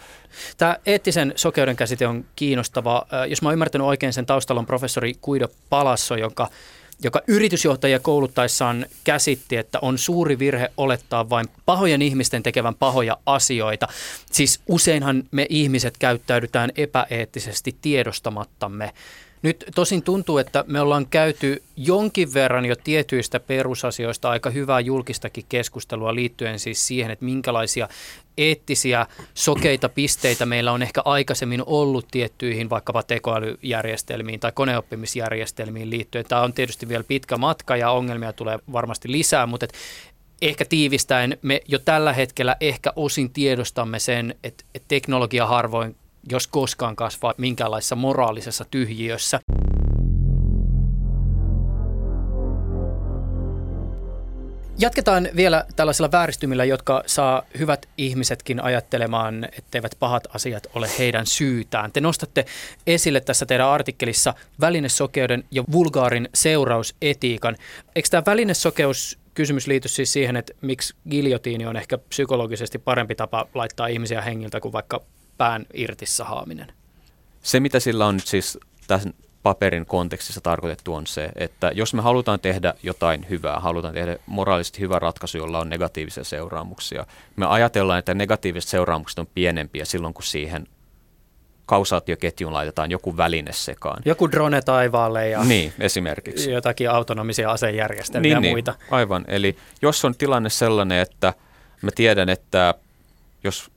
Tämä 0.58 0.78
eettisen 0.86 1.34
sokeuden 1.36 1.76
käsite 1.76 2.08
on 2.08 2.26
kiinnostava. 2.36 3.06
Jos 3.28 3.42
mä 3.42 3.50
oon 3.50 3.54
ymmärtänyt 3.54 3.88
oikein, 3.88 4.14
sen 4.14 4.26
taustalla 4.26 4.60
on 4.60 4.66
professori 4.66 5.14
Guido 5.24 5.48
Palasso, 5.70 6.16
joka, 6.16 6.50
joka 7.04 7.22
yritysjohtajia 7.28 8.00
kouluttaessaan 8.00 8.86
käsitti, 9.04 9.58
että 9.58 9.80
on 9.82 9.98
suuri 9.98 10.40
virhe 10.40 10.72
olettaa 10.78 11.30
vain 11.30 11.48
pahojen 11.66 12.02
ihmisten 12.02 12.44
tekevän 12.44 12.76
pahoja 12.76 13.18
asioita. 13.26 13.88
Siis 14.32 14.60
useinhan 14.68 15.24
me 15.32 15.46
ihmiset 15.50 15.98
käyttäydytään 15.98 16.72
epäeettisesti 16.76 17.76
tiedostamattamme. 17.82 18.94
Nyt 19.46 19.66
tosin 19.76 20.04
tuntuu, 20.04 20.38
että 20.38 20.64
me 20.68 20.82
ollaan 20.82 21.08
käyty 21.08 21.64
jonkin 21.78 22.34
verran 22.34 22.66
jo 22.66 22.76
tietyistä 22.76 23.40
perusasioista 23.40 24.30
aika 24.30 24.50
hyvää 24.50 24.80
julkistakin 24.80 25.46
keskustelua 25.50 26.16
liittyen 26.16 26.60
siis 26.60 26.88
siihen, 26.88 27.12
että 27.12 27.26
minkälaisia 27.26 27.88
eettisiä 28.38 29.08
sokeita 29.34 29.90
pisteitä 29.90 30.46
meillä 30.46 30.72
on 30.72 30.82
ehkä 30.82 31.02
aikaisemmin 31.06 31.64
ollut 31.66 32.08
tiettyihin 32.12 32.70
vaikkapa 32.70 33.04
tekoälyjärjestelmiin 33.04 34.40
tai 34.40 34.52
koneoppimisjärjestelmiin 34.52 35.90
liittyen. 35.90 36.26
Tämä 36.28 36.42
on 36.42 36.54
tietysti 36.54 36.90
vielä 36.90 37.04
pitkä 37.04 37.38
matka 37.38 37.78
ja 37.78 37.92
ongelmia 37.92 38.34
tulee 38.34 38.60
varmasti 38.72 39.12
lisää, 39.12 39.46
mutta 39.46 39.68
ehkä 40.42 40.66
tiivistäen 40.66 41.38
me 41.42 41.62
jo 41.68 41.80
tällä 41.80 42.14
hetkellä 42.14 42.56
ehkä 42.60 42.94
osin 42.96 43.34
tiedostamme 43.34 44.00
sen, 44.00 44.36
että, 44.44 44.64
että 44.76 44.88
teknologia 44.88 45.48
harvoin 45.48 45.96
jos 46.32 46.48
koskaan 46.48 46.96
kasvaa 46.96 47.34
minkäänlaisessa 47.38 47.96
moraalisessa 47.96 48.66
tyhjiössä. 48.72 49.40
Jatketaan 54.78 55.30
vielä 55.36 55.66
tällaisilla 55.76 56.12
vääristymillä, 56.12 56.66
jotka 56.66 57.04
saa 57.06 57.44
hyvät 57.60 57.90
ihmisetkin 57.98 58.64
ajattelemaan, 58.64 59.48
etteivät 59.58 59.96
pahat 60.00 60.24
asiat 60.36 60.68
ole 60.74 60.90
heidän 61.00 61.26
syytään. 61.26 61.92
Te 61.92 62.02
nostatte 62.02 62.46
esille 62.88 63.22
tässä 63.22 63.46
teidän 63.46 63.68
artikkelissa 63.68 64.34
välinesokeuden 64.62 65.44
ja 65.52 65.64
vulgaarin 65.72 66.30
seurausetiikan. 66.34 67.56
Eikö 67.96 68.10
tämä 68.10 68.24
välinesokeus 68.26 69.20
kysymys 69.34 69.68
liity 69.68 69.88
siis 69.88 70.14
siihen, 70.14 70.36
että 70.36 70.54
miksi 70.62 70.94
giljotiini 71.10 71.66
on 71.66 71.78
ehkä 71.78 71.98
psykologisesti 71.98 72.78
parempi 72.78 73.16
tapa 73.16 73.48
laittaa 73.54 73.88
ihmisiä 73.88 74.22
hengiltä 74.22 74.60
kuin 74.60 74.74
vaikka 74.74 75.02
pään 75.38 75.66
irti 75.74 76.06
sahaaminen? 76.06 76.74
Se, 77.42 77.60
mitä 77.60 77.80
sillä 77.80 78.06
on 78.06 78.16
nyt 78.16 78.28
siis 78.28 78.60
tässä 78.88 79.10
paperin 79.44 79.86
kontekstissa 79.86 80.42
tarkoitettu 80.42 80.94
on 80.94 81.08
se, 81.08 81.30
että 81.36 81.72
jos 81.76 81.94
me 81.94 82.02
halutaan 82.02 82.40
tehdä 82.40 82.74
jotain 82.84 83.26
hyvää, 83.30 83.60
halutaan 83.60 83.94
tehdä 83.94 84.18
moraalisesti 84.26 84.80
hyvä 84.80 85.00
ratkaisu, 85.00 85.38
jolla 85.38 85.60
on 85.60 85.70
negatiivisia 85.70 86.24
seuraamuksia, 86.24 87.06
me 87.36 87.46
ajatellaan, 87.46 88.00
että 88.00 88.14
negatiiviset 88.14 88.70
seuraamukset 88.70 89.20
on 89.20 89.28
pienempiä 89.34 89.86
silloin, 89.86 90.14
kun 90.14 90.24
siihen 90.24 90.68
kausaatioketjuun 91.66 92.54
laitetaan 92.54 92.92
joku 92.92 93.18
väline 93.18 93.54
sekaan. 93.54 94.02
Joku 94.06 94.32
drone 94.32 94.62
taivaalle 94.62 95.30
ja 95.30 95.44
Niin, 95.44 95.74
esimerkiksi. 95.80 96.52
jotakin 96.52 96.90
autonomisia 96.90 97.52
asejärjestelmiä 97.52 98.22
Niin, 98.22 98.34
ja 98.36 98.40
niin, 98.40 98.54
muita. 98.54 98.76
aivan. 98.92 99.26
Eli 99.28 99.58
jos 99.82 100.06
on 100.06 100.16
tilanne 100.16 100.50
sellainen, 100.50 101.00
että 101.00 101.34
Mä 101.82 101.92
tiedän, 101.96 102.30
että 102.30 102.74
jos 103.44 103.72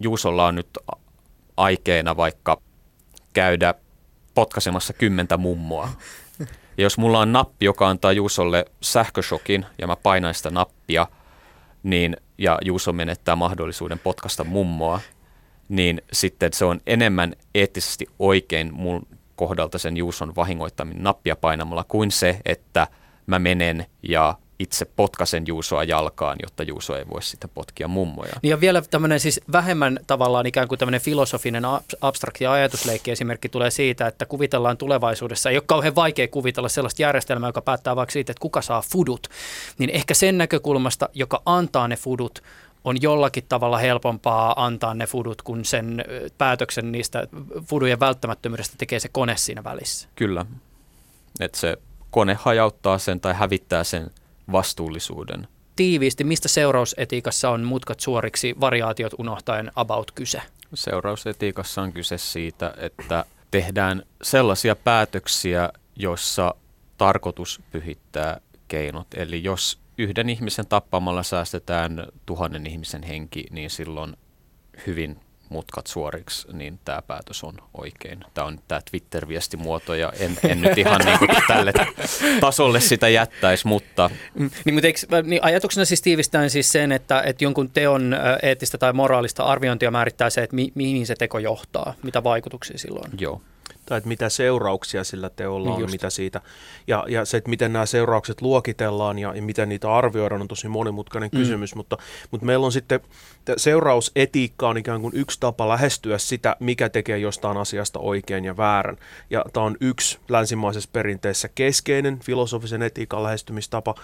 Juusolla 0.00 0.46
on 0.46 0.54
nyt 0.54 0.78
aikeena 1.56 2.16
vaikka 2.16 2.60
käydä 3.32 3.74
potkasemassa 4.34 4.92
kymmentä 4.92 5.36
mummoa, 5.36 5.88
ja 6.76 6.82
jos 6.82 6.98
mulla 6.98 7.20
on 7.20 7.32
nappi, 7.32 7.64
joka 7.64 7.88
antaa 7.88 8.12
Juusolle 8.12 8.64
sähköshokin 8.80 9.66
ja 9.78 9.86
mä 9.86 9.96
painan 9.96 10.34
sitä 10.34 10.50
nappia, 10.50 11.06
niin, 11.82 12.16
ja 12.38 12.58
Juuso 12.64 12.92
menettää 12.92 13.36
mahdollisuuden 13.36 13.98
potkasta 13.98 14.44
mummoa, 14.44 15.00
niin 15.68 16.02
sitten 16.12 16.52
se 16.52 16.64
on 16.64 16.80
enemmän 16.86 17.34
eettisesti 17.54 18.06
oikein 18.18 18.74
mun 18.74 19.06
kohdalta 19.36 19.78
sen 19.78 19.96
Juuson 19.96 20.36
vahingoittaminen 20.36 21.02
nappia 21.02 21.36
painamalla 21.36 21.84
kuin 21.84 22.10
se, 22.10 22.40
että 22.44 22.86
mä 23.26 23.38
menen 23.38 23.86
ja 24.02 24.34
itse 24.58 24.84
potkasen 24.84 25.46
Juusoa 25.46 25.84
jalkaan, 25.84 26.36
jotta 26.42 26.62
Juuso 26.62 26.96
ei 26.96 27.04
voi 27.10 27.22
sitä 27.22 27.48
potkia 27.48 27.88
mummoja. 27.88 28.32
Niin 28.42 28.50
ja 28.50 28.60
vielä 28.60 28.82
tämmöinen 28.82 29.20
siis 29.20 29.40
vähemmän 29.52 30.00
tavallaan 30.06 30.46
ikään 30.46 30.68
kuin 30.68 30.78
tämmöinen 30.78 31.00
filosofinen 31.00 31.62
abstrakti 32.00 32.46
ajatusleikki 32.46 33.10
esimerkki 33.10 33.48
tulee 33.48 33.70
siitä, 33.70 34.06
että 34.06 34.26
kuvitellaan 34.26 34.76
tulevaisuudessa, 34.76 35.50
ei 35.50 35.56
ole 35.56 35.64
kauhean 35.66 35.94
vaikea 35.94 36.28
kuvitella 36.28 36.68
sellaista 36.68 37.02
järjestelmää, 37.02 37.48
joka 37.48 37.62
päättää 37.62 37.96
vaikka 37.96 38.12
siitä, 38.12 38.32
että 38.32 38.40
kuka 38.40 38.62
saa 38.62 38.82
fudut, 38.92 39.28
niin 39.78 39.90
ehkä 39.90 40.14
sen 40.14 40.38
näkökulmasta, 40.38 41.08
joka 41.14 41.42
antaa 41.46 41.88
ne 41.88 41.96
fudut, 41.96 42.42
on 42.84 43.02
jollakin 43.02 43.44
tavalla 43.48 43.78
helpompaa 43.78 44.64
antaa 44.64 44.94
ne 44.94 45.06
fudut, 45.06 45.42
kun 45.42 45.64
sen 45.64 46.04
päätöksen 46.38 46.92
niistä 46.92 47.26
fudujen 47.64 48.00
välttämättömyydestä 48.00 48.74
tekee 48.78 49.00
se 49.00 49.08
kone 49.08 49.36
siinä 49.36 49.64
välissä. 49.64 50.08
Kyllä, 50.16 50.46
että 51.40 51.58
se 51.58 51.76
kone 52.10 52.34
hajauttaa 52.40 52.98
sen 52.98 53.20
tai 53.20 53.34
hävittää 53.34 53.84
sen 53.84 54.10
vastuullisuuden. 54.52 55.48
Tiiviisti, 55.76 56.24
mistä 56.24 56.48
seurausetiikassa 56.48 57.50
on 57.50 57.64
mutkat 57.64 58.00
suoriksi, 58.00 58.54
variaatiot 58.60 59.12
unohtaen 59.18 59.72
about 59.76 60.10
kyse? 60.10 60.42
Seurausetiikassa 60.74 61.82
on 61.82 61.92
kyse 61.92 62.18
siitä, 62.18 62.74
että 62.76 63.24
tehdään 63.50 64.02
sellaisia 64.22 64.76
päätöksiä, 64.76 65.72
joissa 65.96 66.54
tarkoitus 66.98 67.60
pyhittää 67.70 68.40
keinot. 68.68 69.06
Eli 69.14 69.44
jos 69.44 69.78
yhden 69.98 70.30
ihmisen 70.30 70.66
tappamalla 70.66 71.22
säästetään 71.22 72.06
tuhannen 72.26 72.66
ihmisen 72.66 73.02
henki, 73.02 73.44
niin 73.50 73.70
silloin 73.70 74.16
hyvin 74.86 75.20
mutkat 75.48 75.86
suoriksi, 75.86 76.48
niin 76.52 76.78
tämä 76.84 77.02
päätös 77.02 77.44
on 77.44 77.54
oikein. 77.74 78.24
Tämä 78.34 78.46
on 78.46 78.58
tämä 78.68 78.80
Twitter-viestimuoto 78.90 79.94
ja 79.94 80.12
en, 80.18 80.38
en 80.48 80.60
nyt 80.60 80.78
ihan 80.78 81.00
niin 81.04 81.18
kuin 81.18 81.30
tälle 81.48 81.72
tasolle 82.40 82.80
sitä 82.80 83.08
jättäisi, 83.08 83.66
mutta... 83.66 84.10
Mm, 84.34 84.50
niin, 84.64 84.74
mutta 84.74 84.86
eikö, 84.86 84.98
niin 85.22 85.44
ajatuksena 85.44 85.84
siis 85.84 86.02
tiivistään 86.02 86.50
siis 86.50 86.72
sen, 86.72 86.92
että, 86.92 87.22
että 87.22 87.44
jonkun 87.44 87.70
teon 87.70 88.16
eettistä 88.42 88.78
tai 88.78 88.92
moraalista 88.92 89.44
arviointia 89.44 89.90
määrittää 89.90 90.30
se, 90.30 90.42
että 90.42 90.56
mi, 90.56 90.72
mihin 90.74 91.06
se 91.06 91.14
teko 91.14 91.38
johtaa, 91.38 91.94
mitä 92.02 92.24
vaikutuksia 92.24 92.78
silloin. 92.78 93.10
Joo 93.20 93.40
tai 93.88 93.98
että 93.98 94.08
mitä 94.08 94.28
seurauksia 94.28 95.04
sillä 95.04 95.30
teolla 95.30 95.70
on, 95.70 95.78
niin 95.78 95.90
mitä 95.90 96.10
siitä. 96.10 96.40
Ja, 96.86 97.04
ja 97.08 97.24
se, 97.24 97.36
että 97.36 97.50
miten 97.50 97.72
nämä 97.72 97.86
seuraukset 97.86 98.42
luokitellaan 98.42 99.18
ja, 99.18 99.34
ja 99.34 99.42
miten 99.42 99.68
niitä 99.68 99.94
arvioidaan, 99.94 100.40
on 100.40 100.48
tosi 100.48 100.68
monimutkainen 100.68 101.30
mm. 101.32 101.38
kysymys, 101.38 101.74
mutta, 101.74 101.96
mutta 102.30 102.46
meillä 102.46 102.66
on 102.66 102.72
sitten, 102.72 103.00
seurausetiikka 103.56 104.68
on 104.68 104.78
ikään 104.78 105.00
kuin 105.00 105.16
yksi 105.16 105.40
tapa 105.40 105.68
lähestyä 105.68 106.18
sitä, 106.18 106.56
mikä 106.60 106.88
tekee 106.88 107.18
jostain 107.18 107.56
asiasta 107.56 107.98
oikein 107.98 108.44
ja 108.44 108.56
väärän. 108.56 108.96
Ja 109.30 109.44
tämä 109.52 109.66
on 109.66 109.76
yksi 109.80 110.18
länsimaisessa 110.28 110.90
perinteessä 110.92 111.48
keskeinen 111.54 112.18
filosofisen 112.18 112.82
etiikan 112.82 113.22
lähestymistapa, 113.22 113.94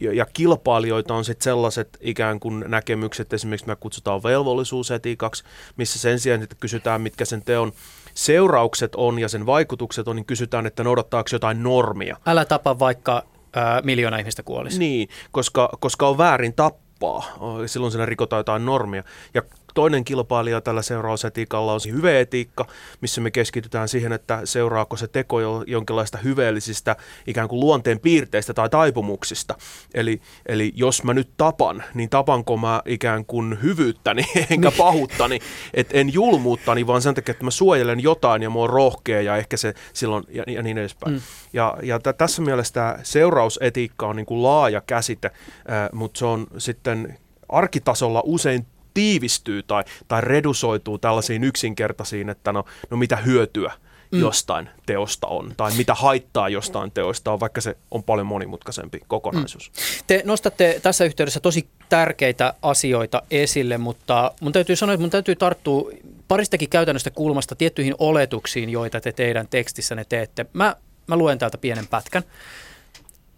ja, 0.00 0.12
ja 0.12 0.26
kilpailijoita 0.32 1.14
on 1.14 1.24
sitten 1.24 1.44
sellaiset 1.44 1.98
ikään 2.00 2.40
kuin 2.40 2.64
näkemykset, 2.68 3.32
esimerkiksi 3.32 3.66
me 3.66 3.76
kutsutaan 3.76 4.22
velvollisuusetiikaksi, 4.22 5.44
missä 5.76 5.98
sen 5.98 6.20
sijaan, 6.20 6.42
että 6.42 6.56
kysytään, 6.60 7.00
mitkä 7.00 7.24
sen 7.24 7.42
teon 7.42 7.72
seuraukset 8.14 8.94
on 8.94 9.18
ja 9.18 9.28
sen 9.28 9.46
vaikutukset 9.46 10.08
on, 10.08 10.16
niin 10.16 10.26
kysytään, 10.26 10.66
että 10.66 10.84
noudattaako 10.84 11.28
jotain 11.32 11.62
normia. 11.62 12.16
Älä 12.26 12.44
tapa 12.44 12.78
vaikka 12.78 13.22
ää, 13.56 13.82
miljoona 13.82 14.18
ihmistä 14.18 14.42
kuolisi. 14.42 14.78
Niin, 14.78 15.08
koska, 15.30 15.68
koska 15.80 16.08
on 16.08 16.18
väärin 16.18 16.54
tappaa. 16.54 17.24
Silloin 17.66 17.92
siinä 17.92 18.06
rikotaan 18.06 18.40
jotain 18.40 18.64
normia. 18.64 19.04
Ja 19.34 19.42
Toinen 19.74 20.04
kilpailija 20.04 20.60
tällä 20.60 20.82
seurausetiikalla 20.82 21.72
on 21.72 21.80
hyveetiikka, 21.92 22.66
missä 23.00 23.20
me 23.20 23.30
keskitytään 23.30 23.88
siihen, 23.88 24.12
että 24.12 24.40
seuraako 24.44 24.96
se 24.96 25.08
teko 25.08 25.40
jonkinlaista 25.66 26.18
hyveellisistä 26.18 26.96
ikään 27.26 27.48
kuin 27.48 27.60
luonteen 27.60 28.00
piirteistä 28.00 28.54
tai 28.54 28.68
taipumuksista. 28.68 29.54
Eli, 29.94 30.20
eli 30.46 30.72
jos 30.74 31.02
mä 31.02 31.14
nyt 31.14 31.28
tapan, 31.36 31.84
niin 31.94 32.10
tapanko 32.10 32.56
mä 32.56 32.82
ikään 32.86 33.24
kuin 33.24 33.58
hyvyyttäni 33.62 34.24
enkä 34.50 34.68
niin. 34.68 34.78
pahuttani, 34.78 35.38
että 35.74 35.98
en 35.98 36.12
julmuuttani, 36.12 36.86
vaan 36.86 37.02
sen 37.02 37.14
takia, 37.14 37.32
että 37.32 37.44
mä 37.44 37.50
suojelen 37.50 38.02
jotain 38.02 38.42
ja 38.42 38.50
mä 38.50 38.58
oon 38.58 38.70
rohkea 38.70 39.22
ja 39.22 39.36
ehkä 39.36 39.56
se 39.56 39.74
silloin 39.92 40.24
ja, 40.28 40.44
ja 40.46 40.62
niin 40.62 40.78
edespäin. 40.78 41.14
Mm. 41.14 41.20
Ja, 41.52 41.76
ja 41.82 41.98
t- 41.98 42.18
tässä 42.18 42.42
mielessä 42.42 42.74
tämä 42.74 42.98
seurausetiikka 43.02 44.06
on 44.06 44.16
niin 44.16 44.26
kuin 44.26 44.42
laaja 44.42 44.80
käsite, 44.80 45.30
äh, 45.70 45.88
mutta 45.92 46.18
se 46.18 46.24
on 46.24 46.46
sitten 46.58 47.18
arkitasolla 47.48 48.22
usein 48.24 48.66
tiivistyy 48.94 49.62
tai, 49.62 49.84
tai 50.08 50.20
redusoituu 50.20 50.98
tällaisiin 50.98 51.44
yksinkertaisiin, 51.44 52.28
että 52.28 52.52
no, 52.52 52.64
no 52.90 52.96
mitä 52.96 53.16
hyötyä 53.16 53.72
mm. 54.12 54.20
jostain 54.20 54.68
teosta 54.86 55.26
on, 55.26 55.54
tai 55.56 55.72
mitä 55.76 55.94
haittaa 55.94 56.48
jostain 56.48 56.90
teosta 56.90 57.32
on, 57.32 57.40
vaikka 57.40 57.60
se 57.60 57.76
on 57.90 58.02
paljon 58.02 58.26
monimutkaisempi 58.26 59.00
kokonaisuus. 59.08 59.70
Mm. 59.70 60.04
Te 60.06 60.22
nostatte 60.24 60.80
tässä 60.82 61.04
yhteydessä 61.04 61.40
tosi 61.40 61.68
tärkeitä 61.88 62.54
asioita 62.62 63.22
esille, 63.30 63.78
mutta 63.78 64.32
mun 64.40 64.52
täytyy 64.52 64.76
sanoa, 64.76 64.94
että 64.94 65.02
mun 65.02 65.10
täytyy 65.10 65.36
tarttua 65.36 65.90
paristakin 66.28 66.70
käytännöstä 66.70 67.10
kulmasta 67.10 67.54
tiettyihin 67.54 67.94
oletuksiin, 67.98 68.70
joita 68.70 69.00
te 69.00 69.12
teidän 69.12 69.48
tekstissänne 69.48 70.04
teette. 70.04 70.46
Mä, 70.52 70.76
mä 71.06 71.16
luen 71.16 71.38
täältä 71.38 71.58
pienen 71.58 71.86
pätkän. 71.86 72.22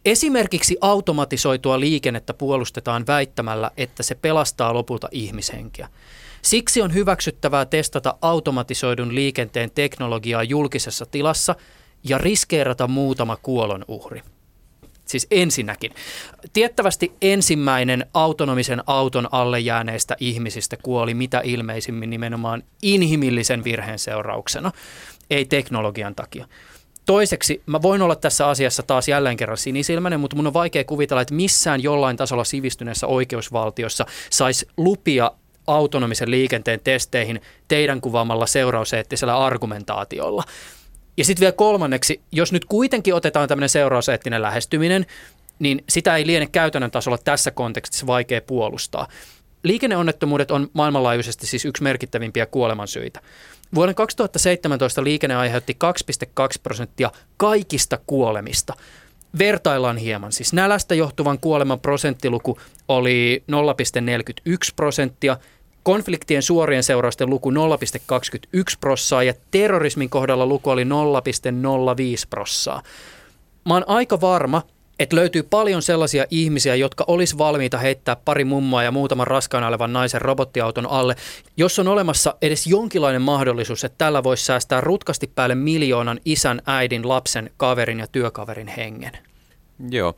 Esimerkiksi 0.06 0.76
automatisoitua 0.80 1.80
liikennettä 1.80 2.34
puolustetaan 2.34 3.06
väittämällä, 3.06 3.70
että 3.76 4.02
se 4.02 4.14
pelastaa 4.14 4.74
lopulta 4.74 5.08
ihmishenkiä. 5.12 5.88
Siksi 6.42 6.82
on 6.82 6.94
hyväksyttävää 6.94 7.64
testata 7.64 8.14
automatisoidun 8.22 9.14
liikenteen 9.14 9.70
teknologiaa 9.70 10.42
julkisessa 10.42 11.06
tilassa 11.06 11.54
ja 12.04 12.18
riskeerata 12.18 12.88
muutama 12.88 13.36
kuolon 13.36 13.84
uhri. 13.88 14.22
Siis 15.04 15.26
ensinnäkin. 15.30 15.92
Tiettävästi 16.52 17.12
ensimmäinen 17.22 18.06
autonomisen 18.14 18.82
auton 18.86 19.28
alle 19.32 19.60
jääneistä 19.60 20.16
ihmisistä 20.20 20.76
kuoli 20.82 21.14
mitä 21.14 21.40
ilmeisimmin 21.44 22.10
nimenomaan 22.10 22.62
inhimillisen 22.82 23.64
virheen 23.64 23.98
seurauksena, 23.98 24.72
ei 25.30 25.44
teknologian 25.44 26.14
takia. 26.14 26.46
Toiseksi 27.06 27.62
mä 27.66 27.82
voin 27.82 28.02
olla 28.02 28.16
tässä 28.16 28.48
asiassa 28.48 28.82
taas 28.82 29.08
jälleen 29.08 29.36
kerran 29.36 29.58
sinisilmäinen, 29.58 30.20
mutta 30.20 30.36
mun 30.36 30.46
on 30.46 30.54
vaikea 30.54 30.84
kuvitella, 30.84 31.22
että 31.22 31.34
missään 31.34 31.82
jollain 31.82 32.16
tasolla 32.16 32.44
sivistyneessä 32.44 33.06
oikeusvaltiossa 33.06 34.06
saisi 34.30 34.68
lupia 34.76 35.30
autonomisen 35.66 36.30
liikenteen 36.30 36.80
testeihin 36.84 37.40
teidän 37.68 38.00
kuvaamalla 38.00 38.46
seurauseettisellä 38.46 39.38
argumentaatiolla. 39.38 40.44
Ja 41.16 41.24
sitten 41.24 41.40
vielä 41.40 41.52
kolmanneksi, 41.52 42.20
jos 42.32 42.52
nyt 42.52 42.64
kuitenkin 42.64 43.14
otetaan 43.14 43.48
tämmöinen 43.48 43.68
seurauseettinen 43.68 44.42
lähestyminen, 44.42 45.06
niin 45.58 45.84
sitä 45.88 46.16
ei 46.16 46.26
liene 46.26 46.46
käytännön 46.46 46.90
tasolla 46.90 47.18
tässä 47.18 47.50
kontekstissa 47.50 48.06
vaikea 48.06 48.40
puolustaa. 48.40 49.08
Liikenneonnettomuudet 49.66 50.50
on 50.50 50.70
maailmanlaajuisesti 50.72 51.46
siis 51.46 51.64
yksi 51.64 51.82
merkittävimpiä 51.82 52.46
kuolemansyitä. 52.46 53.20
Vuoden 53.74 53.94
2017 53.94 55.04
liikenne 55.04 55.36
aiheutti 55.36 55.76
2,2 56.42 56.60
prosenttia 56.62 57.10
kaikista 57.36 57.98
kuolemista. 58.06 58.74
Vertaillaan 59.38 59.96
hieman. 59.96 60.32
Siis 60.32 60.52
nälästä 60.52 60.94
johtuvan 60.94 61.38
kuoleman 61.38 61.80
prosenttiluku 61.80 62.58
oli 62.88 63.44
0,41 64.48 64.54
prosenttia, 64.76 65.36
konfliktien 65.82 66.42
suorien 66.42 66.82
seurausten 66.82 67.30
luku 67.30 67.50
0,21 67.50 67.56
prossaa 68.80 69.22
ja 69.22 69.34
terrorismin 69.50 70.10
kohdalla 70.10 70.46
luku 70.46 70.70
oli 70.70 70.84
0,05 70.84 70.88
prossaa. 72.30 72.82
Mä 73.64 73.74
oon 73.74 73.84
aika 73.86 74.20
varma, 74.20 74.62
että 74.98 75.16
löytyy 75.16 75.42
paljon 75.42 75.82
sellaisia 75.82 76.26
ihmisiä, 76.30 76.74
jotka 76.74 77.04
olisi 77.06 77.38
valmiita 77.38 77.78
heittää 77.78 78.16
pari 78.16 78.44
mummoa 78.44 78.82
ja 78.82 78.90
muutaman 78.90 79.26
raskaana 79.26 79.68
olevan 79.68 79.92
naisen 79.92 80.20
robottiauton 80.20 80.86
alle, 80.86 81.16
jos 81.56 81.78
on 81.78 81.88
olemassa 81.88 82.34
edes 82.42 82.66
jonkinlainen 82.66 83.22
mahdollisuus, 83.22 83.84
että 83.84 83.98
tällä 83.98 84.22
voisi 84.22 84.44
säästää 84.44 84.80
rutkasti 84.80 85.32
päälle 85.34 85.54
miljoonan 85.54 86.20
isän, 86.24 86.62
äidin, 86.66 87.08
lapsen, 87.08 87.50
kaverin 87.56 87.98
ja 87.98 88.06
työkaverin 88.06 88.68
hengen. 88.68 89.18
Joo. 89.90 90.16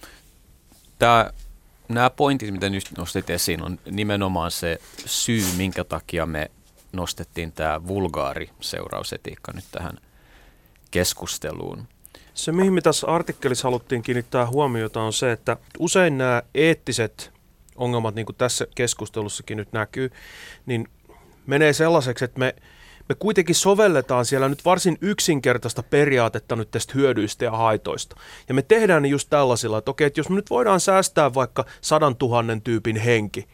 Tämä, 0.98 1.30
nämä 1.88 2.10
pointit, 2.10 2.52
mitä 2.52 2.68
nyt 2.68 2.84
nostit 2.98 3.30
esiin, 3.30 3.62
on 3.62 3.78
nimenomaan 3.90 4.50
se 4.50 4.78
syy, 5.06 5.44
minkä 5.56 5.84
takia 5.84 6.26
me 6.26 6.50
nostettiin 6.92 7.52
tämä 7.52 7.86
vulgaari 7.86 8.50
seurausetiikka 8.60 9.52
nyt 9.52 9.64
tähän 9.72 9.98
keskusteluun. 10.90 11.88
Se, 12.38 12.52
mihin 12.52 12.72
me 12.72 12.80
tässä 12.80 13.06
artikkelissa 13.06 13.68
haluttiin 13.68 14.02
kiinnittää 14.02 14.46
huomiota, 14.46 15.00
on 15.00 15.12
se, 15.12 15.32
että 15.32 15.56
usein 15.78 16.18
nämä 16.18 16.42
eettiset 16.54 17.32
ongelmat, 17.76 18.14
niin 18.14 18.26
kuin 18.26 18.36
tässä 18.36 18.66
keskustelussakin 18.74 19.56
nyt 19.56 19.72
näkyy, 19.72 20.10
niin 20.66 20.88
menee 21.46 21.72
sellaiseksi, 21.72 22.24
että 22.24 22.38
me, 22.38 22.54
me 23.08 23.14
kuitenkin 23.14 23.54
sovelletaan 23.54 24.24
siellä 24.24 24.48
nyt 24.48 24.64
varsin 24.64 24.98
yksinkertaista 25.00 25.82
periaatetta 25.82 26.56
nyt 26.56 26.70
tästä 26.70 26.92
hyödyistä 26.96 27.44
ja 27.44 27.50
haitoista. 27.50 28.16
Ja 28.48 28.54
me 28.54 28.62
tehdään 28.62 29.02
ne 29.02 29.08
just 29.08 29.30
tällaisilla, 29.30 29.78
että 29.78 29.90
okei, 29.90 30.06
että 30.06 30.20
jos 30.20 30.28
me 30.28 30.36
nyt 30.36 30.50
voidaan 30.50 30.80
säästää 30.80 31.34
vaikka 31.34 31.64
sadan 31.80 32.16
tuhannen 32.16 32.62
tyypin 32.62 32.96
henki, 32.96 33.48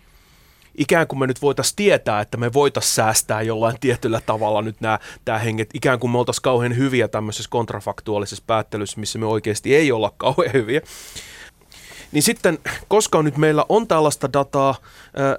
ikään 0.79 1.07
kuin 1.07 1.19
me 1.19 1.27
nyt 1.27 1.43
voitaisiin 1.43 1.77
tietää, 1.77 2.21
että 2.21 2.37
me 2.37 2.53
voitaisiin 2.53 2.95
säästää 2.95 3.43
jollain 3.43 3.77
tietyllä 3.81 4.21
tavalla 4.27 4.63
nyt 4.63 4.81
nämä, 4.81 4.99
tämä 5.25 5.39
henget, 5.39 5.71
ikään 5.75 5.99
kuin 5.99 6.11
me 6.11 6.19
oltaisiin 6.19 6.43
kauhean 6.43 6.77
hyviä 6.77 7.09
tämmöisessä 7.09 7.51
kontrafaktuaalisessa 7.51 8.45
päättelyssä, 8.47 9.01
missä 9.01 9.19
me 9.19 9.27
oikeasti 9.27 9.75
ei 9.75 9.93
olla 9.93 10.13
kauhean 10.17 10.53
hyviä. 10.53 10.81
Niin 12.13 12.23
sitten, 12.23 12.59
koska 12.89 13.23
nyt 13.23 13.37
meillä 13.37 13.65
on 13.69 13.89
tällaista 13.89 14.33
dataa, 14.33 14.75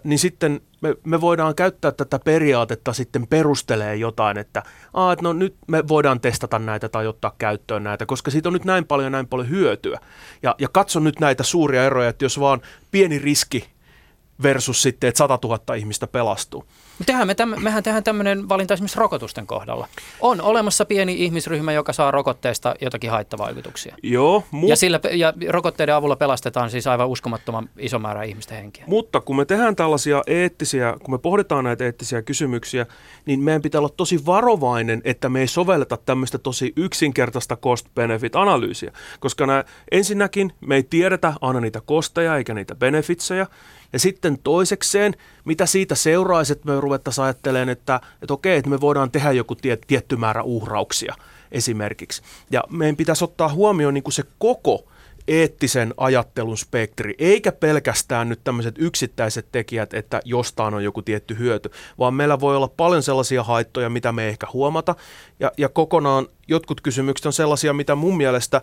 niin 0.03 0.19
sitten 0.19 0.61
me, 0.81 0.95
me 1.03 1.21
voidaan 1.21 1.55
käyttää 1.55 1.91
tätä 1.91 2.19
periaatetta 2.19 2.93
sitten 2.93 3.27
perustelee 3.27 3.95
jotain, 3.95 4.37
että, 4.37 4.63
Aa, 4.93 5.13
että 5.13 5.23
no 5.23 5.33
nyt 5.33 5.55
me 5.67 5.87
voidaan 5.87 6.19
testata 6.19 6.59
näitä 6.59 6.89
tai 6.89 7.07
ottaa 7.07 7.35
käyttöön 7.37 7.83
näitä, 7.83 8.05
koska 8.05 8.31
siitä 8.31 8.49
on 8.49 8.53
nyt 8.53 8.65
näin 8.65 8.85
paljon 8.85 9.11
näin 9.11 9.27
paljon 9.27 9.49
hyötyä. 9.49 9.99
Ja, 10.43 10.55
ja 10.59 10.67
katso 10.71 10.99
nyt 10.99 11.19
näitä 11.19 11.43
suuria 11.43 11.83
eroja, 11.83 12.09
että 12.09 12.25
jos 12.25 12.39
vaan 12.39 12.61
pieni 12.91 13.19
riski 13.19 13.74
versus 14.43 14.81
sitten, 14.81 15.07
että 15.07 15.17
100 15.17 15.39
000 15.43 15.75
ihmistä 15.75 16.07
pelastuu. 16.07 16.65
Tehdään 17.05 17.27
me 17.27 17.35
täm, 17.35 17.53
mehän 17.63 17.83
tehdään 17.83 18.03
tämmöinen 18.03 18.49
valinta 18.49 18.73
esimerkiksi 18.73 18.99
rokotusten 18.99 19.47
kohdalla. 19.47 19.87
On 20.21 20.41
olemassa 20.41 20.85
pieni 20.85 21.23
ihmisryhmä, 21.23 21.71
joka 21.71 21.93
saa 21.93 22.11
rokotteesta 22.11 22.75
jotakin 22.81 23.09
haittavaikutuksia. 23.09 23.95
Joo, 24.03 24.43
mut... 24.51 24.69
ja, 24.69 24.75
sillä, 24.75 24.99
ja 25.11 25.33
rokotteiden 25.49 25.95
avulla 25.95 26.15
pelastetaan 26.15 26.69
siis 26.69 26.87
aivan 26.87 27.07
uskomattoman 27.07 27.69
iso 27.77 27.99
määrä 27.99 28.23
ihmisten 28.23 28.57
henkiä. 28.57 28.83
Mutta 28.87 29.21
kun 29.21 29.35
me 29.35 29.45
tehdään 29.45 29.75
tällaisia 29.75 30.23
eettisiä, 30.27 30.93
kun 31.03 31.13
me 31.13 31.17
pohditaan 31.17 31.63
näitä 31.63 31.83
eettisiä 31.85 32.21
kysymyksiä, 32.21 32.85
niin 33.25 33.39
meidän 33.39 33.61
pitää 33.61 33.79
olla 33.79 33.93
tosi 33.97 34.25
varovainen, 34.25 35.01
että 35.03 35.29
me 35.29 35.39
ei 35.39 35.47
sovelleta 35.47 35.97
tämmöistä 35.97 36.37
tosi 36.37 36.73
yksinkertaista 36.75 37.57
cost-benefit-analyysiä. 37.57 38.91
Koska 39.19 39.45
nämä, 39.45 39.63
ensinnäkin 39.91 40.53
me 40.61 40.75
ei 40.75 40.83
tiedetä 40.83 41.33
aina 41.41 41.59
niitä 41.59 41.81
kosteja 41.85 42.37
eikä 42.37 42.53
niitä 42.53 42.75
benefitsejä. 42.75 43.47
Ja 43.95 43.99
sitten 43.99 44.37
toisekseen, 44.43 45.13
mitä 45.45 45.65
siitä 45.65 45.95
seuraisi, 45.95 46.53
että 46.53 46.71
me 46.71 46.81
ruvettaisiin 46.81 47.25
ajattelemaan, 47.25 47.69
että, 47.69 48.01
että 48.21 48.33
okei, 48.33 48.57
että 48.57 48.69
me 48.69 48.81
voidaan 48.81 49.11
tehdä 49.11 49.31
joku 49.31 49.55
tie, 49.55 49.77
tietty 49.87 50.15
määrä 50.15 50.43
uhrauksia 50.43 51.15
esimerkiksi. 51.51 52.21
Ja 52.51 52.63
meidän 52.69 52.95
pitäisi 52.95 53.23
ottaa 53.23 53.49
huomioon 53.49 53.93
niin 53.93 54.03
kuin 54.03 54.13
se 54.13 54.23
koko 54.37 54.87
eettisen 55.27 55.93
ajattelun 55.97 56.57
spektri, 56.57 57.15
eikä 57.17 57.51
pelkästään 57.51 58.29
nyt 58.29 58.39
tämmöiset 58.43 58.75
yksittäiset 58.77 59.45
tekijät, 59.51 59.93
että 59.93 60.21
jostain 60.25 60.73
on 60.73 60.83
joku 60.83 61.01
tietty 61.01 61.37
hyöty, 61.37 61.71
vaan 61.99 62.13
meillä 62.13 62.39
voi 62.39 62.55
olla 62.55 62.71
paljon 62.77 63.03
sellaisia 63.03 63.43
haittoja, 63.43 63.89
mitä 63.89 64.11
me 64.11 64.23
ei 64.23 64.29
ehkä 64.29 64.47
huomata, 64.53 64.95
ja, 65.39 65.51
ja 65.57 65.69
kokonaan 65.69 66.27
jotkut 66.47 66.81
kysymykset 66.81 67.25
on 67.25 67.33
sellaisia, 67.33 67.73
mitä 67.73 67.95
mun 67.95 68.17
mielestä 68.17 68.61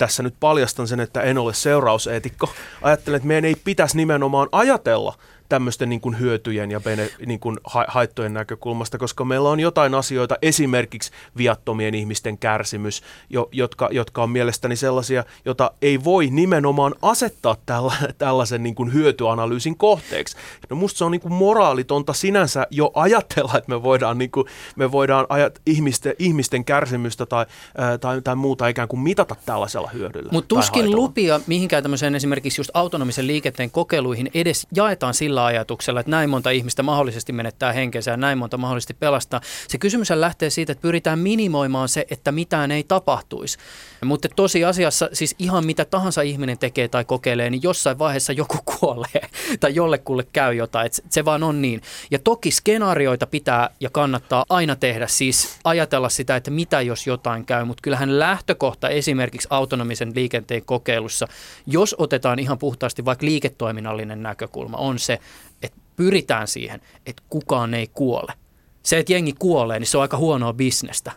tässä 0.00 0.22
nyt 0.22 0.34
paljastan 0.40 0.88
sen, 0.88 1.00
että 1.00 1.22
en 1.22 1.38
ole 1.38 1.54
seurauseetikko. 1.54 2.50
Ajattelen, 2.82 3.16
että 3.16 3.28
meidän 3.28 3.44
ei 3.44 3.56
pitäisi 3.64 3.96
nimenomaan 3.96 4.48
ajatella 4.52 5.14
tämmöisten 5.50 5.88
niin 5.88 6.00
kuin 6.00 6.18
hyötyjen 6.18 6.70
ja 6.70 6.80
bene, 6.80 7.10
niin 7.26 7.40
kuin 7.40 7.58
ha- 7.64 7.84
haittojen 7.88 8.34
näkökulmasta, 8.34 8.98
koska 8.98 9.24
meillä 9.24 9.48
on 9.48 9.60
jotain 9.60 9.94
asioita, 9.94 10.36
esimerkiksi 10.42 11.10
viattomien 11.36 11.94
ihmisten 11.94 12.38
kärsimys, 12.38 13.02
jo, 13.30 13.48
jotka, 13.52 13.88
jotka 13.92 14.22
on 14.22 14.30
mielestäni 14.30 14.76
sellaisia, 14.76 15.24
jota 15.44 15.70
ei 15.82 16.04
voi 16.04 16.30
nimenomaan 16.30 16.94
asettaa 17.02 17.56
tällä, 17.66 17.92
tällaisen 18.18 18.62
niin 18.62 18.74
kuin 18.74 18.92
hyötyanalyysin 18.92 19.76
kohteeksi. 19.76 20.36
No 20.70 20.76
musta 20.76 20.98
se 20.98 21.04
on 21.04 21.12
niin 21.12 21.20
kuin 21.20 21.32
moraalitonta 21.32 22.12
sinänsä 22.12 22.66
jo 22.70 22.90
ajatella, 22.94 23.52
että 23.58 23.70
me 23.70 23.82
voidaan, 23.82 24.18
niin 24.18 24.30
kuin, 24.30 24.46
me 24.76 24.92
voidaan 24.92 25.26
ajat, 25.28 25.60
ihmisten, 25.66 26.14
ihmisten 26.18 26.64
kärsimystä 26.64 27.26
tai, 27.26 27.46
ää, 27.78 27.98
tai, 27.98 28.20
tai 28.22 28.36
muuta 28.36 28.68
ikään 28.68 28.88
kuin 28.88 29.00
mitata 29.00 29.36
tällaisella 29.46 29.90
hyödyllä. 29.94 30.28
Mutta 30.32 30.54
tuskin 30.54 30.96
lupia 30.96 31.40
mihinkään 31.46 31.82
tämmöiseen 31.82 32.14
esimerkiksi 32.14 32.60
just 32.60 32.70
autonomisen 32.74 33.26
liikenteen 33.26 33.70
kokeiluihin 33.70 34.30
edes 34.34 34.66
jaetaan 34.74 35.14
sillä 35.14 35.39
sillä 35.40 35.46
ajatuksella, 35.46 36.00
että 36.00 36.10
näin 36.10 36.30
monta 36.30 36.50
ihmistä 36.50 36.82
mahdollisesti 36.82 37.32
menettää 37.32 37.72
henkensä 37.72 38.10
ja 38.10 38.16
näin 38.16 38.38
monta 38.38 38.56
mahdollisesti 38.56 38.94
pelastaa. 38.94 39.40
Se 39.68 39.78
kysymys 39.78 40.10
lähtee 40.10 40.50
siitä, 40.50 40.72
että 40.72 40.82
pyritään 40.82 41.18
minimoimaan 41.18 41.88
se, 41.88 42.06
että 42.10 42.32
mitään 42.32 42.70
ei 42.70 42.84
tapahtuisi. 42.84 43.58
Mutta 44.04 44.28
tosiasiassa 44.36 45.08
siis 45.12 45.34
ihan 45.38 45.66
mitä 45.66 45.84
tahansa 45.84 46.22
ihminen 46.22 46.58
tekee 46.58 46.88
tai 46.88 47.04
kokeilee, 47.04 47.50
niin 47.50 47.62
jossain 47.62 47.98
vaiheessa 47.98 48.32
joku 48.32 48.58
kuolee 48.80 49.30
tai 49.60 49.74
jollekulle 49.74 50.26
käy 50.32 50.54
jotain. 50.54 50.86
Et 50.86 51.04
se 51.10 51.24
vaan 51.24 51.42
on 51.42 51.62
niin. 51.62 51.82
Ja 52.10 52.18
toki 52.18 52.50
skenaarioita 52.50 53.26
pitää 53.26 53.70
ja 53.80 53.90
kannattaa 53.90 54.44
aina 54.48 54.76
tehdä, 54.76 55.06
siis 55.06 55.58
ajatella 55.64 56.08
sitä, 56.08 56.36
että 56.36 56.50
mitä 56.50 56.80
jos 56.80 57.06
jotain 57.06 57.44
käy, 57.46 57.64
mutta 57.64 57.82
kyllähän 57.82 58.18
lähtökohta 58.18 58.88
esimerkiksi 58.88 59.48
autonomisen 59.50 60.12
liikenteen 60.14 60.64
kokeilussa, 60.64 61.28
jos 61.66 61.94
otetaan 61.98 62.38
ihan 62.38 62.58
puhtaasti 62.58 63.04
vaikka 63.04 63.26
liiketoiminnallinen 63.26 64.22
näkökulma, 64.22 64.76
on 64.76 64.98
se, 64.98 65.18
että 65.62 65.78
pyritään 65.96 66.48
siihen, 66.48 66.80
että 67.06 67.22
kukaan 67.30 67.74
ei 67.74 67.86
kuole. 67.86 68.32
Se, 68.82 68.98
että 68.98 69.12
jengi 69.12 69.34
kuolee, 69.38 69.78
niin 69.78 69.86
se 69.86 69.98
on 69.98 70.02
aika 70.02 70.16
huonoa 70.16 70.52
bisnestä. 70.52 71.12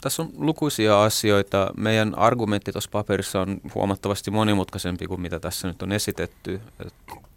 Tässä 0.00 0.22
on 0.22 0.30
lukuisia 0.36 1.02
asioita. 1.02 1.70
Meidän 1.76 2.18
argumentti 2.18 2.72
tuossa 2.72 2.90
paperissa 2.92 3.40
on 3.40 3.60
huomattavasti 3.74 4.30
monimutkaisempi 4.30 5.06
kuin 5.06 5.20
mitä 5.20 5.40
tässä 5.40 5.68
nyt 5.68 5.82
on 5.82 5.92
esitetty. 5.92 6.60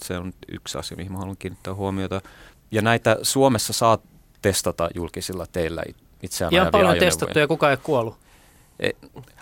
Se 0.01 0.17
on 0.17 0.33
yksi 0.51 0.77
asia, 0.77 0.97
mihin 0.97 1.15
haluan 1.15 1.37
kiinnittää 1.37 1.73
huomiota. 1.73 2.21
Ja 2.71 2.81
näitä 2.81 3.17
Suomessa 3.21 3.73
saa 3.73 3.97
testata 4.41 4.89
julkisilla 4.95 5.45
teillä 5.51 5.83
itseään 6.23 6.53
Ihan 6.53 6.71
paljon 6.71 6.97
testattu 6.97 7.39
ja 7.39 7.47
kukaan 7.47 7.71
ei 7.71 7.77
kuollut. 7.77 8.17
E, 8.79 8.89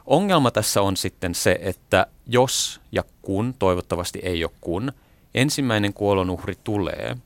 ongelma 0.06 0.52
tässä 0.52 0.82
on 0.82 0.98
sitten 0.98 1.36
se, 1.36 1.60
että 1.62 2.08
jos 2.28 2.82
ja 2.92 3.04
kun, 3.22 3.54
toivottavasti 3.60 4.20
ei 4.24 4.44
ole 4.44 4.52
kun, 4.62 4.92
ensimmäinen 5.36 5.94
kuolonuhri 5.94 6.56
tulee, 6.64 7.18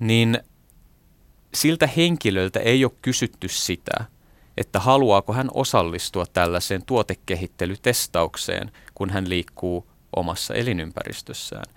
niin 0.00 0.40
siltä 1.54 1.86
henkilöltä 1.86 2.60
ei 2.60 2.84
ole 2.84 2.92
kysytty 3.02 3.48
sitä, 3.48 4.04
että 4.58 4.80
haluaako 4.80 5.32
hän 5.32 5.48
osallistua 5.54 6.26
tällaiseen 6.26 6.84
tuotekehittelytestaukseen, 6.86 8.72
kun 8.94 9.10
hän 9.10 9.28
liikkuu 9.28 9.90
omassa 10.16 10.54
elinympäristössään. 10.54 11.74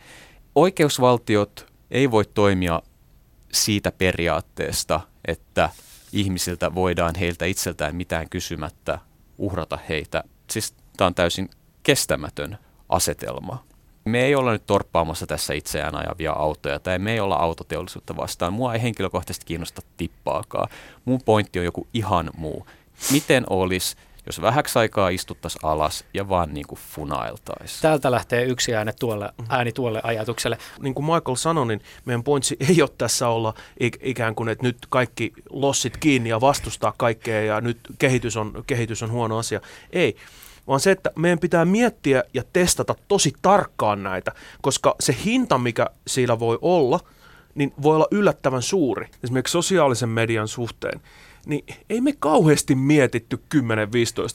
Oikeusvaltiot 0.56 1.72
ei 1.92 2.12
voi 2.12 2.26
toimia 2.26 2.82
siitä 3.54 3.92
periaatteesta, 3.92 5.02
että 5.28 5.70
ihmisiltä 6.14 6.76
voidaan 6.76 7.16
heiltä 7.20 7.46
itseltään 7.46 7.96
mitään 7.96 8.30
kysymättä 8.30 9.00
uhrata 9.38 9.80
heitä. 9.90 10.24
Siis 10.50 10.74
tämä 10.98 11.08
on 11.08 11.16
täysin 11.16 11.50
kestämätön 11.84 12.58
asetelma. 12.90 13.64
Me 14.06 14.22
ei 14.22 14.36
olla 14.36 14.52
nyt 14.52 14.66
torppaamassa 14.66 15.28
tässä 15.28 15.54
itseään 15.54 15.96
ajavia 15.96 16.32
autoja 16.32 16.80
tai 16.80 17.00
me 17.00 17.14
ei 17.14 17.20
olla 17.20 17.36
autoteollisuutta 17.36 18.18
vastaan. 18.18 18.54
Mua 18.54 18.74
ei 18.74 18.82
henkilökohtaisesti 18.82 19.46
kiinnosta 19.46 19.82
tippaakaan. 19.98 20.68
Mun 21.06 21.22
pointti 21.26 21.60
on 21.60 21.66
joku 21.66 21.88
ihan 21.94 22.30
muu. 22.38 22.68
Miten 23.12 23.44
olisi, 23.50 23.96
jos 24.26 24.42
vähäksi 24.42 24.80
aikaa 24.80 25.10
istuttaisiin 25.10 25.66
alas 25.66 26.06
ja 26.14 26.30
vaan 26.30 26.54
niin 26.54 26.68
kuin 26.68 26.80
funailtaisiin? 26.96 27.82
Täältä 27.82 28.12
lähtee 28.12 28.44
yksi 28.44 28.76
ääni 28.76 28.92
tuolle, 29.00 29.30
ääni 29.50 29.72
tuolle 29.72 30.02
ajatukselle. 30.04 30.58
Niin 30.82 30.94
kuin 30.94 31.06
Michael 31.06 31.36
sanoi, 31.36 31.68
niin 31.68 31.82
meidän 32.06 32.24
pointsi 32.24 32.58
ei 32.70 32.82
ole 32.82 32.90
tässä 32.98 33.28
olla 33.28 33.54
ikään 34.02 34.36
kuin, 34.36 34.50
että 34.50 34.64
nyt 34.64 34.78
kaikki 34.90 35.34
lossit 35.50 35.98
kiinni 35.98 36.30
ja 36.30 36.42
vastustaa 36.42 36.94
kaikkea 36.98 37.42
ja 37.42 37.62
nyt 37.62 37.80
kehitys 38.00 38.38
on, 38.38 38.64
kehitys 38.68 39.04
on 39.04 39.12
huono 39.12 39.38
asia. 39.38 39.62
Ei, 39.92 40.16
vaan 40.72 40.80
se, 40.80 40.92
että 40.92 41.12
meidän 41.16 41.40
pitää 41.40 41.66
miettiä 41.66 42.24
ja 42.34 42.44
testata 42.54 42.96
tosi 43.08 43.34
tarkkaan 43.42 44.04
näitä, 44.04 44.32
koska 44.62 44.96
se 45.00 45.16
hinta, 45.26 45.58
mikä 45.58 45.88
siinä 46.08 46.40
voi 46.40 46.60
olla, 46.62 47.00
niin 47.56 47.74
voi 47.82 47.96
olla 47.96 48.08
yllättävän 48.12 48.62
suuri. 48.62 49.08
Esimerkiksi 49.24 49.52
sosiaalisen 49.52 50.10
median 50.10 50.48
suhteen 50.48 51.02
niin 51.46 51.66
ei 51.90 52.02
me 52.02 52.14
kauheasti 52.20 52.76
mietitty 52.76 53.40
10-15 53.56 53.60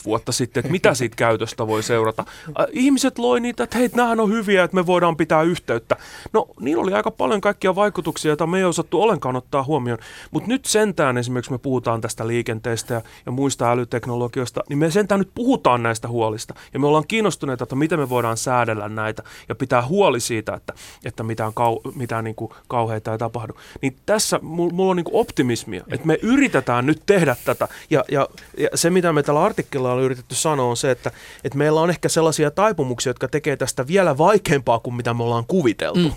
vuotta 0.05 0.33
sitten, 0.33 0.61
että 0.61 0.73
mitä 0.73 0.95
siitä 0.95 1.17
käytöstä 1.17 1.67
voi 1.67 1.83
seurata. 1.83 2.25
Ihmiset 2.73 3.19
loi 3.19 3.41
niitä, 3.41 3.65
että 3.65 3.79
hei, 3.79 3.91
nämähän 3.95 4.21
on 4.21 4.33
hyviä, 4.33 4.65
että 4.65 4.75
me 4.75 4.87
voidaan 4.87 5.17
pitää 5.17 5.43
yhteyttä. 5.43 5.97
No, 6.33 6.49
niillä 6.61 6.83
oli 6.83 6.93
aika 6.93 7.11
paljon 7.11 7.41
kaikkia 7.41 7.75
vaikutuksia, 7.75 8.31
joita 8.31 8.47
me 8.47 8.59
ei 8.59 8.65
osattu 8.65 9.03
ollenkaan 9.03 9.37
ottaa 9.37 9.63
huomioon. 9.63 9.99
Mutta 10.31 10.49
nyt 10.49 10.65
sentään 10.65 11.19
esimerkiksi 11.19 11.53
me 11.53 11.59
puhutaan 11.59 12.01
tästä 12.01 12.27
liikenteestä 12.27 12.95
ja, 12.95 13.03
ja 13.27 13.33
muista 13.33 13.71
älyteknologioista, 13.71 14.65
niin 14.69 14.79
me 14.79 14.91
sentään 14.91 15.19
nyt 15.19 15.31
puhutaan 15.35 15.83
näistä 15.83 16.09
huolista. 16.09 16.55
Ja 16.75 16.81
me 16.81 16.87
ollaan 16.87 17.07
kiinnostuneita, 17.09 17.63
että 17.63 17.77
miten 17.77 17.99
me 17.99 18.09
voidaan 18.09 18.37
säädellä 18.37 18.89
näitä 18.89 19.23
ja 19.49 19.55
pitää 19.55 19.87
huoli 19.87 20.21
siitä, 20.21 20.55
että, 20.55 20.73
että 21.05 21.23
mitään, 21.23 21.55
kau, 21.55 21.81
mitään 21.95 22.25
niin 22.25 22.37
kuin 22.37 22.51
kauheita 22.69 23.13
ei 23.13 23.19
tapahdu. 23.19 23.53
Niin 23.83 23.97
tässä 24.07 24.39
mulla 24.43 24.91
on 24.91 24.97
niin 24.97 25.05
kuin 25.05 25.21
optimismia, 25.21 25.85
että 25.91 26.07
me 26.07 26.19
yritetään 26.23 26.87
nyt 26.87 26.96
nyt 26.97 27.07
tehdä 27.07 27.37
tätä. 27.45 27.69
Ja, 27.91 28.05
ja, 28.11 28.29
ja 28.59 28.69
se, 28.75 28.91
mitä 28.91 29.13
me 29.13 29.23
tällä 29.23 29.43
artikkelilla 29.43 29.93
on 29.93 30.03
yritetty 30.03 30.35
sanoa, 30.35 30.71
on 30.71 30.77
se, 30.77 30.91
että, 30.91 31.11
että 31.45 31.59
meillä 31.59 31.81
on 31.81 31.91
ehkä 31.91 32.09
sellaisia 32.09 32.51
taipumuksia, 32.51 33.11
jotka 33.11 33.29
tekee 33.29 33.57
tästä 33.57 33.87
vielä 33.87 34.19
vaikeampaa 34.19 34.79
kuin 34.79 34.95
mitä 34.95 35.15
me 35.15 35.23
ollaan 35.23 35.47
kuviteltu. 35.47 36.09
Mm. 36.09 36.13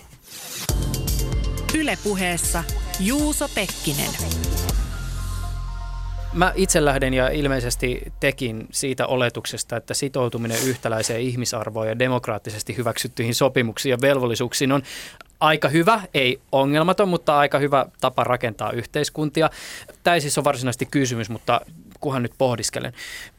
Ylepuheessa 1.79 2.63
Juuso 2.99 3.49
Pekkinen. 3.55 4.11
Mä 6.33 6.53
itse 6.55 6.85
lähden 6.85 7.13
ja 7.13 7.29
ilmeisesti 7.29 8.01
tekin 8.19 8.67
siitä 8.71 9.07
oletuksesta, 9.07 9.77
että 9.77 9.93
sitoutuminen 9.93 10.63
yhtäläiseen 10.65 11.21
ihmisarvoon 11.21 11.87
ja 11.87 11.99
demokraattisesti 11.99 12.77
hyväksyttyihin 12.77 13.35
sopimuksiin 13.35 13.91
ja 13.91 13.97
velvollisuuksiin 14.01 14.71
on 14.71 14.83
aika 15.39 15.69
hyvä, 15.69 16.01
ei 16.13 16.39
ongelmaton, 16.51 17.09
mutta 17.09 17.37
aika 17.37 17.59
hyvä 17.59 17.85
tapa 18.01 18.23
rakentaa 18.23 18.71
yhteiskuntia. 18.71 19.49
Tämä 20.03 20.15
ei 20.15 20.21
siis 20.21 20.37
ole 20.37 20.43
varsinaisesti 20.43 20.85
kysymys, 20.91 21.29
mutta 21.29 21.61
kunhan 21.99 22.23
nyt 22.23 22.33
pohdiskelen. 22.37 22.93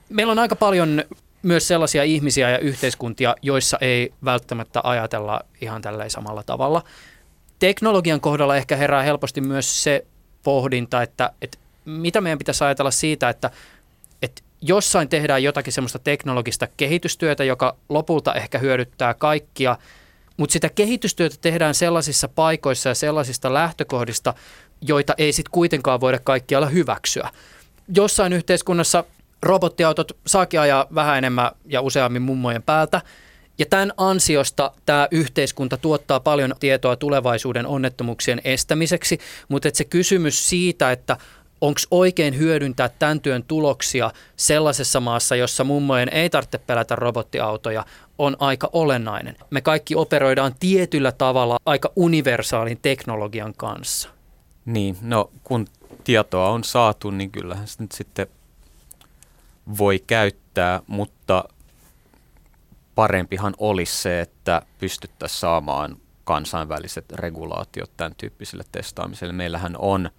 Meillä 0.08 0.30
on 0.30 0.38
aika 0.38 0.56
paljon 0.56 1.04
myös 1.42 1.68
sellaisia 1.68 2.02
ihmisiä 2.02 2.50
ja 2.50 2.58
yhteiskuntia, 2.58 3.36
joissa 3.42 3.78
ei 3.80 4.12
välttämättä 4.24 4.80
ajatella 4.82 5.40
ihan 5.60 5.82
tällä 5.82 6.08
samalla 6.08 6.42
tavalla. 6.42 6.82
Teknologian 7.58 8.20
kohdalla 8.20 8.56
ehkä 8.56 8.76
herää 8.76 9.02
helposti 9.02 9.40
myös 9.40 9.82
se 9.82 10.06
pohdinta, 10.42 11.02
että, 11.02 11.32
että 11.42 11.58
mitä 11.84 12.20
meidän 12.20 12.38
pitäisi 12.38 12.64
ajatella 12.64 12.90
siitä, 12.90 13.28
että, 13.28 13.50
että 14.22 14.42
jossain 14.62 15.08
tehdään 15.08 15.42
jotakin 15.42 15.72
semmoista 15.72 15.98
teknologista 15.98 16.68
kehitystyötä, 16.76 17.44
joka 17.44 17.76
lopulta 17.88 18.34
ehkä 18.34 18.58
hyödyttää 18.58 19.14
kaikkia, 19.14 19.76
mutta 20.40 20.52
sitä 20.52 20.68
kehitystyötä 20.68 21.36
tehdään 21.40 21.74
sellaisissa 21.74 22.28
paikoissa 22.28 22.88
ja 22.88 22.94
sellaisista 22.94 23.54
lähtökohdista, 23.54 24.34
joita 24.82 25.14
ei 25.18 25.32
sitten 25.32 25.50
kuitenkaan 25.50 26.00
voida 26.00 26.18
kaikkialla 26.18 26.66
hyväksyä. 26.66 27.30
Jossain 27.94 28.32
yhteiskunnassa 28.32 29.04
robottiautot 29.42 30.16
saakin 30.26 30.60
ajaa 30.60 30.86
vähän 30.94 31.18
enemmän 31.18 31.50
ja 31.66 31.80
useammin 31.80 32.22
mummojen 32.22 32.62
päältä, 32.62 33.00
ja 33.58 33.66
tämän 33.66 33.92
ansiosta 33.96 34.72
tämä 34.86 35.08
yhteiskunta 35.10 35.76
tuottaa 35.76 36.20
paljon 36.20 36.54
tietoa 36.60 36.96
tulevaisuuden 36.96 37.66
onnettomuuksien 37.66 38.40
estämiseksi, 38.44 39.18
mutta 39.48 39.68
se 39.72 39.84
kysymys 39.84 40.48
siitä, 40.48 40.92
että 40.92 41.16
onko 41.60 41.80
oikein 41.90 42.38
hyödyntää 42.38 42.88
tämän 42.88 43.20
työn 43.20 43.42
tuloksia 43.42 44.10
sellaisessa 44.36 45.00
maassa, 45.00 45.36
jossa 45.36 45.64
mummojen 45.64 46.08
ei 46.08 46.30
tarvitse 46.30 46.58
pelätä 46.58 46.96
robottiautoja, 46.96 47.86
on 48.18 48.36
aika 48.38 48.70
olennainen. 48.72 49.36
Me 49.50 49.60
kaikki 49.60 49.94
operoidaan 49.94 50.54
tietyllä 50.60 51.12
tavalla 51.12 51.58
aika 51.66 51.92
universaalin 51.96 52.78
teknologian 52.82 53.54
kanssa. 53.54 54.08
Niin, 54.64 54.96
no 55.00 55.30
kun 55.44 55.66
tietoa 56.04 56.48
on 56.48 56.64
saatu, 56.64 57.10
niin 57.10 57.30
kyllähän 57.30 57.68
se 57.68 57.82
nyt 57.82 57.92
sitten 57.92 58.26
voi 59.78 60.04
käyttää, 60.06 60.82
mutta 60.86 61.44
parempihan 62.94 63.54
olisi 63.58 63.96
se, 63.96 64.20
että 64.20 64.62
pystyttäisiin 64.78 65.40
saamaan 65.40 65.96
kansainväliset 66.24 67.12
regulaatiot 67.12 67.90
tämän 67.96 68.14
tyyppiselle 68.14 68.64
testaamiselle. 68.72 69.32
Meillähän 69.32 69.76
on 69.78 70.10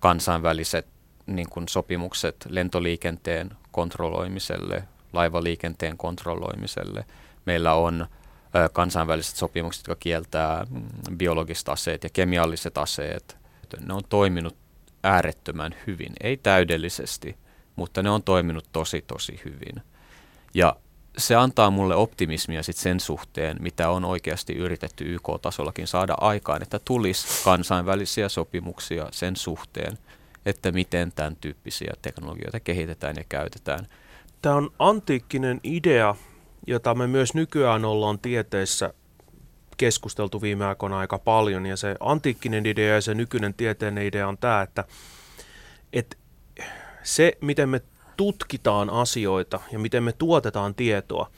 kansainväliset 0.00 0.86
niin 1.26 1.48
kuin 1.50 1.68
sopimukset 1.68 2.36
lentoliikenteen 2.48 3.50
kontrolloimiselle, 3.70 4.84
laivaliikenteen 5.12 5.96
kontrolloimiselle. 5.96 7.04
Meillä 7.44 7.74
on 7.74 8.06
kansainväliset 8.72 9.36
sopimukset, 9.36 9.86
jotka 9.86 10.00
kieltää 10.00 10.66
mm, 10.70 11.16
biologiset 11.16 11.68
aseet 11.68 12.04
ja 12.04 12.10
kemialliset 12.12 12.78
aseet. 12.78 13.36
Ne 13.86 13.94
on 13.94 14.02
toiminut 14.08 14.56
äärettömän 15.02 15.74
hyvin, 15.86 16.12
ei 16.20 16.36
täydellisesti, 16.36 17.36
mutta 17.76 18.02
ne 18.02 18.10
on 18.10 18.22
toiminut 18.22 18.68
tosi 18.72 19.04
tosi 19.06 19.40
hyvin. 19.44 19.82
Ja 20.54 20.76
se 21.18 21.34
antaa 21.34 21.70
mulle 21.70 21.96
optimismia 21.96 22.62
sit 22.62 22.76
sen 22.76 23.00
suhteen, 23.00 23.56
mitä 23.60 23.90
on 23.90 24.04
oikeasti 24.04 24.52
yritetty 24.52 25.14
YK-tasollakin 25.14 25.86
saada 25.86 26.14
aikaan, 26.20 26.62
että 26.62 26.80
tulisi 26.84 27.44
kansainvälisiä 27.44 28.28
sopimuksia 28.28 29.08
sen 29.10 29.36
suhteen, 29.36 29.98
että 30.46 30.72
miten 30.72 31.12
tämän 31.12 31.36
tyyppisiä 31.36 31.92
teknologioita 32.02 32.60
kehitetään 32.60 33.16
ja 33.16 33.24
käytetään. 33.28 33.86
Tämä 34.42 34.54
on 34.54 34.70
antiikkinen 34.78 35.60
idea, 35.62 36.14
jota 36.66 36.94
me 36.94 37.06
myös 37.06 37.34
nykyään 37.34 37.84
ollaan 37.84 38.18
tieteessä 38.18 38.94
keskusteltu 39.76 40.42
viime 40.42 40.64
aikoina 40.64 40.98
aika 40.98 41.18
paljon. 41.18 41.66
Ja 41.66 41.76
se 41.76 41.96
antiikkinen 42.00 42.66
idea 42.66 42.94
ja 42.94 43.00
se 43.00 43.14
nykyinen 43.14 43.54
tieteellinen 43.54 44.06
idea 44.06 44.28
on 44.28 44.38
tämä, 44.38 44.62
että, 44.62 44.84
että 45.92 46.16
se, 47.02 47.32
miten 47.40 47.68
me 47.68 47.80
tutkitaan 48.18 48.90
asioita 48.90 49.60
ja 49.72 49.78
miten 49.78 50.02
me 50.02 50.12
tuotetaan 50.12 50.74
tietoa, 50.74 51.30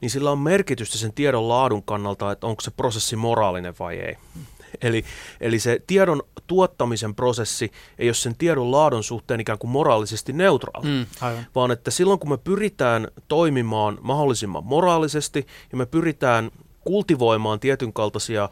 niin 0.00 0.10
sillä 0.10 0.30
on 0.30 0.38
merkitystä 0.38 0.98
sen 0.98 1.12
tiedon 1.12 1.48
laadun 1.48 1.82
kannalta, 1.82 2.32
että 2.32 2.46
onko 2.46 2.60
se 2.60 2.70
prosessi 2.70 3.16
moraalinen 3.16 3.74
vai 3.78 3.96
ei. 3.98 4.16
Eli, 4.82 5.04
eli 5.40 5.58
se 5.58 5.82
tiedon 5.86 6.22
tuottamisen 6.46 7.14
prosessi 7.14 7.72
ei 7.98 8.08
ole 8.08 8.14
sen 8.14 8.36
tiedon 8.36 8.72
laadun 8.72 9.04
suhteen 9.04 9.40
ikään 9.40 9.58
kuin 9.58 9.70
moraalisesti 9.70 10.32
neutraali, 10.32 10.88
mm, 10.88 11.06
vaan 11.54 11.70
että 11.70 11.90
silloin 11.90 12.18
kun 12.18 12.30
me 12.30 12.36
pyritään 12.36 13.08
toimimaan 13.28 13.98
mahdollisimman 14.00 14.64
moraalisesti 14.64 15.46
ja 15.72 15.78
me 15.78 15.86
pyritään 15.86 16.50
kultivoimaan 16.84 17.60
tietyn 17.60 17.92
kaltaisia 17.92 18.44
ä, 18.44 18.48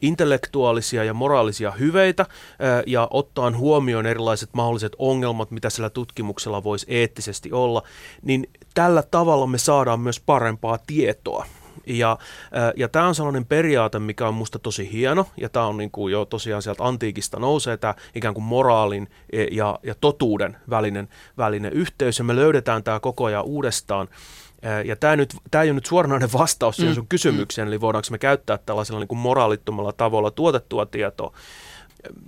intellektuaalisia 0.00 1.04
ja 1.04 1.14
moraalisia 1.14 1.70
hyveitä 1.70 2.22
ä, 2.22 2.26
ja 2.86 3.08
ottaa 3.10 3.50
huomioon 3.56 4.06
erilaiset 4.06 4.50
mahdolliset 4.52 4.92
ongelmat, 4.98 5.50
mitä 5.50 5.70
sillä 5.70 5.90
tutkimuksella 5.90 6.64
voisi 6.64 6.86
eettisesti 6.88 7.52
olla, 7.52 7.82
niin 8.22 8.50
tällä 8.74 9.02
tavalla 9.02 9.46
me 9.46 9.58
saadaan 9.58 10.00
myös 10.00 10.20
parempaa 10.20 10.78
tietoa. 10.86 11.46
Ja, 11.86 12.18
ja 12.76 12.88
tämä 12.88 13.08
on 13.08 13.14
sellainen 13.14 13.46
periaate, 13.46 13.98
mikä 13.98 14.28
on 14.28 14.34
musta 14.34 14.58
tosi 14.58 14.92
hieno, 14.92 15.26
ja 15.36 15.48
tämä 15.48 15.66
on 15.66 15.76
niin 15.76 15.90
kuin 15.90 16.12
jo 16.12 16.24
tosiaan 16.24 16.62
sieltä 16.62 16.84
antiikista 16.84 17.40
nousee 17.40 17.76
tämä 17.76 17.94
ikään 18.14 18.34
kuin 18.34 18.44
moraalin 18.44 19.08
e, 19.32 19.44
ja, 19.44 19.78
ja 19.82 19.94
totuuden 20.00 20.56
välinen, 20.70 21.08
välinen 21.38 21.72
yhteys, 21.72 22.18
ja 22.18 22.24
me 22.24 22.36
löydetään 22.36 22.82
tämä 22.82 23.00
koko 23.00 23.24
ajan 23.24 23.44
uudestaan. 23.44 24.08
Ja 24.84 24.96
tämä, 24.96 25.16
nyt, 25.16 25.36
tämä 25.50 25.62
ei 25.62 25.70
ole 25.70 25.74
nyt 25.74 25.86
suoranainen 25.86 26.32
vastaus 26.38 26.76
siihen 26.76 26.92
mm. 26.92 26.94
sun 26.94 27.06
kysymykseen, 27.08 27.68
eli 27.68 27.80
voidaanko 27.80 28.08
me 28.10 28.18
käyttää 28.18 28.58
tällaisella 28.58 29.00
niin 29.00 29.08
kuin 29.08 29.18
moraalittomalla 29.18 29.92
tavalla 29.92 30.30
tuotettua 30.30 30.86
tietoa 30.86 31.34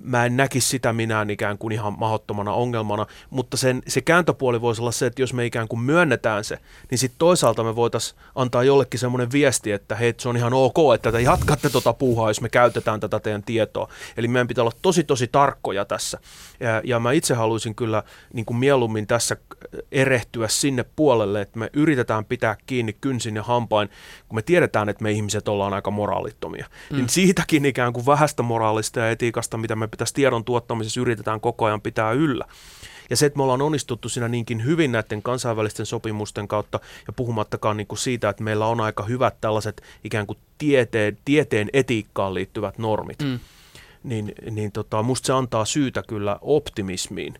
mä 0.02 0.26
en 0.26 0.36
näkisi 0.36 0.68
sitä 0.68 0.92
minään 0.92 1.30
ikään 1.30 1.58
kuin 1.58 1.72
ihan 1.72 1.94
mahdottomana 1.98 2.52
ongelmana, 2.52 3.06
mutta 3.30 3.56
sen, 3.56 3.82
se 3.88 4.00
kääntöpuoli 4.00 4.60
voisi 4.60 4.82
olla 4.82 4.92
se, 4.92 5.06
että 5.06 5.22
jos 5.22 5.32
me 5.32 5.46
ikään 5.46 5.68
kuin 5.68 5.80
myönnetään 5.80 6.44
se, 6.44 6.58
niin 6.90 6.98
sitten 6.98 7.18
toisaalta 7.18 7.64
me 7.64 7.76
voitaisiin 7.76 8.20
antaa 8.34 8.64
jollekin 8.64 9.00
semmoinen 9.00 9.32
viesti, 9.32 9.72
että 9.72 9.94
hei, 9.94 10.14
se 10.18 10.28
on 10.28 10.36
ihan 10.36 10.52
ok, 10.54 10.76
että 10.94 11.12
te 11.12 11.20
jatkatte 11.20 11.70
tuota 11.70 11.92
puuhaa, 11.92 12.30
jos 12.30 12.40
me 12.40 12.48
käytetään 12.48 13.00
tätä 13.00 13.20
teidän 13.20 13.42
tietoa. 13.42 13.88
Eli 14.16 14.28
meidän 14.28 14.48
pitää 14.48 14.62
olla 14.62 14.76
tosi 14.82 15.04
tosi 15.04 15.26
tarkkoja 15.26 15.84
tässä. 15.84 16.18
Ja, 16.60 16.80
ja 16.84 17.00
mä 17.00 17.12
itse 17.12 17.34
haluaisin 17.34 17.74
kyllä 17.74 18.02
niin 18.32 18.46
kuin 18.46 18.56
mieluummin 18.56 19.06
tässä 19.06 19.36
erehtyä 19.92 20.48
sinne 20.48 20.84
puolelle, 20.96 21.40
että 21.40 21.58
me 21.58 21.70
yritetään 21.72 22.24
pitää 22.24 22.56
kiinni 22.66 22.92
kynsin 23.00 23.36
ja 23.36 23.42
hampain, 23.42 23.88
kun 24.28 24.36
me 24.36 24.42
tiedetään, 24.42 24.88
että 24.88 25.02
me 25.02 25.10
ihmiset 25.10 25.48
ollaan 25.48 25.74
aika 25.74 25.90
moraalittomia. 25.90 26.66
Mm. 26.90 26.96
Niin 26.96 27.08
siitäkin 27.08 27.64
ikään 27.64 27.92
kuin 27.92 28.06
vähästä 28.06 28.42
moraalista 28.42 29.00
ja 29.00 29.10
etiikasta, 29.10 29.56
mitä 29.66 29.76
me 29.76 29.88
pitäisi 29.88 30.14
tiedon 30.14 30.44
tuottamisessa 30.44 31.00
yritetään 31.00 31.40
koko 31.40 31.64
ajan 31.64 31.80
pitää 31.80 32.12
yllä. 32.12 32.44
Ja 33.10 33.16
se, 33.16 33.26
että 33.26 33.36
me 33.36 33.42
ollaan 33.42 33.62
onnistuttu 33.62 34.08
siinä 34.08 34.28
niinkin 34.28 34.64
hyvin 34.64 34.92
näiden 34.92 35.22
kansainvälisten 35.22 35.86
sopimusten 35.86 36.48
kautta, 36.48 36.80
ja 37.06 37.12
puhumattakaan 37.12 37.76
niin 37.76 37.86
kuin 37.86 37.98
siitä, 37.98 38.28
että 38.28 38.42
meillä 38.42 38.66
on 38.66 38.80
aika 38.80 39.02
hyvät 39.02 39.40
tällaiset 39.40 39.82
ikään 40.04 40.26
kuin 40.26 40.38
tieteen, 40.58 41.18
tieteen 41.24 41.70
etiikkaan 41.72 42.34
liittyvät 42.34 42.78
normit, 42.78 43.18
mm. 43.22 43.38
niin, 44.02 44.32
niin 44.50 44.72
tota, 44.72 45.02
musta 45.02 45.26
se 45.26 45.32
antaa 45.32 45.64
syytä 45.64 46.02
kyllä 46.08 46.38
optimismiin. 46.40 47.38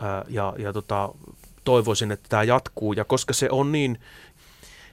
Ää, 0.00 0.24
ja 0.28 0.54
ja 0.58 0.72
tota, 0.72 1.14
toivoisin, 1.64 2.12
että 2.12 2.28
tämä 2.28 2.42
jatkuu. 2.42 2.92
Ja 2.92 3.04
koska 3.04 3.32
se 3.32 3.48
on 3.50 3.72
niin 3.72 3.98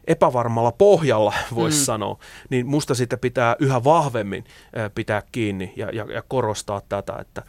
epävarmalla 0.10 0.72
pohjalla, 0.72 1.34
voisi 1.56 1.78
mm. 1.78 1.84
sanoa, 1.84 2.20
niin 2.50 2.68
musta 2.68 2.96
sitä 2.96 3.18
pitää 3.18 3.56
yhä 3.60 3.84
vahvemmin 3.84 4.44
pitää 4.96 5.24
kiinni 5.32 5.74
ja, 5.76 5.90
ja, 5.94 6.06
ja 6.14 6.24
korostaa 6.28 6.82
tätä, 6.90 7.16
että, 7.20 7.44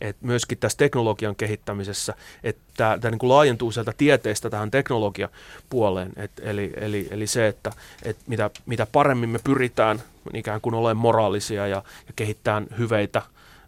että 0.00 0.26
myöskin 0.26 0.58
tässä 0.58 0.78
teknologian 0.78 1.36
kehittämisessä, 1.36 2.14
että 2.44 2.62
tämä, 2.76 2.98
tämä 2.98 3.10
niin 3.10 3.18
kuin 3.18 3.30
laajentuu 3.30 3.70
sieltä 3.70 3.92
tieteestä 3.96 4.50
tähän 4.50 4.70
teknologiapuoleen. 4.70 6.12
Et, 6.16 6.30
eli, 6.42 6.72
eli, 6.76 7.08
eli 7.10 7.26
se, 7.26 7.48
että 7.48 7.72
et 8.02 8.16
mitä, 8.26 8.50
mitä 8.66 8.86
paremmin 8.92 9.28
me 9.28 9.38
pyritään 9.44 10.02
ikään 10.34 10.60
kuin 10.60 10.74
olemaan 10.74 10.96
moraalisia 10.96 11.66
ja, 11.66 11.82
ja 12.06 12.12
kehittämään 12.16 12.66
hyveitä 12.78 13.22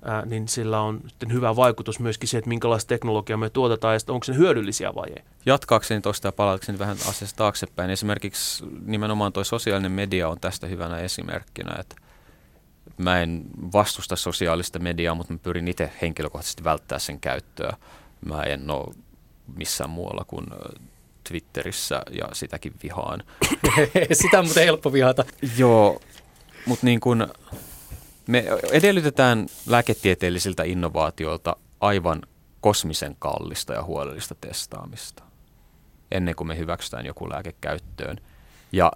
ää, 0.04 0.26
niin 0.26 0.48
sillä 0.48 0.80
on 0.80 1.00
sitten 1.06 1.32
hyvä 1.32 1.56
vaikutus 1.56 2.00
myöskin 2.00 2.28
siihen, 2.28 2.38
että 2.38 2.48
minkälaista 2.48 2.88
teknologiaa 2.88 3.36
me 3.36 3.50
tuotetaan 3.50 3.94
ja 3.94 4.00
onko 4.08 4.24
se 4.24 4.34
hyödyllisiä 4.34 4.94
vai 4.94 5.08
ei. 5.08 5.24
Jatkaakseni 5.46 6.00
tuosta 6.00 6.28
ja 6.28 6.32
palatakseni 6.32 6.78
vähän 6.78 6.96
asiasta 7.08 7.36
taaksepäin. 7.36 7.90
Esimerkiksi 7.90 8.64
nimenomaan 8.84 9.32
tuo 9.32 9.44
sosiaalinen 9.44 9.92
media 9.92 10.28
on 10.28 10.40
tästä 10.40 10.66
hyvänä 10.66 10.98
esimerkkinä, 10.98 11.76
että 11.80 11.96
mä 12.98 13.20
en 13.20 13.44
vastusta 13.72 14.16
sosiaalista 14.16 14.78
mediaa, 14.78 15.14
mutta 15.14 15.32
mä 15.32 15.38
pyrin 15.42 15.68
itse 15.68 15.92
henkilökohtaisesti 16.02 16.64
välttää 16.64 16.98
sen 16.98 17.20
käyttöä. 17.20 17.76
mä 18.24 18.42
en 18.42 18.70
ole 18.70 18.94
missään 19.56 19.90
muualla 19.90 20.24
kuin 20.26 20.46
Twitterissä 21.28 22.02
ja 22.10 22.28
sitäkin 22.32 22.72
vihaan. 22.82 23.22
Sitä 24.12 24.38
on 24.38 24.44
muuten 24.44 24.64
helppo 24.64 24.92
vihata. 24.92 25.24
Joo, 25.58 26.00
mutta 26.66 26.86
niin 26.86 27.00
kuin 27.00 27.26
me 28.28 28.44
edellytetään 28.72 29.46
lääketieteellisiltä 29.66 30.62
innovaatioilta 30.62 31.56
aivan 31.80 32.22
kosmisen 32.60 33.16
kallista 33.18 33.72
ja 33.72 33.82
huolellista 33.82 34.34
testaamista 34.40 35.24
ennen 36.14 36.34
kuin 36.34 36.48
me 36.48 36.58
hyväksytään 36.58 37.06
joku 37.06 37.30
lääke 37.30 37.54
käyttöön. 37.60 38.16
Ja 38.72 38.92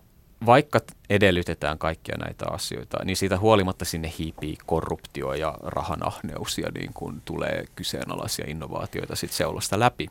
vaikka 0.46 0.80
edellytetään 1.10 1.78
kaikkia 1.78 2.16
näitä 2.16 2.44
asioita, 2.50 3.04
niin 3.04 3.16
siitä 3.16 3.38
huolimatta 3.38 3.84
sinne 3.84 4.12
hiipii 4.18 4.56
korruptio 4.66 5.34
ja 5.34 5.54
rahanahneus 5.62 6.58
ja 6.58 6.68
niin 6.74 6.92
kuin 6.94 7.22
tulee 7.24 7.64
kyseenalaisia 7.76 8.44
innovaatioita 8.48 9.16
sit 9.16 9.32
seulasta 9.32 9.78
läpi. 9.78 10.08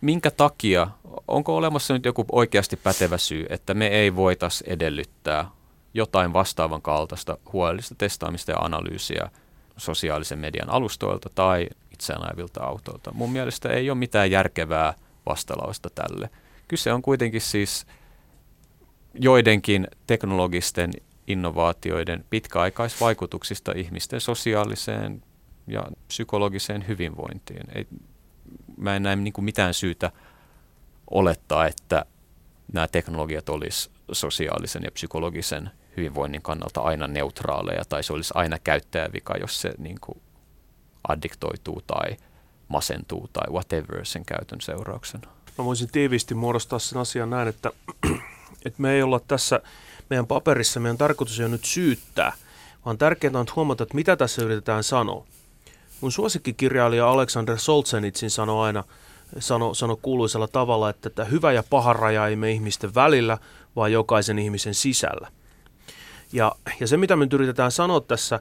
Minkä 0.00 0.30
takia, 0.30 0.88
onko 1.28 1.56
olemassa 1.56 1.94
nyt 1.94 2.04
joku 2.04 2.24
oikeasti 2.32 2.76
pätevä 2.76 3.18
syy, 3.18 3.46
että 3.48 3.74
me 3.74 3.86
ei 3.86 4.16
voitaisi 4.16 4.64
edellyttää 4.66 5.50
jotain 5.94 6.32
vastaavan 6.32 6.82
kaltaista 6.82 7.38
huolellista 7.52 7.94
testaamista 7.94 8.50
ja 8.50 8.58
analyysiä 8.58 9.30
sosiaalisen 9.76 10.38
median 10.38 10.70
alustoilta 10.70 11.30
tai 11.34 11.68
itseään 11.92 12.22
ajavilta 12.22 12.64
autoilta. 12.64 13.12
Mun 13.12 13.32
mielestä 13.32 13.68
ei 13.68 13.90
ole 13.90 13.98
mitään 13.98 14.30
järkevää 14.30 14.94
vastalausta 15.26 15.90
tälle. 15.90 16.30
Kyse 16.68 16.92
on 16.92 17.02
kuitenkin 17.02 17.40
siis 17.40 17.86
joidenkin 19.14 19.88
teknologisten 20.06 20.90
innovaatioiden 21.26 22.24
pitkäaikaisvaikutuksista 22.30 23.72
ihmisten 23.76 24.20
sosiaaliseen 24.20 25.22
ja 25.66 25.84
psykologiseen 26.08 26.88
hyvinvointiin. 26.88 27.62
Ei, 27.74 27.86
mä 28.76 28.96
en 28.96 29.02
näe 29.02 29.16
niin 29.16 29.34
mitään 29.40 29.74
syytä 29.74 30.12
olettaa, 31.10 31.66
että 31.66 32.04
nämä 32.72 32.88
teknologiat 32.88 33.48
olisi 33.48 33.90
sosiaalisen 34.12 34.82
ja 34.82 34.90
psykologisen 34.90 35.70
hyvinvoinnin 35.96 36.42
kannalta 36.42 36.80
aina 36.80 37.06
neutraaleja 37.06 37.84
tai 37.88 38.02
se 38.02 38.12
olisi 38.12 38.32
aina 38.36 38.58
käyttäjävika, 38.58 39.36
jos 39.36 39.60
se 39.60 39.74
niin 39.78 39.98
kuin 40.00 40.20
addiktoituu 41.08 41.82
tai 41.86 42.16
masentuu 42.68 43.28
tai 43.32 43.52
whatever 43.52 44.06
sen 44.06 44.24
käytön 44.24 44.60
seurauksena. 44.60 45.28
Mä 45.58 45.64
voisin 45.64 45.88
tiiviisti 45.92 46.34
muodostaa 46.34 46.78
sen 46.78 46.98
asian 46.98 47.30
näin, 47.30 47.48
että, 47.48 47.70
että 48.66 48.82
me 48.82 48.92
ei 48.92 49.02
olla 49.02 49.20
tässä 49.20 49.60
meidän 50.10 50.26
paperissa, 50.26 50.80
meidän 50.80 50.98
tarkoitus 50.98 51.40
ei 51.40 51.44
ole 51.46 51.52
nyt 51.52 51.64
syyttää, 51.64 52.32
vaan 52.84 52.98
tärkeintä 52.98 53.38
on 53.38 53.46
huomata, 53.56 53.82
että 53.82 53.94
mitä 53.94 54.16
tässä 54.16 54.42
yritetään 54.42 54.84
sanoa. 54.84 55.26
Mun 56.00 56.12
suosikkikirjailija 56.12 57.10
Alexander 57.10 57.58
Solzhenitsin 57.58 58.30
sanoi 58.30 58.66
aina, 58.66 58.84
sano, 59.38 59.74
sano 59.74 59.96
kuuluisella 59.96 60.48
tavalla, 60.48 60.90
että, 60.90 61.08
että 61.08 61.24
hyvä 61.24 61.52
ja 61.52 61.62
paha 61.70 61.92
raja 61.92 62.26
ei 62.26 62.36
me 62.36 62.50
ihmisten 62.50 62.94
välillä, 62.94 63.38
vaan 63.76 63.92
jokaisen 63.92 64.38
ihmisen 64.38 64.74
sisällä. 64.74 65.28
Ja, 66.34 66.52
ja 66.80 66.86
se, 66.86 66.96
mitä 66.96 67.16
me 67.16 67.24
nyt 67.24 67.32
yritetään 67.32 67.72
sanoa 67.72 68.00
tässä, 68.00 68.40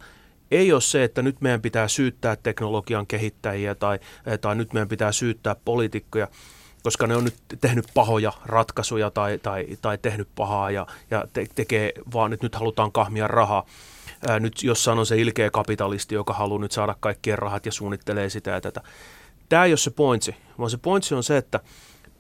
ei 0.51 0.73
ole 0.73 0.81
se, 0.81 1.03
että 1.03 1.21
nyt 1.21 1.41
meidän 1.41 1.61
pitää 1.61 1.87
syyttää 1.87 2.35
teknologian 2.35 3.07
kehittäjiä 3.07 3.75
tai, 3.75 3.99
tai 4.41 4.55
nyt 4.55 4.73
meidän 4.73 4.87
pitää 4.87 5.11
syyttää 5.11 5.55
poliitikkoja, 5.65 6.27
koska 6.83 7.07
ne 7.07 7.15
on 7.15 7.23
nyt 7.23 7.35
tehnyt 7.61 7.85
pahoja 7.93 8.33
ratkaisuja 8.45 9.11
tai, 9.11 9.37
tai, 9.37 9.67
tai 9.81 9.97
tehnyt 9.97 10.27
pahaa 10.35 10.71
ja, 10.71 10.87
ja 11.11 11.25
te, 11.33 11.47
tekee 11.55 11.91
vaan, 12.13 12.33
että 12.33 12.45
nyt 12.45 12.55
halutaan 12.55 12.91
kahmia 12.91 13.27
rahaa. 13.27 13.65
Ää, 14.27 14.39
nyt 14.39 14.63
jossain 14.63 14.99
on 14.99 15.05
se 15.05 15.17
ilkeä 15.17 15.49
kapitalisti, 15.49 16.15
joka 16.15 16.33
haluaa 16.33 16.61
nyt 16.61 16.71
saada 16.71 16.95
kaikkien 16.99 17.39
rahat 17.39 17.65
ja 17.65 17.71
suunnittelee 17.71 18.29
sitä 18.29 18.51
ja 18.51 18.61
tätä. 18.61 18.81
Tämä 19.49 19.65
ei 19.65 19.71
ole 19.71 19.77
se 19.77 19.91
pointsi, 19.91 20.35
vaan 20.59 20.69
se 20.69 20.77
pointsi 20.77 21.15
on 21.15 21.23
se, 21.23 21.37
että– 21.37 21.59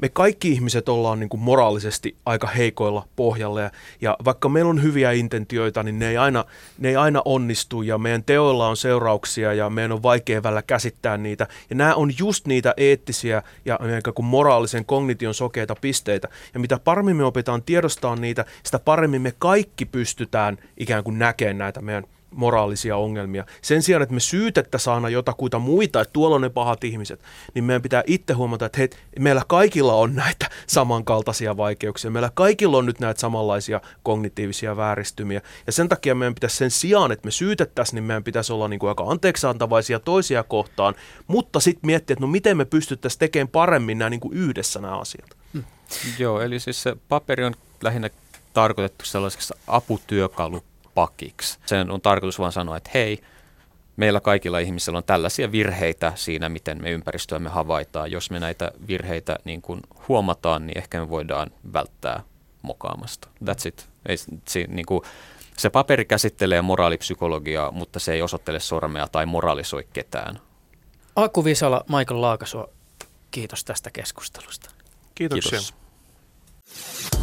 me 0.03 0.09
kaikki 0.09 0.51
ihmiset 0.51 0.89
ollaan 0.89 1.19
niin 1.19 1.29
kuin 1.29 1.41
moraalisesti 1.41 2.15
aika 2.25 2.47
heikoilla 2.47 3.07
pohjalla 3.15 3.61
ja, 3.61 3.71
ja 4.01 4.17
vaikka 4.25 4.49
meillä 4.49 4.69
on 4.69 4.83
hyviä 4.83 5.11
intentioita, 5.11 5.83
niin 5.83 5.99
ne 5.99 6.09
ei, 6.09 6.17
aina, 6.17 6.45
ne 6.77 6.89
ei 6.89 6.95
aina 6.95 7.21
onnistu 7.25 7.81
ja 7.81 7.97
meidän 7.97 8.23
teoilla 8.23 8.67
on 8.67 8.77
seurauksia 8.77 9.53
ja 9.53 9.69
meidän 9.69 9.91
on 9.91 10.03
vaikea 10.03 10.43
välillä 10.43 10.61
käsittää 10.61 11.17
niitä. 11.17 11.47
Ja 11.69 11.75
nämä 11.75 11.95
on 11.95 12.11
just 12.19 12.47
niitä 12.47 12.73
eettisiä 12.77 13.43
ja 13.65 13.79
kuin 14.15 14.25
moraalisen 14.25 14.85
kognition 14.85 15.33
sokeita 15.33 15.75
pisteitä. 15.81 16.27
Ja 16.53 16.59
mitä 16.59 16.79
paremmin 16.79 17.15
me 17.15 17.23
opitaan 17.23 17.63
tiedostaa 17.63 18.15
niitä, 18.15 18.45
sitä 18.63 18.79
paremmin 18.79 19.21
me 19.21 19.33
kaikki 19.39 19.85
pystytään 19.85 20.57
ikään 20.77 21.03
kuin 21.03 21.19
näkemään 21.19 21.57
näitä 21.57 21.81
meidän 21.81 22.03
moraalisia 22.35 22.97
ongelmia. 22.97 23.45
Sen 23.61 23.81
sijaan, 23.83 24.01
että 24.03 24.13
me 24.13 24.19
syytettäisiin 24.19 24.93
aina 24.93 25.09
jotakuita 25.09 25.59
muita, 25.59 26.01
että 26.01 26.13
tuolla 26.13 26.35
on 26.35 26.41
ne 26.41 26.49
pahat 26.49 26.83
ihmiset, 26.83 27.19
niin 27.53 27.63
meidän 27.63 27.81
pitää 27.81 28.03
itse 28.07 28.33
huomata, 28.33 28.65
että 28.65 28.77
hei, 28.77 28.89
meillä 29.19 29.41
kaikilla 29.47 29.93
on 29.93 30.15
näitä 30.15 30.49
samankaltaisia 30.67 31.57
vaikeuksia. 31.57 32.11
Meillä 32.11 32.31
kaikilla 32.33 32.77
on 32.77 32.85
nyt 32.85 32.99
näitä 32.99 33.19
samanlaisia 33.19 33.81
kognitiivisia 34.03 34.77
vääristymiä. 34.77 35.41
Ja 35.67 35.71
sen 35.71 35.89
takia 35.89 36.15
meidän 36.15 36.35
pitäisi 36.35 36.57
sen 36.57 36.71
sijaan, 36.71 37.11
että 37.11 37.27
me 37.27 37.31
syytettäisiin, 37.31 37.95
niin 37.95 38.03
meidän 38.03 38.23
pitäisi 38.23 38.53
olla 38.53 38.67
niin 38.67 38.79
kuin 38.79 38.89
aika 38.89 39.03
anteeksiantavaisia 39.03 39.99
toisia 39.99 40.43
kohtaan, 40.43 40.95
mutta 41.27 41.59
sitten 41.59 41.87
miettiä, 41.87 42.13
että 42.13 42.23
no 42.25 42.27
miten 42.27 42.57
me 42.57 42.65
pystyttäisiin 42.65 43.19
tekemään 43.19 43.47
paremmin 43.47 43.97
nämä 43.97 44.09
niin 44.09 44.19
kuin 44.19 44.33
yhdessä 44.33 44.81
nämä 44.81 44.99
asiat. 44.99 45.37
Hmm. 45.53 45.63
Joo, 46.19 46.41
eli 46.41 46.59
siis 46.59 46.83
se 46.83 46.95
paperi 47.09 47.43
on 47.43 47.55
lähinnä 47.81 48.09
tarkoitettu 48.53 49.05
sellaiseksi 49.05 49.53
aputyökalu 49.67 50.63
pakiksi. 50.95 51.59
Sen 51.65 51.91
on 51.91 52.01
tarkoitus 52.01 52.39
vaan 52.39 52.51
sanoa, 52.51 52.77
että 52.77 52.89
hei, 52.93 53.23
meillä 53.97 54.19
kaikilla 54.19 54.59
ihmisillä 54.59 54.97
on 54.97 55.03
tällaisia 55.03 55.51
virheitä 55.51 56.13
siinä, 56.15 56.49
miten 56.49 56.81
me 56.81 56.91
ympäristöämme 56.91 57.49
havaitaan. 57.49 58.11
Jos 58.11 58.31
me 58.31 58.39
näitä 58.39 58.71
virheitä 58.87 59.35
niin 59.45 59.61
kuin 59.61 59.81
huomataan, 60.07 60.67
niin 60.67 60.77
ehkä 60.77 60.99
me 60.99 61.09
voidaan 61.09 61.51
välttää 61.73 62.23
mokaamasta. 62.61 63.27
That's 63.45 63.67
it. 63.67 63.89
Ei, 64.05 64.17
se, 64.47 64.65
niin 64.67 64.85
kuin, 64.85 65.01
se 65.57 65.69
paperi 65.69 66.05
käsittelee 66.05 66.61
moraalipsykologiaa, 66.61 67.71
mutta 67.71 67.99
se 67.99 68.13
ei 68.13 68.21
osoittele 68.21 68.59
sormea 68.59 69.07
tai 69.07 69.25
moralisoi 69.25 69.87
ketään. 69.93 70.39
Aku 71.15 71.45
Visala, 71.45 71.85
Michael 71.97 72.21
Laakasuo, 72.21 72.69
kiitos 73.31 73.63
tästä 73.63 73.91
keskustelusta. 73.91 74.69
Kiitoksia. 75.15 75.59
Kiitos. 75.59 77.22